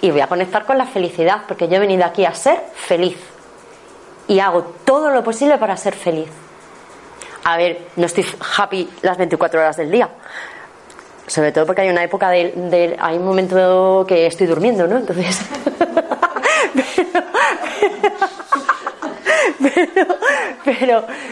y 0.00 0.10
voy 0.10 0.20
a 0.20 0.26
conectar 0.26 0.64
con 0.64 0.78
la 0.78 0.86
felicidad, 0.86 1.42
porque 1.46 1.68
yo 1.68 1.76
he 1.76 1.80
venido 1.80 2.04
aquí 2.04 2.24
a 2.24 2.34
ser 2.34 2.60
feliz 2.74 3.16
y 4.28 4.40
hago 4.40 4.62
todo 4.84 5.10
lo 5.10 5.22
posible 5.22 5.58
para 5.58 5.76
ser 5.76 5.94
feliz. 5.94 6.28
A 7.44 7.56
ver, 7.56 7.86
no 7.96 8.06
estoy 8.06 8.26
happy 8.58 8.88
las 9.02 9.16
24 9.16 9.60
horas 9.60 9.76
del 9.76 9.90
día, 9.90 10.08
sobre 11.26 11.52
todo 11.52 11.66
porque 11.66 11.82
hay 11.82 11.88
una 11.88 12.04
época 12.04 12.30
de, 12.30 12.96
hay 13.00 13.16
un 13.16 13.24
momento 13.24 14.04
que 14.06 14.26
estoy 14.26 14.46
durmiendo, 14.46 14.86
¿no? 14.86 14.98
Entonces 14.98 15.40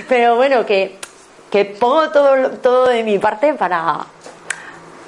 pero, 0.09 0.37
bueno, 0.37 0.65
que, 0.65 0.99
que 1.51 1.65
pongo 1.65 2.11
todo, 2.11 2.51
todo 2.59 2.87
de 2.89 3.03
mi 3.03 3.19
parte 3.19 3.55
para, 3.55 4.07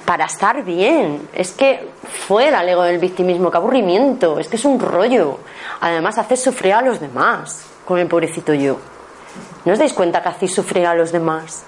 para 0.05 0.25
estar 0.25 0.63
bien. 0.63 1.29
Es 1.33 1.51
que 1.51 1.89
fuera 2.27 2.61
el 2.61 2.69
ego 2.69 2.83
del 2.83 2.99
victimismo, 2.99 3.49
qué 3.51 3.57
aburrimiento, 3.57 4.39
es 4.39 4.47
que 4.47 4.55
es 4.55 4.65
un 4.65 4.79
rollo. 4.79 5.39
Además, 5.81 6.17
hace 6.17 6.37
sufrir 6.37 6.73
a 6.73 6.81
los 6.81 6.99
demás 6.99 7.65
con 7.85 7.99
el 7.99 8.07
pobrecito 8.07 8.53
yo. 8.53 8.77
¿No 9.65 9.73
os 9.73 9.79
dais 9.79 9.93
cuenta 9.93 10.21
que 10.21 10.29
hacéis 10.29 10.53
sufrir 10.53 10.85
a 10.85 10.95
los 10.95 11.11
demás? 11.11 11.63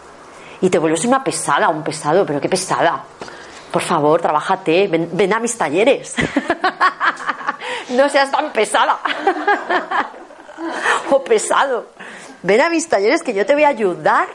Y 0.61 0.69
te 0.69 0.79
vuelves 0.79 1.05
una 1.05 1.23
pesada, 1.23 1.69
un 1.69 1.83
pesado, 1.83 2.25
pero 2.25 2.41
qué 2.41 2.49
pesada. 2.49 3.03
Por 3.71 3.81
favor, 3.81 4.21
trabájate, 4.21 4.87
ven, 4.87 5.09
ven 5.11 5.33
a 5.33 5.39
mis 5.39 5.57
talleres. 5.57 6.15
no 7.89 8.09
seas 8.09 8.31
tan 8.31 8.51
pesada. 8.51 8.99
o 11.09 11.23
pesado. 11.23 11.87
Ven 12.41 12.61
a 12.61 12.69
mis 12.69 12.87
talleres 12.87 13.23
que 13.23 13.33
yo 13.33 13.45
te 13.45 13.53
voy 13.53 13.63
a 13.63 13.69
ayudar 13.69 14.27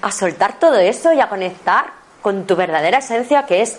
a 0.00 0.10
soltar 0.10 0.58
todo 0.58 0.78
eso 0.78 1.12
y 1.12 1.20
a 1.20 1.28
conectar 1.28 1.92
con 2.20 2.46
tu 2.46 2.56
verdadera 2.56 2.98
esencia, 2.98 3.46
que 3.46 3.62
es 3.62 3.78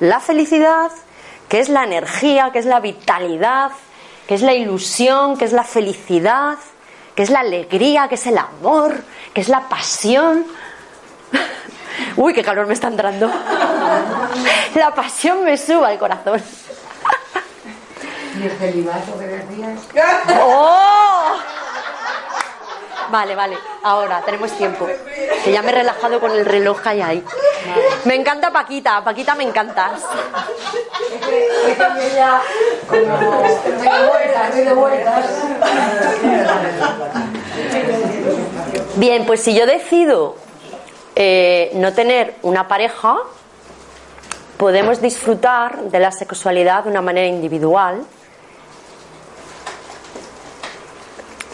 la 0.00 0.20
felicidad, 0.20 0.90
que 1.48 1.60
es 1.60 1.68
la 1.68 1.84
energía, 1.84 2.50
que 2.52 2.58
es 2.58 2.66
la 2.66 2.80
vitalidad, 2.80 3.72
que 4.26 4.34
es 4.34 4.42
la 4.42 4.54
ilusión, 4.54 5.36
que 5.36 5.44
es 5.44 5.52
la 5.52 5.64
felicidad, 5.64 6.58
que 7.14 7.22
es 7.22 7.30
la 7.30 7.40
alegría, 7.40 8.08
que 8.08 8.14
es 8.14 8.26
el 8.26 8.38
amor, 8.38 9.02
que 9.32 9.40
es 9.40 9.48
la 9.48 9.68
pasión. 9.68 10.46
Uy, 12.16 12.34
qué 12.34 12.42
calor 12.42 12.66
me 12.66 12.74
está 12.74 12.88
entrando. 12.88 13.28
La 14.74 14.94
pasión 14.94 15.44
me 15.44 15.56
suba 15.56 15.88
al 15.88 15.98
corazón. 15.98 16.40
¿Y 18.38 18.42
el 18.44 18.52
celibato 18.52 19.18
que 19.18 19.26
decías? 19.26 19.80
¡Oh! 20.40 21.36
Vale, 23.10 23.34
vale, 23.34 23.56
ahora 23.82 24.20
tenemos 24.24 24.52
tiempo. 24.52 24.86
Que 25.44 25.50
ya 25.50 25.62
me 25.62 25.70
he 25.70 25.74
relajado 25.74 26.20
con 26.20 26.30
el 26.30 26.44
reloj 26.44 26.86
ahí. 26.86 27.00
ahí. 27.00 27.24
Me 28.04 28.14
encanta 28.14 28.50
Paquita, 28.52 29.02
Paquita 29.02 29.34
me 29.34 29.44
encantas. 29.44 30.02
Bien, 38.96 39.26
pues 39.26 39.42
si 39.42 39.54
yo 39.54 39.66
decido 39.66 40.36
eh, 41.16 41.70
no 41.74 41.92
tener 41.94 42.36
una 42.42 42.68
pareja, 42.68 43.16
podemos 44.58 45.00
disfrutar 45.00 45.84
de 45.84 45.98
la 45.98 46.12
sexualidad 46.12 46.84
de 46.84 46.90
una 46.90 47.00
manera 47.00 47.26
individual. 47.26 48.04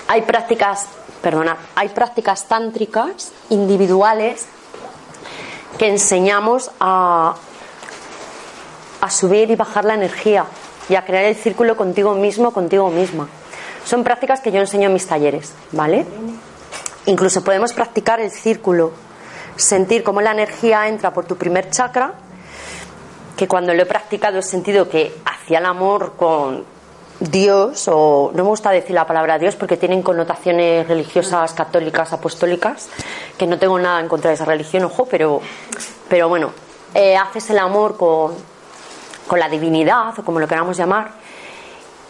Hay 0.09 0.23
prácticas, 0.23 0.87
perdona, 1.23 1.57
hay 1.75 1.89
prácticas 1.89 2.47
tántricas 2.47 3.33
individuales 3.49 4.47
que 5.79 5.89
enseñamos 5.89 6.71
a, 6.79 7.35
a 9.01 9.11
subir 9.11 9.51
y 9.51 9.57
bajar 9.57 9.85
la 9.85 9.95
energía 9.95 10.47
y 10.89 10.95
a 10.95 11.05
crear 11.05 11.25
el 11.25 11.35
círculo 11.35 11.77
contigo 11.77 12.15
mismo, 12.15 12.53
contigo 12.53 12.91
misma. 12.91 13.29
Son 13.85 14.05
prácticas 14.05 14.41
que 14.41 14.53
yo 14.53 14.61
enseño 14.61 14.87
en 14.87 14.95
mis 14.95 15.07
talleres, 15.07 15.53
¿vale? 15.73 16.07
Incluso 17.07 17.45
podemos 17.45 17.73
practicar 17.73 18.21
el 18.21 18.31
círculo, 18.31 18.93
sentir 19.57 20.03
cómo 20.03 20.21
la 20.21 20.33
energía 20.33 20.89
entra 20.89 21.13
por 21.13 21.27
tu 21.27 21.37
primer 21.37 21.71
chakra, 21.71 22.15
que 23.37 23.49
cuando 23.49 23.75
lo 23.75 23.83
he 23.83 23.87
practicado 23.87 24.39
he 24.39 24.43
sentido 24.43 24.89
que 24.89 25.15
hacía 25.25 25.59
el 25.59 25.67
amor 25.67 26.15
con 26.17 26.65
Dios, 27.31 27.89
o 27.89 28.31
no 28.35 28.43
me 28.43 28.49
gusta 28.49 28.71
decir 28.71 28.95
la 28.95 29.07
palabra 29.07 29.39
Dios 29.39 29.57
porque 29.57 29.77
tienen 29.77 30.03
connotaciones 30.03 30.87
religiosas, 30.87 31.53
católicas, 31.53 32.13
apostólicas, 32.13 32.89
que 33.39 33.47
no 33.47 33.59
tengo 33.59 33.79
nada 33.79 34.01
en 34.01 34.09
contra 34.09 34.31
de 34.31 34.35
esa 34.35 34.45
religión, 34.45 34.85
ojo, 34.85 35.07
pero, 35.07 35.41
pero 36.09 36.29
bueno, 36.29 36.53
eh, 36.93 37.17
haces 37.17 37.51
el 37.51 37.59
amor 37.59 37.97
con, 37.97 38.35
con 39.27 39.39
la 39.39 39.49
divinidad, 39.49 40.19
o 40.19 40.25
como 40.25 40.39
lo 40.39 40.47
queramos 40.47 40.77
llamar, 40.77 41.13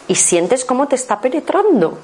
y 0.09 0.15
sientes 0.15 0.65
cómo 0.65 0.89
te 0.89 0.97
está 0.97 1.21
penetrando. 1.21 1.99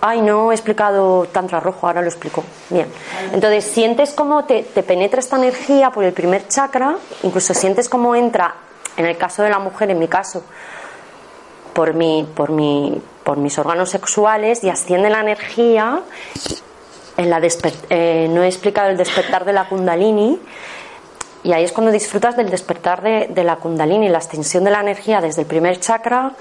Ay, 0.00 0.20
no 0.20 0.50
he 0.50 0.54
explicado 0.54 1.26
Tantra 1.26 1.60
Rojo, 1.60 1.86
ahora 1.86 2.02
lo 2.02 2.08
explico. 2.08 2.42
Bien. 2.70 2.88
Entonces, 3.32 3.64
sientes 3.64 4.12
cómo 4.12 4.44
te, 4.44 4.64
te 4.64 4.82
penetra 4.82 5.20
esta 5.20 5.36
energía 5.36 5.90
por 5.90 6.02
el 6.02 6.12
primer 6.12 6.48
chakra, 6.48 6.96
incluso 7.22 7.54
sientes 7.54 7.88
cómo 7.88 8.16
entra, 8.16 8.54
en 8.96 9.06
el 9.06 9.16
caso 9.16 9.44
de 9.44 9.50
la 9.50 9.60
mujer, 9.60 9.90
en 9.90 10.00
mi 10.00 10.08
caso, 10.08 10.42
por, 11.72 11.94
mi, 11.94 12.26
por, 12.34 12.50
mi, 12.50 13.00
por 13.24 13.38
mis 13.38 13.58
órganos 13.58 13.90
sexuales 13.90 14.62
y 14.64 14.70
asciende 14.70 15.10
la 15.10 15.20
energía. 15.20 16.02
En 17.16 17.30
la 17.30 17.40
eh, 17.90 18.28
no 18.30 18.42
he 18.42 18.46
explicado 18.46 18.90
el 18.90 18.96
despertar 18.96 19.44
de 19.44 19.52
la 19.52 19.68
Kundalini. 19.68 20.38
Y 21.44 21.52
ahí 21.52 21.64
es 21.64 21.72
cuando 21.72 21.90
disfrutas 21.90 22.36
del 22.36 22.50
despertar 22.50 23.02
de, 23.02 23.28
de 23.28 23.44
la 23.44 23.56
Kundalini, 23.56 24.08
la 24.08 24.18
extensión 24.18 24.64
de 24.64 24.70
la 24.70 24.80
energía 24.80 25.20
desde 25.20 25.42
el 25.42 25.48
primer 25.48 25.80
chakra, 25.80 26.32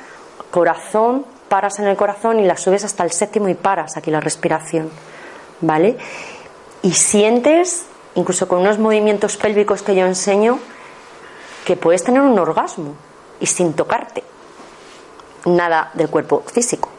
corazón, 0.52 1.26
paras 1.50 1.80
en 1.80 1.88
el 1.88 1.98
corazón 1.98 2.40
y 2.40 2.46
la 2.46 2.56
subes 2.56 2.86
hasta 2.86 3.04
el 3.04 3.12
séptimo 3.12 3.50
y 3.50 3.56
paras 3.56 3.98
aquí 3.98 4.12
la 4.12 4.20
respiración. 4.20 4.90
¿Vale? 5.62 5.98
Y 6.84 6.94
sientes, 6.94 7.84
incluso 8.16 8.48
con 8.48 8.60
unos 8.60 8.80
movimientos 8.80 9.38
pélvicos 9.38 9.82
que 9.82 9.96
yo 9.96 10.06
enseño, 10.06 10.60
que 11.66 11.76
puedes 11.76 12.04
tener 12.04 12.22
un 12.22 12.38
orgasmo 12.40 12.96
y 13.40 13.46
sin 13.46 13.74
tocarte 13.74 14.24
nada 15.46 15.92
del 15.94 16.10
cuerpo 16.10 16.44
físico. 16.52 16.90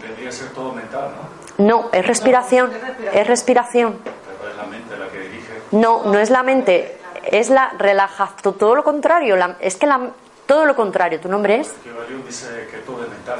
Debería 0.00 0.30
ser 0.32 0.48
todo 0.50 0.72
mental, 0.72 1.10
¿no? 1.58 1.64
No, 1.64 1.88
es 1.92 2.04
respiración, 2.06 2.72
es 3.12 3.26
respiración. 3.26 3.98
Pero 4.02 4.50
es 4.50 4.56
la 4.56 4.64
mente 4.64 4.96
la 4.96 5.08
que 5.08 5.18
dirige. 5.20 5.52
No, 5.70 6.04
no 6.04 6.18
es 6.18 6.30
la 6.30 6.42
mente, 6.42 6.98
es 7.24 7.48
la 7.50 7.70
relajación, 7.78 8.54
todo 8.58 8.74
lo 8.74 8.82
contrario, 8.84 9.36
la- 9.36 9.56
es 9.60 9.76
que 9.76 9.86
la, 9.86 10.10
todo 10.46 10.64
lo 10.66 10.74
contrario, 10.74 11.20
¿tu 11.20 11.28
nombre 11.28 11.60
es? 11.60 11.68
Que 11.84 11.92
Bayón 11.92 12.24
dice 12.26 12.68
que 12.70 12.78
todo 12.78 13.02
es 13.04 13.08
mental. 13.10 13.38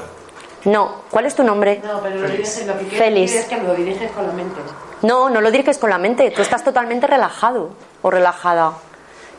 No, 0.64 1.02
¿cuál 1.10 1.26
es 1.26 1.34
tu 1.34 1.42
nombre? 1.42 1.82
No, 1.84 2.00
pero 2.00 2.16
lo, 2.20 2.28
diriges, 2.28 2.66
lo 2.66 2.72
que 2.78 2.86
quieres 2.86 2.98
Feliz. 2.98 3.32
decir 3.32 3.40
es 3.40 3.58
que 3.60 3.66
lo 3.66 3.74
diriges 3.74 4.10
con 4.12 4.26
la 4.26 4.32
mente. 4.32 4.60
No, 5.02 5.28
no 5.28 5.40
lo 5.42 5.50
diriges 5.50 5.76
con 5.76 5.90
la 5.90 5.98
mente, 5.98 6.30
tú 6.30 6.40
estás 6.40 6.64
totalmente 6.64 7.06
relajado 7.06 7.70
o 8.00 8.10
relajada. 8.10 8.72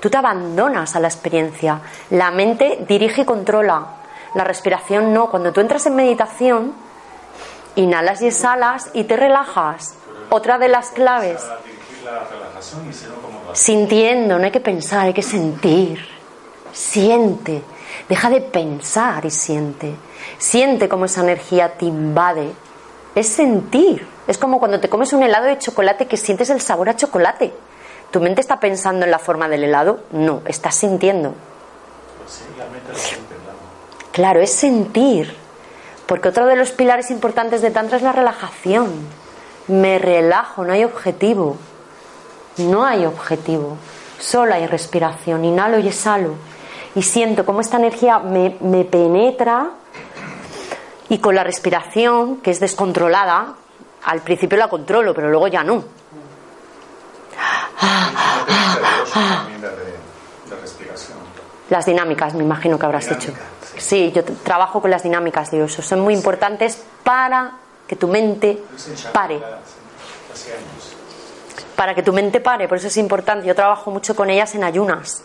Tú 0.02 0.10
te 0.12 0.18
abandonas 0.18 0.96
a 0.96 1.00
la 1.00 1.08
experiencia. 1.08 1.80
La 2.12 2.30
mente 2.30 2.86
dirige 2.88 3.22
y 3.22 3.26
controla. 3.26 3.88
La 4.36 4.44
respiración 4.44 5.14
no. 5.14 5.32
Cuando 5.32 5.52
tú 5.52 5.62
entras 5.62 5.86
en 5.88 5.96
meditación, 5.96 6.74
inhalas 7.76 8.22
y 8.22 8.28
exhalas 8.28 8.92
y 8.94 9.06
te 9.06 9.16
relajas. 9.16 9.96
Otra 10.30 10.58
de 10.58 10.68
las 10.68 10.90
claves. 10.90 11.42
Sintiendo, 13.54 14.38
no 14.38 14.46
hay 14.46 14.52
que 14.52 14.60
pensar, 14.60 15.08
hay 15.08 15.14
que 15.14 15.24
sentir. 15.24 16.06
Siente. 16.74 17.62
Deja 18.10 18.30
de 18.30 18.42
pensar 18.42 19.26
y 19.26 19.32
siente. 19.32 19.96
Siente 20.38 20.90
cómo 20.90 21.06
esa 21.06 21.22
energía 21.22 21.70
te 21.78 21.86
invade. 21.86 22.52
Es 23.16 23.30
sentir. 23.30 24.06
Es 24.28 24.38
como 24.38 24.60
cuando 24.60 24.80
te 24.82 24.90
comes 24.90 25.14
un 25.14 25.24
helado 25.24 25.46
de 25.46 25.58
chocolate 25.58 26.08
que 26.08 26.18
sientes 26.18 26.50
el 26.50 26.60
sabor 26.60 26.90
a 26.90 26.96
chocolate. 26.98 27.54
¿Tu 28.12 28.20
mente 28.20 28.42
está 28.42 28.60
pensando 28.60 29.06
en 29.06 29.12
la 29.12 29.20
forma 29.20 29.48
del 29.48 29.64
helado? 29.64 30.02
No, 30.12 30.42
estás 30.46 30.76
sintiendo. 30.76 31.34
Pues 32.20 32.32
sí, 32.32 32.44
la 32.58 32.66
mente 32.66 33.35
claro. 34.16 34.42
Es 34.42 34.52
sentir. 34.52 35.36
Porque 36.08 36.30
otro 36.30 36.46
de 36.48 36.56
los 36.56 36.72
pilares 36.72 37.12
importantes 37.12 37.62
de 37.62 37.70
Tantra 37.70 37.98
es 37.98 38.04
la 38.04 38.14
relajación. 38.14 38.92
Me 39.68 40.00
relajo, 40.00 40.64
no 40.64 40.74
hay 40.74 40.84
objetivo. 40.84 41.58
No 42.58 42.86
hay 42.86 43.06
objetivo. 43.06 43.78
Solo 44.20 44.54
hay 44.54 44.66
respiración. 44.66 45.44
Inhalo 45.44 45.80
y 45.80 45.88
exhalo. 45.90 46.36
Y 46.96 47.02
siento 47.02 47.46
cómo 47.46 47.60
esta 47.62 47.78
energía 47.78 48.20
me, 48.20 48.56
me 48.62 48.86
penetra 48.86 49.72
y 51.10 51.20
con 51.20 51.36
la 51.36 51.44
respiración, 51.44 52.38
que 52.38 52.52
es 52.52 52.60
descontrolada, 52.60 53.56
al 54.06 54.22
principio 54.22 54.58
la 54.58 54.70
controlo, 54.70 55.14
pero 55.14 55.30
luego 55.30 55.48
ya 55.48 55.64
no. 55.64 55.84
Las 61.70 61.86
dinámicas, 61.86 62.34
me 62.34 62.44
imagino 62.44 62.80
que 62.80 62.86
habrás 62.86 63.12
hecho. 63.12 63.34
Sí, 63.86 64.12
yo 64.12 64.24
trabajo 64.24 64.82
con 64.82 64.90
las 64.90 65.04
dinámicas 65.04 65.52
de 65.52 65.62
uso. 65.62 65.84
Son 65.84 66.00
muy 66.00 66.16
importantes 66.16 66.82
para 67.04 67.52
que 67.88 67.96
tu 67.96 68.08
mente 68.08 68.58
pare. 69.14 69.40
Para 71.76 71.94
que 71.94 72.02
tu 72.02 72.12
mente 72.12 72.40
pare, 72.40 72.68
por 72.68 72.80
eso 72.80 72.88
es 72.88 72.98
importante. 72.98 73.46
Yo 73.46 73.54
trabajo 73.54 73.92
mucho 73.92 74.16
con 74.16 74.32
ellas 74.32 74.56
en 74.56 74.64
ayunas, 74.64 75.22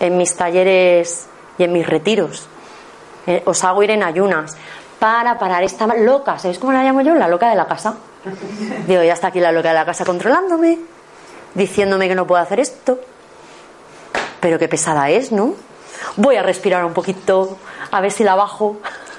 en 0.00 0.18
mis 0.18 0.36
talleres 0.36 1.28
y 1.56 1.64
en 1.64 1.72
mis 1.72 1.86
retiros. 1.86 2.46
Eh, 3.26 3.42
os 3.46 3.64
hago 3.64 3.82
ir 3.82 3.92
en 3.92 4.02
ayunas 4.02 4.54
para 4.98 5.38
parar 5.38 5.62
esta 5.62 5.86
loca. 5.86 6.38
¿Sabéis 6.38 6.58
cómo 6.58 6.74
la 6.74 6.82
llamo 6.82 7.00
yo? 7.00 7.14
La 7.14 7.26
loca 7.26 7.48
de 7.48 7.56
la 7.56 7.66
casa. 7.66 7.94
Digo, 8.86 9.02
ya 9.02 9.14
está 9.14 9.28
aquí 9.28 9.40
la 9.40 9.50
loca 9.50 9.68
de 9.68 9.74
la 9.76 9.86
casa 9.86 10.04
controlándome, 10.04 10.78
diciéndome 11.54 12.06
que 12.06 12.14
no 12.14 12.26
puedo 12.26 12.42
hacer 12.42 12.60
esto. 12.60 13.00
Pero 14.40 14.58
qué 14.58 14.68
pesada 14.68 15.08
es, 15.08 15.32
¿no? 15.32 15.54
Voy 16.16 16.36
a 16.36 16.42
respirar 16.42 16.84
un 16.84 16.92
poquito, 16.92 17.58
a 17.90 18.00
ver 18.00 18.10
si 18.10 18.24
la 18.24 18.34
bajo. 18.34 18.76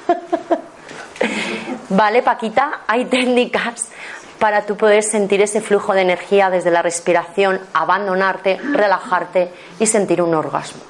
Vale, 1.89 2.21
Paquita, 2.21 2.81
hay 2.87 3.05
técnicas 3.05 3.89
para 4.37 4.65
tú 4.65 4.77
poder 4.77 5.03
sentir 5.03 5.41
ese 5.41 5.59
flujo 5.61 5.93
de 5.93 6.01
energía 6.01 6.49
desde 6.49 6.71
la 6.71 6.81
respiración, 6.81 7.59
abandonarte, 7.73 8.57
relajarte 8.57 9.51
y 9.79 9.85
sentir 9.85 10.21
un 10.21 10.33
orgasmo. 10.33 10.81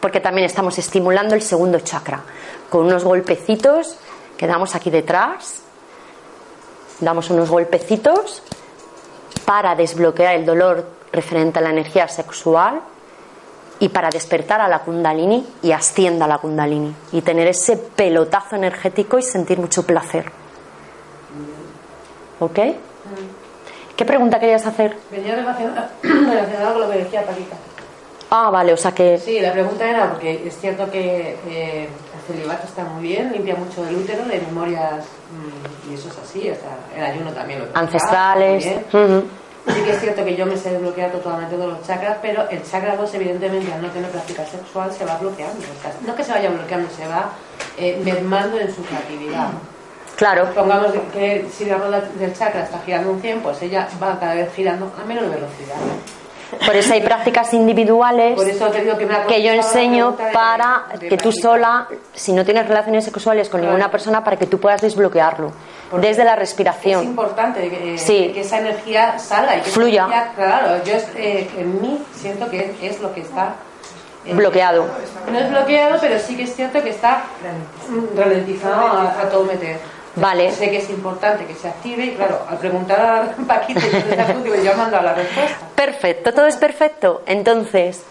Porque 0.00 0.20
también 0.20 0.46
estamos 0.46 0.78
estimulando 0.78 1.34
el 1.34 1.42
segundo 1.42 1.80
chakra 1.80 2.20
con 2.70 2.86
unos 2.86 3.04
golpecitos 3.04 3.98
quedamos 4.38 4.74
aquí 4.76 4.88
detrás, 4.88 5.60
damos 7.00 7.28
unos 7.28 7.50
golpecitos 7.50 8.42
para 9.44 9.74
desbloquear 9.74 10.36
el 10.36 10.46
dolor 10.46 10.86
referente 11.12 11.58
a 11.58 11.62
la 11.62 11.70
energía 11.70 12.08
sexual 12.08 12.80
y 13.80 13.88
para 13.88 14.10
despertar 14.10 14.60
a 14.60 14.68
la 14.68 14.80
kundalini 14.80 15.46
y 15.62 15.72
ascienda 15.72 16.24
a 16.24 16.28
la 16.28 16.38
kundalini 16.38 16.94
y 17.12 17.22
tener 17.22 17.46
ese 17.48 17.76
pelotazo 17.76 18.56
energético 18.56 19.18
y 19.18 19.22
sentir 19.22 19.58
mucho 19.58 19.84
placer. 19.84 20.30
¿Ok? 22.40 22.58
¿Qué 23.96 24.04
pregunta 24.04 24.38
querías 24.38 24.64
hacer? 24.66 24.96
Venía 25.10 25.34
relacionado, 25.34 25.88
relacionado 26.02 26.72
con 26.74 26.82
lo 26.82 26.90
que 26.90 26.98
decía 26.98 27.24
Paquita. 27.24 27.56
Ah, 28.30 28.50
vale, 28.50 28.72
o 28.72 28.76
sea 28.76 28.92
que... 28.92 29.18
Sí, 29.18 29.40
la 29.40 29.52
pregunta 29.52 29.88
era, 29.88 30.10
porque 30.10 30.46
es 30.46 30.56
cierto 30.60 30.90
que 30.90 31.36
eh, 31.48 31.88
el 31.88 32.34
celibato 32.34 32.66
está 32.66 32.84
muy 32.84 33.02
bien, 33.02 33.32
limpia 33.32 33.56
mucho 33.56 33.86
el 33.88 33.96
útero 33.96 34.24
de 34.24 34.38
memorias, 34.38 35.06
mm, 35.32 35.90
y 35.90 35.94
eso 35.94 36.08
es 36.08 36.18
así, 36.18 36.40
o 36.50 36.54
sea, 36.54 36.76
el 36.94 37.04
ayuno 37.04 37.32
también 37.32 37.60
lo 37.60 37.66
Ancestrales. 37.74 38.66
Ujú. 38.92 39.24
Sí 39.74 39.82
que 39.82 39.90
es 39.90 40.00
cierto 40.00 40.24
que 40.24 40.36
yo 40.36 40.46
me 40.46 40.56
sé 40.56 40.70
desbloquear 40.70 41.10
totalmente 41.12 41.56
todos 41.56 41.78
los 41.78 41.86
chakras, 41.86 42.18
pero 42.22 42.48
el 42.48 42.62
chakra 42.62 42.96
2 42.96 43.14
evidentemente 43.14 43.72
al 43.72 43.82
no 43.82 43.88
tener 43.88 44.10
práctica 44.10 44.44
sexual 44.46 44.92
se 44.92 45.04
va 45.04 45.18
bloqueando. 45.18 45.58
O 45.58 45.82
sea, 45.82 45.92
no 46.06 46.14
que 46.14 46.24
se 46.24 46.32
vaya 46.32 46.50
bloqueando, 46.50 46.88
se 46.90 47.06
va 47.06 47.32
eh, 47.76 48.00
mermando 48.04 48.58
en 48.58 48.74
su 48.74 48.82
creatividad. 48.82 49.50
Claro, 50.16 50.52
Pongamos 50.52 50.92
que 51.12 51.46
si 51.52 51.66
la 51.66 51.76
rueda 51.76 52.00
del 52.00 52.34
chakra 52.34 52.64
está 52.64 52.80
girando 52.80 53.12
un 53.12 53.20
100, 53.20 53.40
pues 53.40 53.62
ella 53.62 53.88
va 54.02 54.18
cada 54.18 54.34
vez 54.34 54.52
girando 54.52 54.92
a 55.00 55.04
menor 55.04 55.30
velocidad. 55.30 55.76
Por 56.64 56.74
eso 56.76 56.92
hay 56.94 57.02
prácticas 57.02 57.52
individuales 57.54 58.38
que 59.28 59.42
yo 59.42 59.50
enseño 59.52 60.12
de- 60.12 60.24
para 60.32 60.84
de 60.98 61.08
que 61.08 61.16
tú 61.16 61.30
sola, 61.32 61.86
si 62.14 62.32
no 62.32 62.44
tienes 62.44 62.66
relaciones 62.66 63.04
sexuales 63.04 63.48
con 63.48 63.60
Claro. 63.60 63.74
ninguna 63.74 63.90
persona, 63.90 64.24
para 64.24 64.36
que 64.36 64.46
tú 64.46 64.58
puedas 64.58 64.80
desbloquearlo 64.80 65.52
Porque 65.90 66.08
desde 66.08 66.24
la 66.24 66.32
Es 66.34 66.38
respiración. 66.40 67.04
importante 67.04 67.68
que, 67.70 67.94
eh, 67.94 67.98
Sí. 67.98 68.30
que 68.34 68.40
esa 68.40 68.58
energía 68.58 69.18
salga 69.18 69.56
y 69.56 69.60
que 69.60 69.70
Fluya. 69.70 70.04
energía- 70.04 70.32
claro, 70.36 70.84
yo 70.84 70.92
eh, 71.16 71.48
en 71.56 71.80
mí 71.82 72.02
siento 72.14 72.48
que 72.50 72.74
es 72.82 73.00
lo 73.00 73.12
que 73.14 73.20
está 73.22 73.54
eh, 74.26 74.34
Bloqueado. 74.34 74.86
No 75.32 75.38
es 75.38 75.48
bloqueado, 75.50 75.96
pero 76.00 76.18
sí 76.18 76.36
que 76.36 76.42
es 76.42 76.54
cierto 76.54 76.82
que 76.82 76.90
está 76.90 77.22
ralentizado 78.16 78.86
a, 78.86 79.04
a 79.22 79.28
todo 79.30 79.44
meter. 79.44 79.78
Vale. 80.20 80.52
Sé 80.52 80.70
que 80.70 80.78
es 80.78 80.90
importante 80.90 81.44
que 81.44 81.54
se 81.54 81.68
active 81.68 82.04
y 82.04 82.10
claro, 82.14 82.40
al 82.48 82.58
preguntar 82.58 83.00
a 83.00 83.34
Paquita 83.46 83.80
y 83.86 84.64
yo 84.64 84.72
he 84.72 84.74
mandado 84.74 85.04
la 85.04 85.14
respuesta. 85.14 85.58
Perfecto, 85.74 86.32
todo 86.32 86.46
es 86.46 86.56
perfecto. 86.56 87.22
Entonces, 87.26 88.04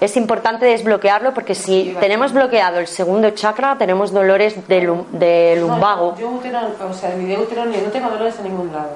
es 0.00 0.16
importante 0.16 0.64
desbloquearlo 0.66 1.34
porque 1.34 1.54
si 1.54 1.94
tenemos 2.00 2.32
bloqueado 2.32 2.78
el 2.78 2.86
segundo 2.86 3.30
chakra, 3.30 3.76
tenemos 3.76 4.12
dolores 4.12 4.66
de, 4.68 4.80
lum- 4.82 5.06
de 5.10 5.56
lumbago. 5.60 6.12
No, 6.12 6.18
yo 6.18 6.28
útero, 6.30 6.58
o 6.88 6.94
sea, 6.94 7.10
ni 7.16 7.26
de 7.26 7.36
útero 7.38 7.64
no 7.66 7.72
tengo 7.90 8.08
dolores 8.10 8.36
en 8.38 8.44
ningún 8.44 8.72
lado. 8.72 8.90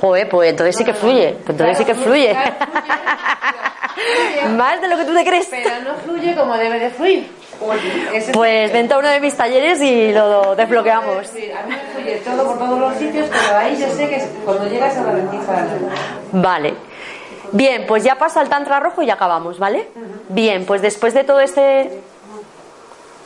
Joder, 0.00 0.28
pues 0.28 0.50
entonces 0.50 0.76
sí 0.76 0.84
que 0.84 0.94
fluye. 0.94 1.36
Pues 1.44 1.50
entonces 1.50 1.78
sí 1.78 1.84
que 1.84 1.94
fluye, 1.94 2.36
Más 4.56 4.80
de 4.80 4.88
lo 4.88 4.96
que 4.96 5.04
tú 5.04 5.14
te 5.14 5.24
crees. 5.24 5.46
pero 5.50 5.70
no 5.82 5.94
fluye 5.96 6.34
como 6.34 6.56
debe 6.56 6.78
de 6.80 6.90
fluir. 6.90 7.30
Pues 8.32 8.72
vente 8.72 8.94
a 8.94 8.98
uno 8.98 9.08
de 9.08 9.20
mis 9.20 9.34
talleres 9.36 9.80
y 9.80 10.12
lo 10.12 10.54
desbloqueamos. 10.56 11.28
A 11.28 11.32
mí 11.66 11.68
me 11.68 11.78
fluye 11.94 12.16
todo 12.24 12.44
por 12.44 12.58
todos 12.58 12.78
los 12.78 12.94
sitios, 12.96 13.28
pero 13.30 13.58
ahí 13.58 13.76
yo 13.80 13.86
sé 13.94 14.08
que 14.08 14.22
cuando 14.44 14.66
llegas 14.66 14.96
ralentiza 14.96 15.52
la. 15.52 15.68
Vale. 16.32 16.74
Bien, 17.52 17.84
pues 17.86 18.02
ya 18.04 18.16
pasa 18.16 18.40
el 18.40 18.48
tantra 18.48 18.80
rojo 18.80 19.02
y 19.02 19.10
acabamos, 19.10 19.58
¿vale? 19.58 19.88
Bien, 20.28 20.64
pues 20.64 20.80
después 20.82 21.12
de 21.14 21.24
todo 21.24 21.40
este 21.40 22.00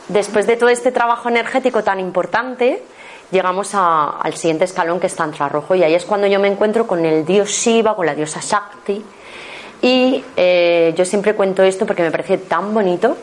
después 0.09 0.47
de 0.47 0.57
todo 0.57 0.69
este 0.69 0.93
trabajo 0.93 1.29
energético 1.29 1.83
tan 1.83 1.99
importante, 2.01 2.83
llegamos 3.31 3.75
a- 3.75 4.11
al 4.21 4.35
siguiente 4.35 4.65
escalón 4.65 5.01
que 5.01 5.07
es 5.09 5.17
tantra 5.17 5.49
rojo 5.49 5.75
y 5.75 5.83
ahí 5.83 5.95
es 5.95 6.05
cuando 6.05 6.27
yo 6.29 6.39
me 6.39 6.49
encuentro 6.49 6.87
con 6.87 7.05
el 7.05 7.25
dios 7.27 7.49
Shiva, 7.51 7.97
con 7.97 8.07
la 8.07 8.15
diosa 8.15 8.41
Shakti 8.41 9.05
y 9.83 10.25
eh, 10.37 10.95
yo 10.97 11.05
siempre 11.05 11.35
cuento 11.35 11.63
esto 11.63 11.87
porque 11.87 12.03
me 12.03 12.11
parece 12.11 12.39
tan 12.39 12.73
bonito. 12.73 13.17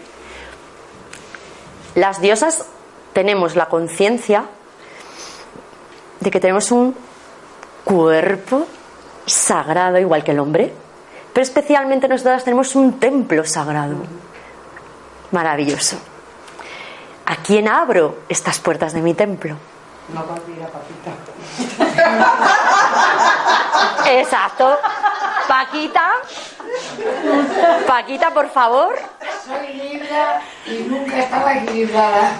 Las 1.96 2.22
diosas 2.22 2.66
tenemos 3.14 3.56
la 3.56 3.68
conciencia 3.68 4.46
de 6.20 6.32
que 6.32 6.40
tenemos 6.40 6.72
un 6.72 6.96
cuerpo 7.84 8.66
sagrado 9.26 10.00
igual 10.00 10.24
que 10.24 10.32
el 10.32 10.40
hombre, 10.40 10.74
pero 11.34 11.44
especialmente 11.44 12.08
nosotras 12.08 12.44
tenemos 12.44 12.76
un 12.76 13.00
templo 13.00 13.46
sagrado. 13.46 13.96
Maravilloso. 15.32 15.98
¿A 17.26 17.38
quién 17.38 17.68
abro 17.68 18.20
estas 18.30 18.60
puertas 18.60 18.94
de 18.94 19.02
mi 19.02 19.14
templo? 19.14 19.56
No 20.14 20.26
consigue 20.26 20.66
Paquita. 20.66 21.12
Exacto. 24.12 24.78
Paquita. 25.48 26.12
Paquita, 27.88 28.32
por 28.32 28.50
favor. 28.50 28.94
Soy 29.46 29.74
linda 29.74 30.42
y 30.66 30.84
nunca 30.90 31.20
estaba 31.20 31.54
equilibrada. 31.56 32.32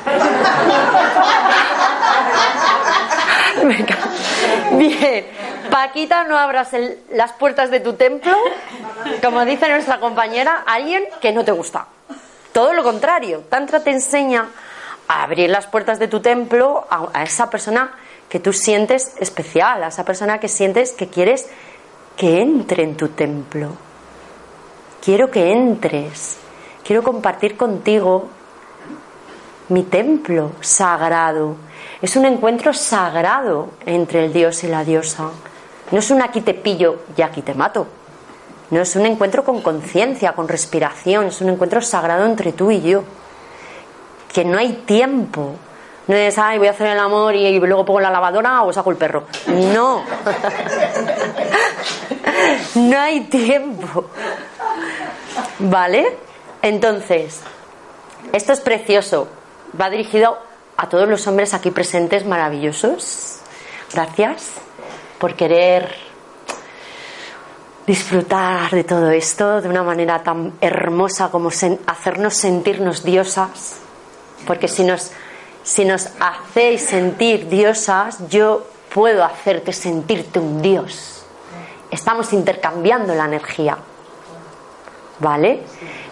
Venga. 3.64 3.98
Bien. 4.78 5.26
Paquita, 5.70 6.24
no 6.26 6.38
abras 6.38 6.74
el- 6.74 7.00
las 7.12 7.32
puertas 7.34 7.72
de 7.72 7.80
tu 7.80 7.94
templo, 7.94 8.36
como 9.24 9.44
dice 9.46 9.68
nuestra 9.70 10.00
compañera, 10.00 10.64
alguien 10.66 11.04
que 11.22 11.32
no 11.32 11.44
te 11.44 11.52
gusta. 11.52 11.88
Todo 12.52 12.74
lo 12.74 12.84
contrario. 12.84 13.42
Tantra 13.50 13.80
te 13.84 13.90
enseña 13.92 14.46
a 15.08 15.24
abrir 15.24 15.50
las 15.50 15.66
puertas 15.68 16.00
de 16.00 16.08
tu 16.08 16.20
templo 16.22 16.86
a, 16.90 17.08
a 17.14 17.24
esa 17.24 17.50
persona 17.50 17.92
que 18.30 18.40
tú 18.40 18.54
sientes 18.54 19.16
especial, 19.20 19.84
a 19.84 19.88
esa 19.88 20.06
persona 20.06 20.40
que 20.40 20.48
sientes 20.48 20.92
que 20.92 21.08
quieres 21.10 21.48
que 22.18 22.42
entre 22.42 22.84
en 22.84 22.96
tu 22.96 23.10
templo. 23.10 23.70
Quiero 25.04 25.32
que 25.32 25.52
entres. 25.52 26.38
Quiero 26.84 27.02
compartir 27.02 27.56
contigo 27.56 28.28
mi 29.70 29.84
templo 29.84 30.52
sagrado. 30.60 31.56
Es 32.02 32.18
un 32.18 32.26
encuentro 32.26 32.74
sagrado 32.74 33.70
entre 33.86 34.26
el 34.26 34.34
dios 34.34 34.64
y 34.66 34.68
la 34.68 34.84
diosa. 34.84 35.30
No 35.92 36.00
es 36.00 36.12
un 36.12 36.22
aquí 36.22 36.42
te 36.42 36.54
pillo 36.54 37.04
y 37.16 37.22
aquí 37.22 37.42
te 37.42 37.54
mato. 37.54 37.88
No 38.70 38.82
es 38.82 38.96
un 38.96 39.06
encuentro 39.06 39.44
con 39.46 39.62
conciencia, 39.62 40.34
con 40.34 40.48
respiración. 40.48 41.28
Es 41.28 41.40
un 41.40 41.50
encuentro 41.50 41.82
sagrado 41.82 42.26
entre 42.26 42.52
tú 42.52 42.72
y 42.72 42.82
yo. 42.82 43.04
Que 44.34 44.44
no 44.44 44.58
hay 44.58 44.74
tiempo. 44.86 45.56
No 46.08 46.16
es, 46.16 46.38
ay, 46.38 46.58
voy 46.58 46.68
a 46.68 46.72
hacer 46.72 46.88
el 46.88 47.00
amor 47.00 47.34
y, 47.34 47.60
luego 47.60 47.86
pongo 47.86 48.02
la 48.02 48.12
lavadora 48.12 48.64
o 48.64 48.74
saco 48.74 48.92
el 48.92 48.98
perro. 48.98 49.24
No. 49.48 50.04
no 52.76 53.00
hay 53.00 53.22
tiempo. 53.22 54.06
¿Vale? 55.60 56.33
Entonces, 56.64 57.42
esto 58.32 58.54
es 58.54 58.62
precioso. 58.62 59.28
Va 59.80 59.90
dirigido 59.90 60.38
a 60.78 60.88
todos 60.88 61.10
los 61.10 61.28
hombres 61.28 61.54
aquí 61.54 61.72
presentes 61.72 62.26
maravillosos. 62.26 63.40
Gracias 63.94 64.52
por 65.20 65.36
querer 65.36 65.94
disfrutar 67.86 68.72
de 68.72 68.86
todo 68.86 69.12
esto 69.12 69.60
de 69.60 69.68
una 69.68 69.84
manera 69.84 70.24
tan 70.24 70.54
hermosa 70.62 71.30
como 71.30 71.50
hacernos 71.50 72.34
sentirnos 72.36 73.04
diosas. 73.04 73.80
Porque 74.48 74.70
si 74.70 74.86
nos, 74.86 75.12
si 75.64 75.84
nos 75.84 76.12
hacéis 76.22 76.82
sentir 76.84 77.50
diosas, 77.50 78.30
yo 78.30 78.66
puedo 78.94 79.26
hacerte 79.26 79.74
sentirte 79.74 80.40
un 80.40 80.62
dios. 80.62 81.26
Estamos 81.92 82.32
intercambiando 82.32 83.14
la 83.14 83.26
energía. 83.26 83.78
¿Vale? 85.20 85.62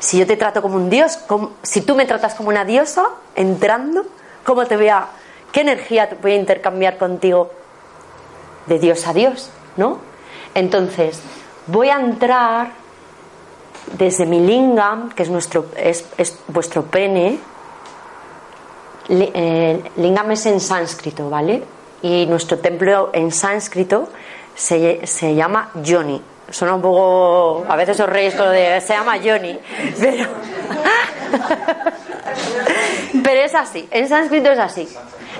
Si 0.02 0.18
yo 0.18 0.26
te 0.26 0.36
trato 0.36 0.64
como 0.64 0.78
un 0.78 0.90
dios, 0.90 1.20
si 1.62 1.82
tú 1.82 1.96
me 1.96 2.08
tratas 2.08 2.34
como 2.34 2.50
una 2.50 2.66
diosa, 2.66 3.06
entrando, 3.36 4.04
¿cómo 4.44 4.66
te 4.66 4.76
voy 4.76 4.88
a, 4.88 5.06
qué 5.52 5.62
energía 5.62 6.10
voy 6.24 6.32
a 6.32 6.36
intercambiar 6.38 6.98
contigo 6.98 7.52
de 8.66 8.80
dios 8.80 9.06
a 9.06 9.14
dios, 9.14 9.52
¿no? 9.78 10.00
Entonces, 10.56 11.22
voy 11.68 11.90
a 11.90 12.00
entrar 12.00 12.72
desde 13.96 14.26
mi 14.26 14.40
lingam, 14.40 15.12
que 15.12 15.22
es 15.22 15.30
nuestro, 15.30 15.68
es, 15.78 16.04
es 16.18 16.36
vuestro 16.48 16.82
pene. 16.82 17.38
Eh, 19.08 19.84
lingam 19.98 20.32
es 20.32 20.48
en 20.48 20.60
sánscrito, 20.60 21.30
¿vale? 21.30 21.64
Y 22.02 22.26
nuestro 22.26 22.58
templo 22.58 23.12
en 23.14 23.32
sánscrito 23.32 24.10
se, 24.56 25.06
se 25.06 25.36
llama 25.36 25.70
Yoni. 25.84 26.24
Suena 26.52 26.76
un 26.76 26.82
poco. 26.82 27.66
A 27.68 27.76
veces 27.76 28.00
os 28.00 28.08
reís 28.08 28.36
con 28.36 28.46
lo 28.46 28.52
de. 28.52 28.80
Se 28.82 28.94
llama 28.94 29.18
Yoni. 29.18 29.58
Pero. 30.00 30.30
Pero 33.24 33.42
es 33.42 33.56
así. 33.56 33.88
En 33.92 34.08
sánscrito 34.08 34.52
es 34.52 34.60
así. 34.60 34.88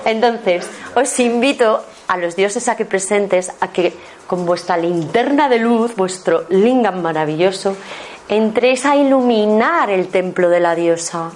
Entonces, 0.04 0.68
os 0.94 1.20
invito 1.20 1.84
a 2.08 2.16
los 2.16 2.34
dioses 2.34 2.68
aquí 2.68 2.84
presentes 2.84 3.52
a 3.60 3.68
que 3.68 3.92
con 4.26 4.44
vuestra 4.44 4.76
linterna 4.76 5.48
de 5.48 5.58
luz, 5.58 5.94
vuestro 5.94 6.44
lingam 6.48 7.02
maravilloso, 7.02 7.76
entréis 8.28 8.84
a 8.86 8.96
iluminar 8.96 9.90
el 9.90 10.08
templo 10.08 10.48
de 10.48 10.60
la 10.60 10.74
diosa. 10.74 11.30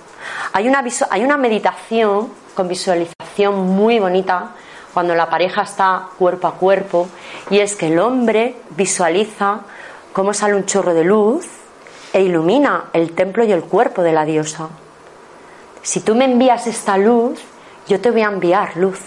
Hay 0.53 0.69
una, 0.69 0.85
hay 1.11 1.25
una 1.25 1.37
meditación 1.37 2.33
con 2.55 2.69
visualización 2.69 3.69
muy 3.69 3.99
bonita 3.99 4.53
cuando 4.97 5.15
la 5.15 5.29
pareja 5.29 5.61
está 5.61 6.09
cuerpo 6.19 6.49
a 6.49 6.55
cuerpo 6.55 7.07
y 7.51 7.59
es 7.59 7.77
que 7.77 7.89
el 7.89 7.99
hombre 7.99 8.57
visualiza 8.71 9.61
cómo 10.15 10.33
sale 10.33 10.55
un 10.55 10.65
chorro 10.65 10.95
de 10.95 11.05
luz 11.05 11.47
e 12.15 12.23
ilumina 12.23 12.85
el 12.95 13.15
templo 13.15 13.45
y 13.45 13.53
el 13.53 13.63
cuerpo 13.65 14.01
de 14.01 14.13
la 14.13 14.25
diosa. 14.25 14.71
Si 15.83 16.01
tú 16.01 16.15
me 16.15 16.25
envías 16.25 16.67
esta 16.67 16.97
luz, 16.97 17.39
yo 17.87 18.01
te 18.01 18.11
voy 18.11 18.23
a 18.23 18.29
enviar 18.29 18.75
luz. 18.79 18.99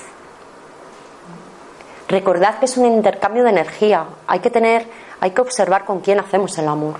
Recordad 2.07 2.59
que 2.59 2.65
es 2.65 2.77
un 2.77 2.85
intercambio 2.85 3.43
de 3.43 3.49
energía. 3.49 4.05
Hay 4.27 4.41
que 4.41 4.51
tener, 4.51 4.85
hay 5.19 5.31
que 5.31 5.41
observar 5.41 5.85
con 5.85 6.01
quién 6.01 6.19
hacemos 6.19 6.55
el 6.59 6.67
amor. 6.67 6.97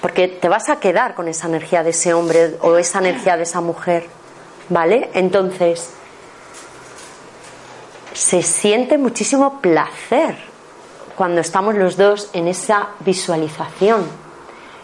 porque 0.00 0.28
te 0.28 0.48
vas 0.48 0.68
a 0.68 0.78
quedar 0.78 1.16
con 1.16 1.26
esa 1.26 1.48
energía 1.48 1.82
de 1.82 1.90
ese 1.90 2.14
hombre 2.14 2.56
o 2.60 2.76
esa 2.76 3.00
energía 3.00 3.36
de 3.36 3.42
esa 3.42 3.60
mujer. 3.60 4.06
¿Vale? 4.68 5.10
Entonces, 5.12 5.90
se 8.16 8.42
siente 8.42 8.96
muchísimo 8.96 9.60
placer 9.60 10.38
cuando 11.16 11.42
estamos 11.42 11.74
los 11.74 11.98
dos 11.98 12.30
en 12.32 12.48
esa 12.48 12.88
visualización. 13.00 14.06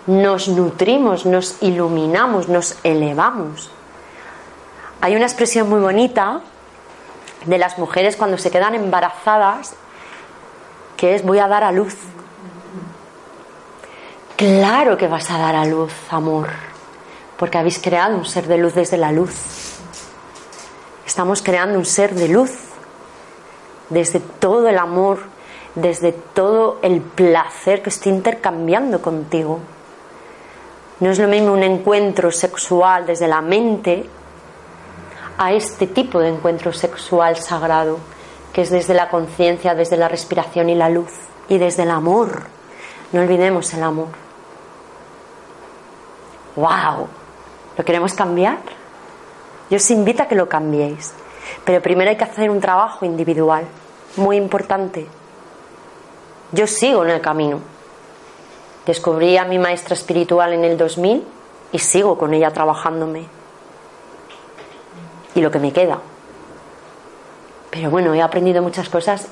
Nos 0.07 0.49
nutrimos, 0.49 1.24
nos 1.24 1.62
iluminamos, 1.62 2.49
nos 2.49 2.76
elevamos. 2.85 3.70
Hay 5.01 5.16
una 5.16 5.24
expresión 5.24 5.66
muy 5.70 5.80
bonita 5.80 6.43
de 7.47 7.57
las 7.57 7.78
mujeres 7.78 8.16
cuando 8.16 8.37
se 8.37 8.51
quedan 8.51 8.74
embarazadas 8.74 9.76
que 10.99 11.14
es 11.14 11.24
voy 11.24 11.39
a 11.39 11.49
dar 11.49 11.64
a 11.64 11.72
luz. 11.72 11.97
Claro 14.37 14.99
que 14.99 15.09
vas 15.09 15.30
a 15.30 15.39
dar 15.39 15.57
a 15.57 15.64
luz, 15.64 15.93
amor, 16.11 16.51
porque 17.39 17.57
habéis 17.57 17.78
creado 17.78 18.14
un 18.14 18.26
ser 18.26 18.47
de 18.47 18.59
luz 18.59 18.74
desde 18.74 18.99
la 18.99 19.11
luz. 19.11 19.35
Estamos 21.07 21.41
creando 21.41 21.78
un 21.78 21.87
ser 21.87 22.14
de 22.14 22.28
luz 22.28 22.72
desde 23.91 24.20
todo 24.20 24.68
el 24.68 24.78
amor, 24.78 25.20
desde 25.74 26.12
todo 26.12 26.78
el 26.83 27.01
placer 27.01 27.83
que 27.83 27.91
estoy 27.91 28.12
intercambiando 28.12 29.01
contigo. 29.01 29.61
No 31.01 31.11
es 31.11 31.18
lo 31.18 31.28
mismo 31.28 31.53
un 31.53 31.62
encuentro 31.62 32.30
sexual 32.30 33.07
desde 33.07 33.26
la 33.26 33.41
mente 33.41 34.07
a 35.39 35.53
este 35.53 35.87
tipo 35.87 36.20
de 36.20 36.28
encuentro 36.28 36.72
sexual 36.72 37.37
sagrado, 37.37 37.99
que 38.53 38.62
es 38.62 38.70
desde 38.70 38.95
la 38.95 39.09
conciencia, 39.09 39.74
desde 39.74 39.97
la 39.97 40.09
respiración 40.09 40.68
y 40.68 40.74
la 40.74 40.89
luz, 40.89 41.11
y 41.49 41.59
desde 41.59 41.83
el 41.83 41.91
amor. 41.91 42.43
No 43.12 43.20
olvidemos 43.22 43.72
el 43.74 43.83
amor. 43.83 44.09
¡Wow! 46.57 47.09
¿Lo 47.76 47.85
queremos 47.85 48.12
cambiar? 48.14 48.59
Yo 49.70 49.76
os 49.76 49.91
invito 49.91 50.22
a 50.22 50.26
que 50.26 50.35
lo 50.35 50.49
cambiéis. 50.49 51.14
Pero 51.64 51.82
primero 51.82 52.11
hay 52.11 52.16
que 52.16 52.24
hacer 52.24 52.51
un 52.51 52.61
trabajo 52.61 53.05
individual, 53.05 53.64
muy 54.16 54.36
importante. 54.36 55.07
Yo 56.53 56.66
sigo 56.66 57.05
en 57.05 57.11
el 57.11 57.20
camino. 57.20 57.61
Descubrí 58.86 59.36
a 59.36 59.45
mi 59.45 59.59
maestra 59.59 59.95
espiritual 59.95 60.53
en 60.53 60.64
el 60.64 60.76
2000 60.76 61.24
y 61.72 61.78
sigo 61.78 62.18
con 62.18 62.34
ella 62.34 62.53
trabajándome 62.53 63.26
y 65.34 65.40
lo 65.40 65.51
que 65.51 65.59
me 65.59 65.72
queda. 65.72 65.99
Pero 67.70 67.90
bueno, 67.90 68.12
he 68.14 68.20
aprendido 68.20 68.61
muchas 68.61 68.88
cosas 68.88 69.28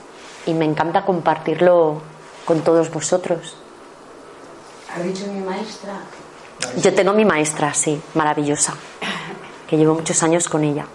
y 0.47 0.55
me 0.55 0.65
encanta 0.65 1.05
compartirlo 1.05 2.01
con 2.45 2.63
todos 2.63 2.91
vosotros. 2.91 3.57
¿Ha 4.95 5.01
dicho 5.01 5.27
mi 5.27 5.41
maestra? 5.41 5.93
Yo 6.77 6.95
tengo 6.95 7.13
mi 7.13 7.25
maestra, 7.25 7.75
sí, 7.75 8.01
maravillosa, 8.15 8.75
que 9.69 9.77
llevo 9.77 9.95
muchos 9.95 10.23
años 10.23 10.49
con 10.49 10.65
ella, 10.65 10.87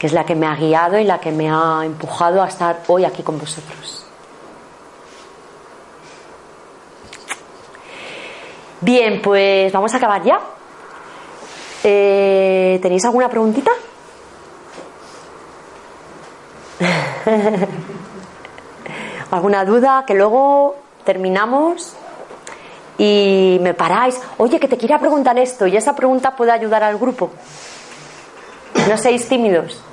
que 0.00 0.06
es 0.06 0.14
la 0.14 0.24
que 0.24 0.34
me 0.34 0.46
ha 0.46 0.56
guiado 0.56 0.98
y 0.98 1.04
la 1.04 1.20
que 1.20 1.30
me 1.30 1.50
ha 1.50 1.82
empujado 1.84 2.42
a 2.42 2.48
estar 2.48 2.84
hoy 2.86 3.04
aquí 3.04 3.22
con 3.22 3.38
vosotros. 3.38 4.06
Bien, 8.80 9.20
pues 9.20 9.70
vamos 9.70 9.92
a 9.92 9.98
acabar 9.98 10.22
ya. 10.22 10.40
Eh, 11.84 12.78
¿Tenéis 12.80 13.04
alguna 13.04 13.28
preguntita? 13.28 13.70
¿Alguna 19.30 19.66
duda? 19.66 20.04
Que 20.06 20.14
luego 20.14 20.76
terminamos 21.04 21.94
y 22.96 23.58
me 23.60 23.74
paráis. 23.74 24.18
Oye, 24.38 24.58
que 24.58 24.66
te 24.66 24.78
quería 24.78 24.98
preguntar 24.98 25.38
esto 25.38 25.66
y 25.66 25.76
esa 25.76 25.94
pregunta 25.94 26.34
puede 26.34 26.52
ayudar 26.52 26.82
al 26.82 26.96
grupo. 26.96 27.32
No 28.88 28.96
seáis 28.96 29.28
tímidos. 29.28 29.89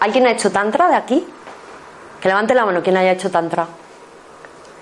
¿Alguien 0.00 0.26
ha 0.26 0.32
hecho 0.32 0.50
tantra 0.50 0.88
de 0.88 0.96
aquí? 0.96 1.26
Que 2.20 2.28
levante 2.28 2.54
la 2.54 2.64
mano 2.64 2.82
quien 2.82 2.96
haya 2.96 3.12
hecho 3.12 3.30
tantra. 3.30 3.66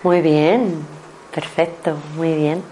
Muy 0.04 0.20
bien, 0.20 0.86
perfecto, 1.34 1.96
muy 2.16 2.34
bien. 2.34 2.62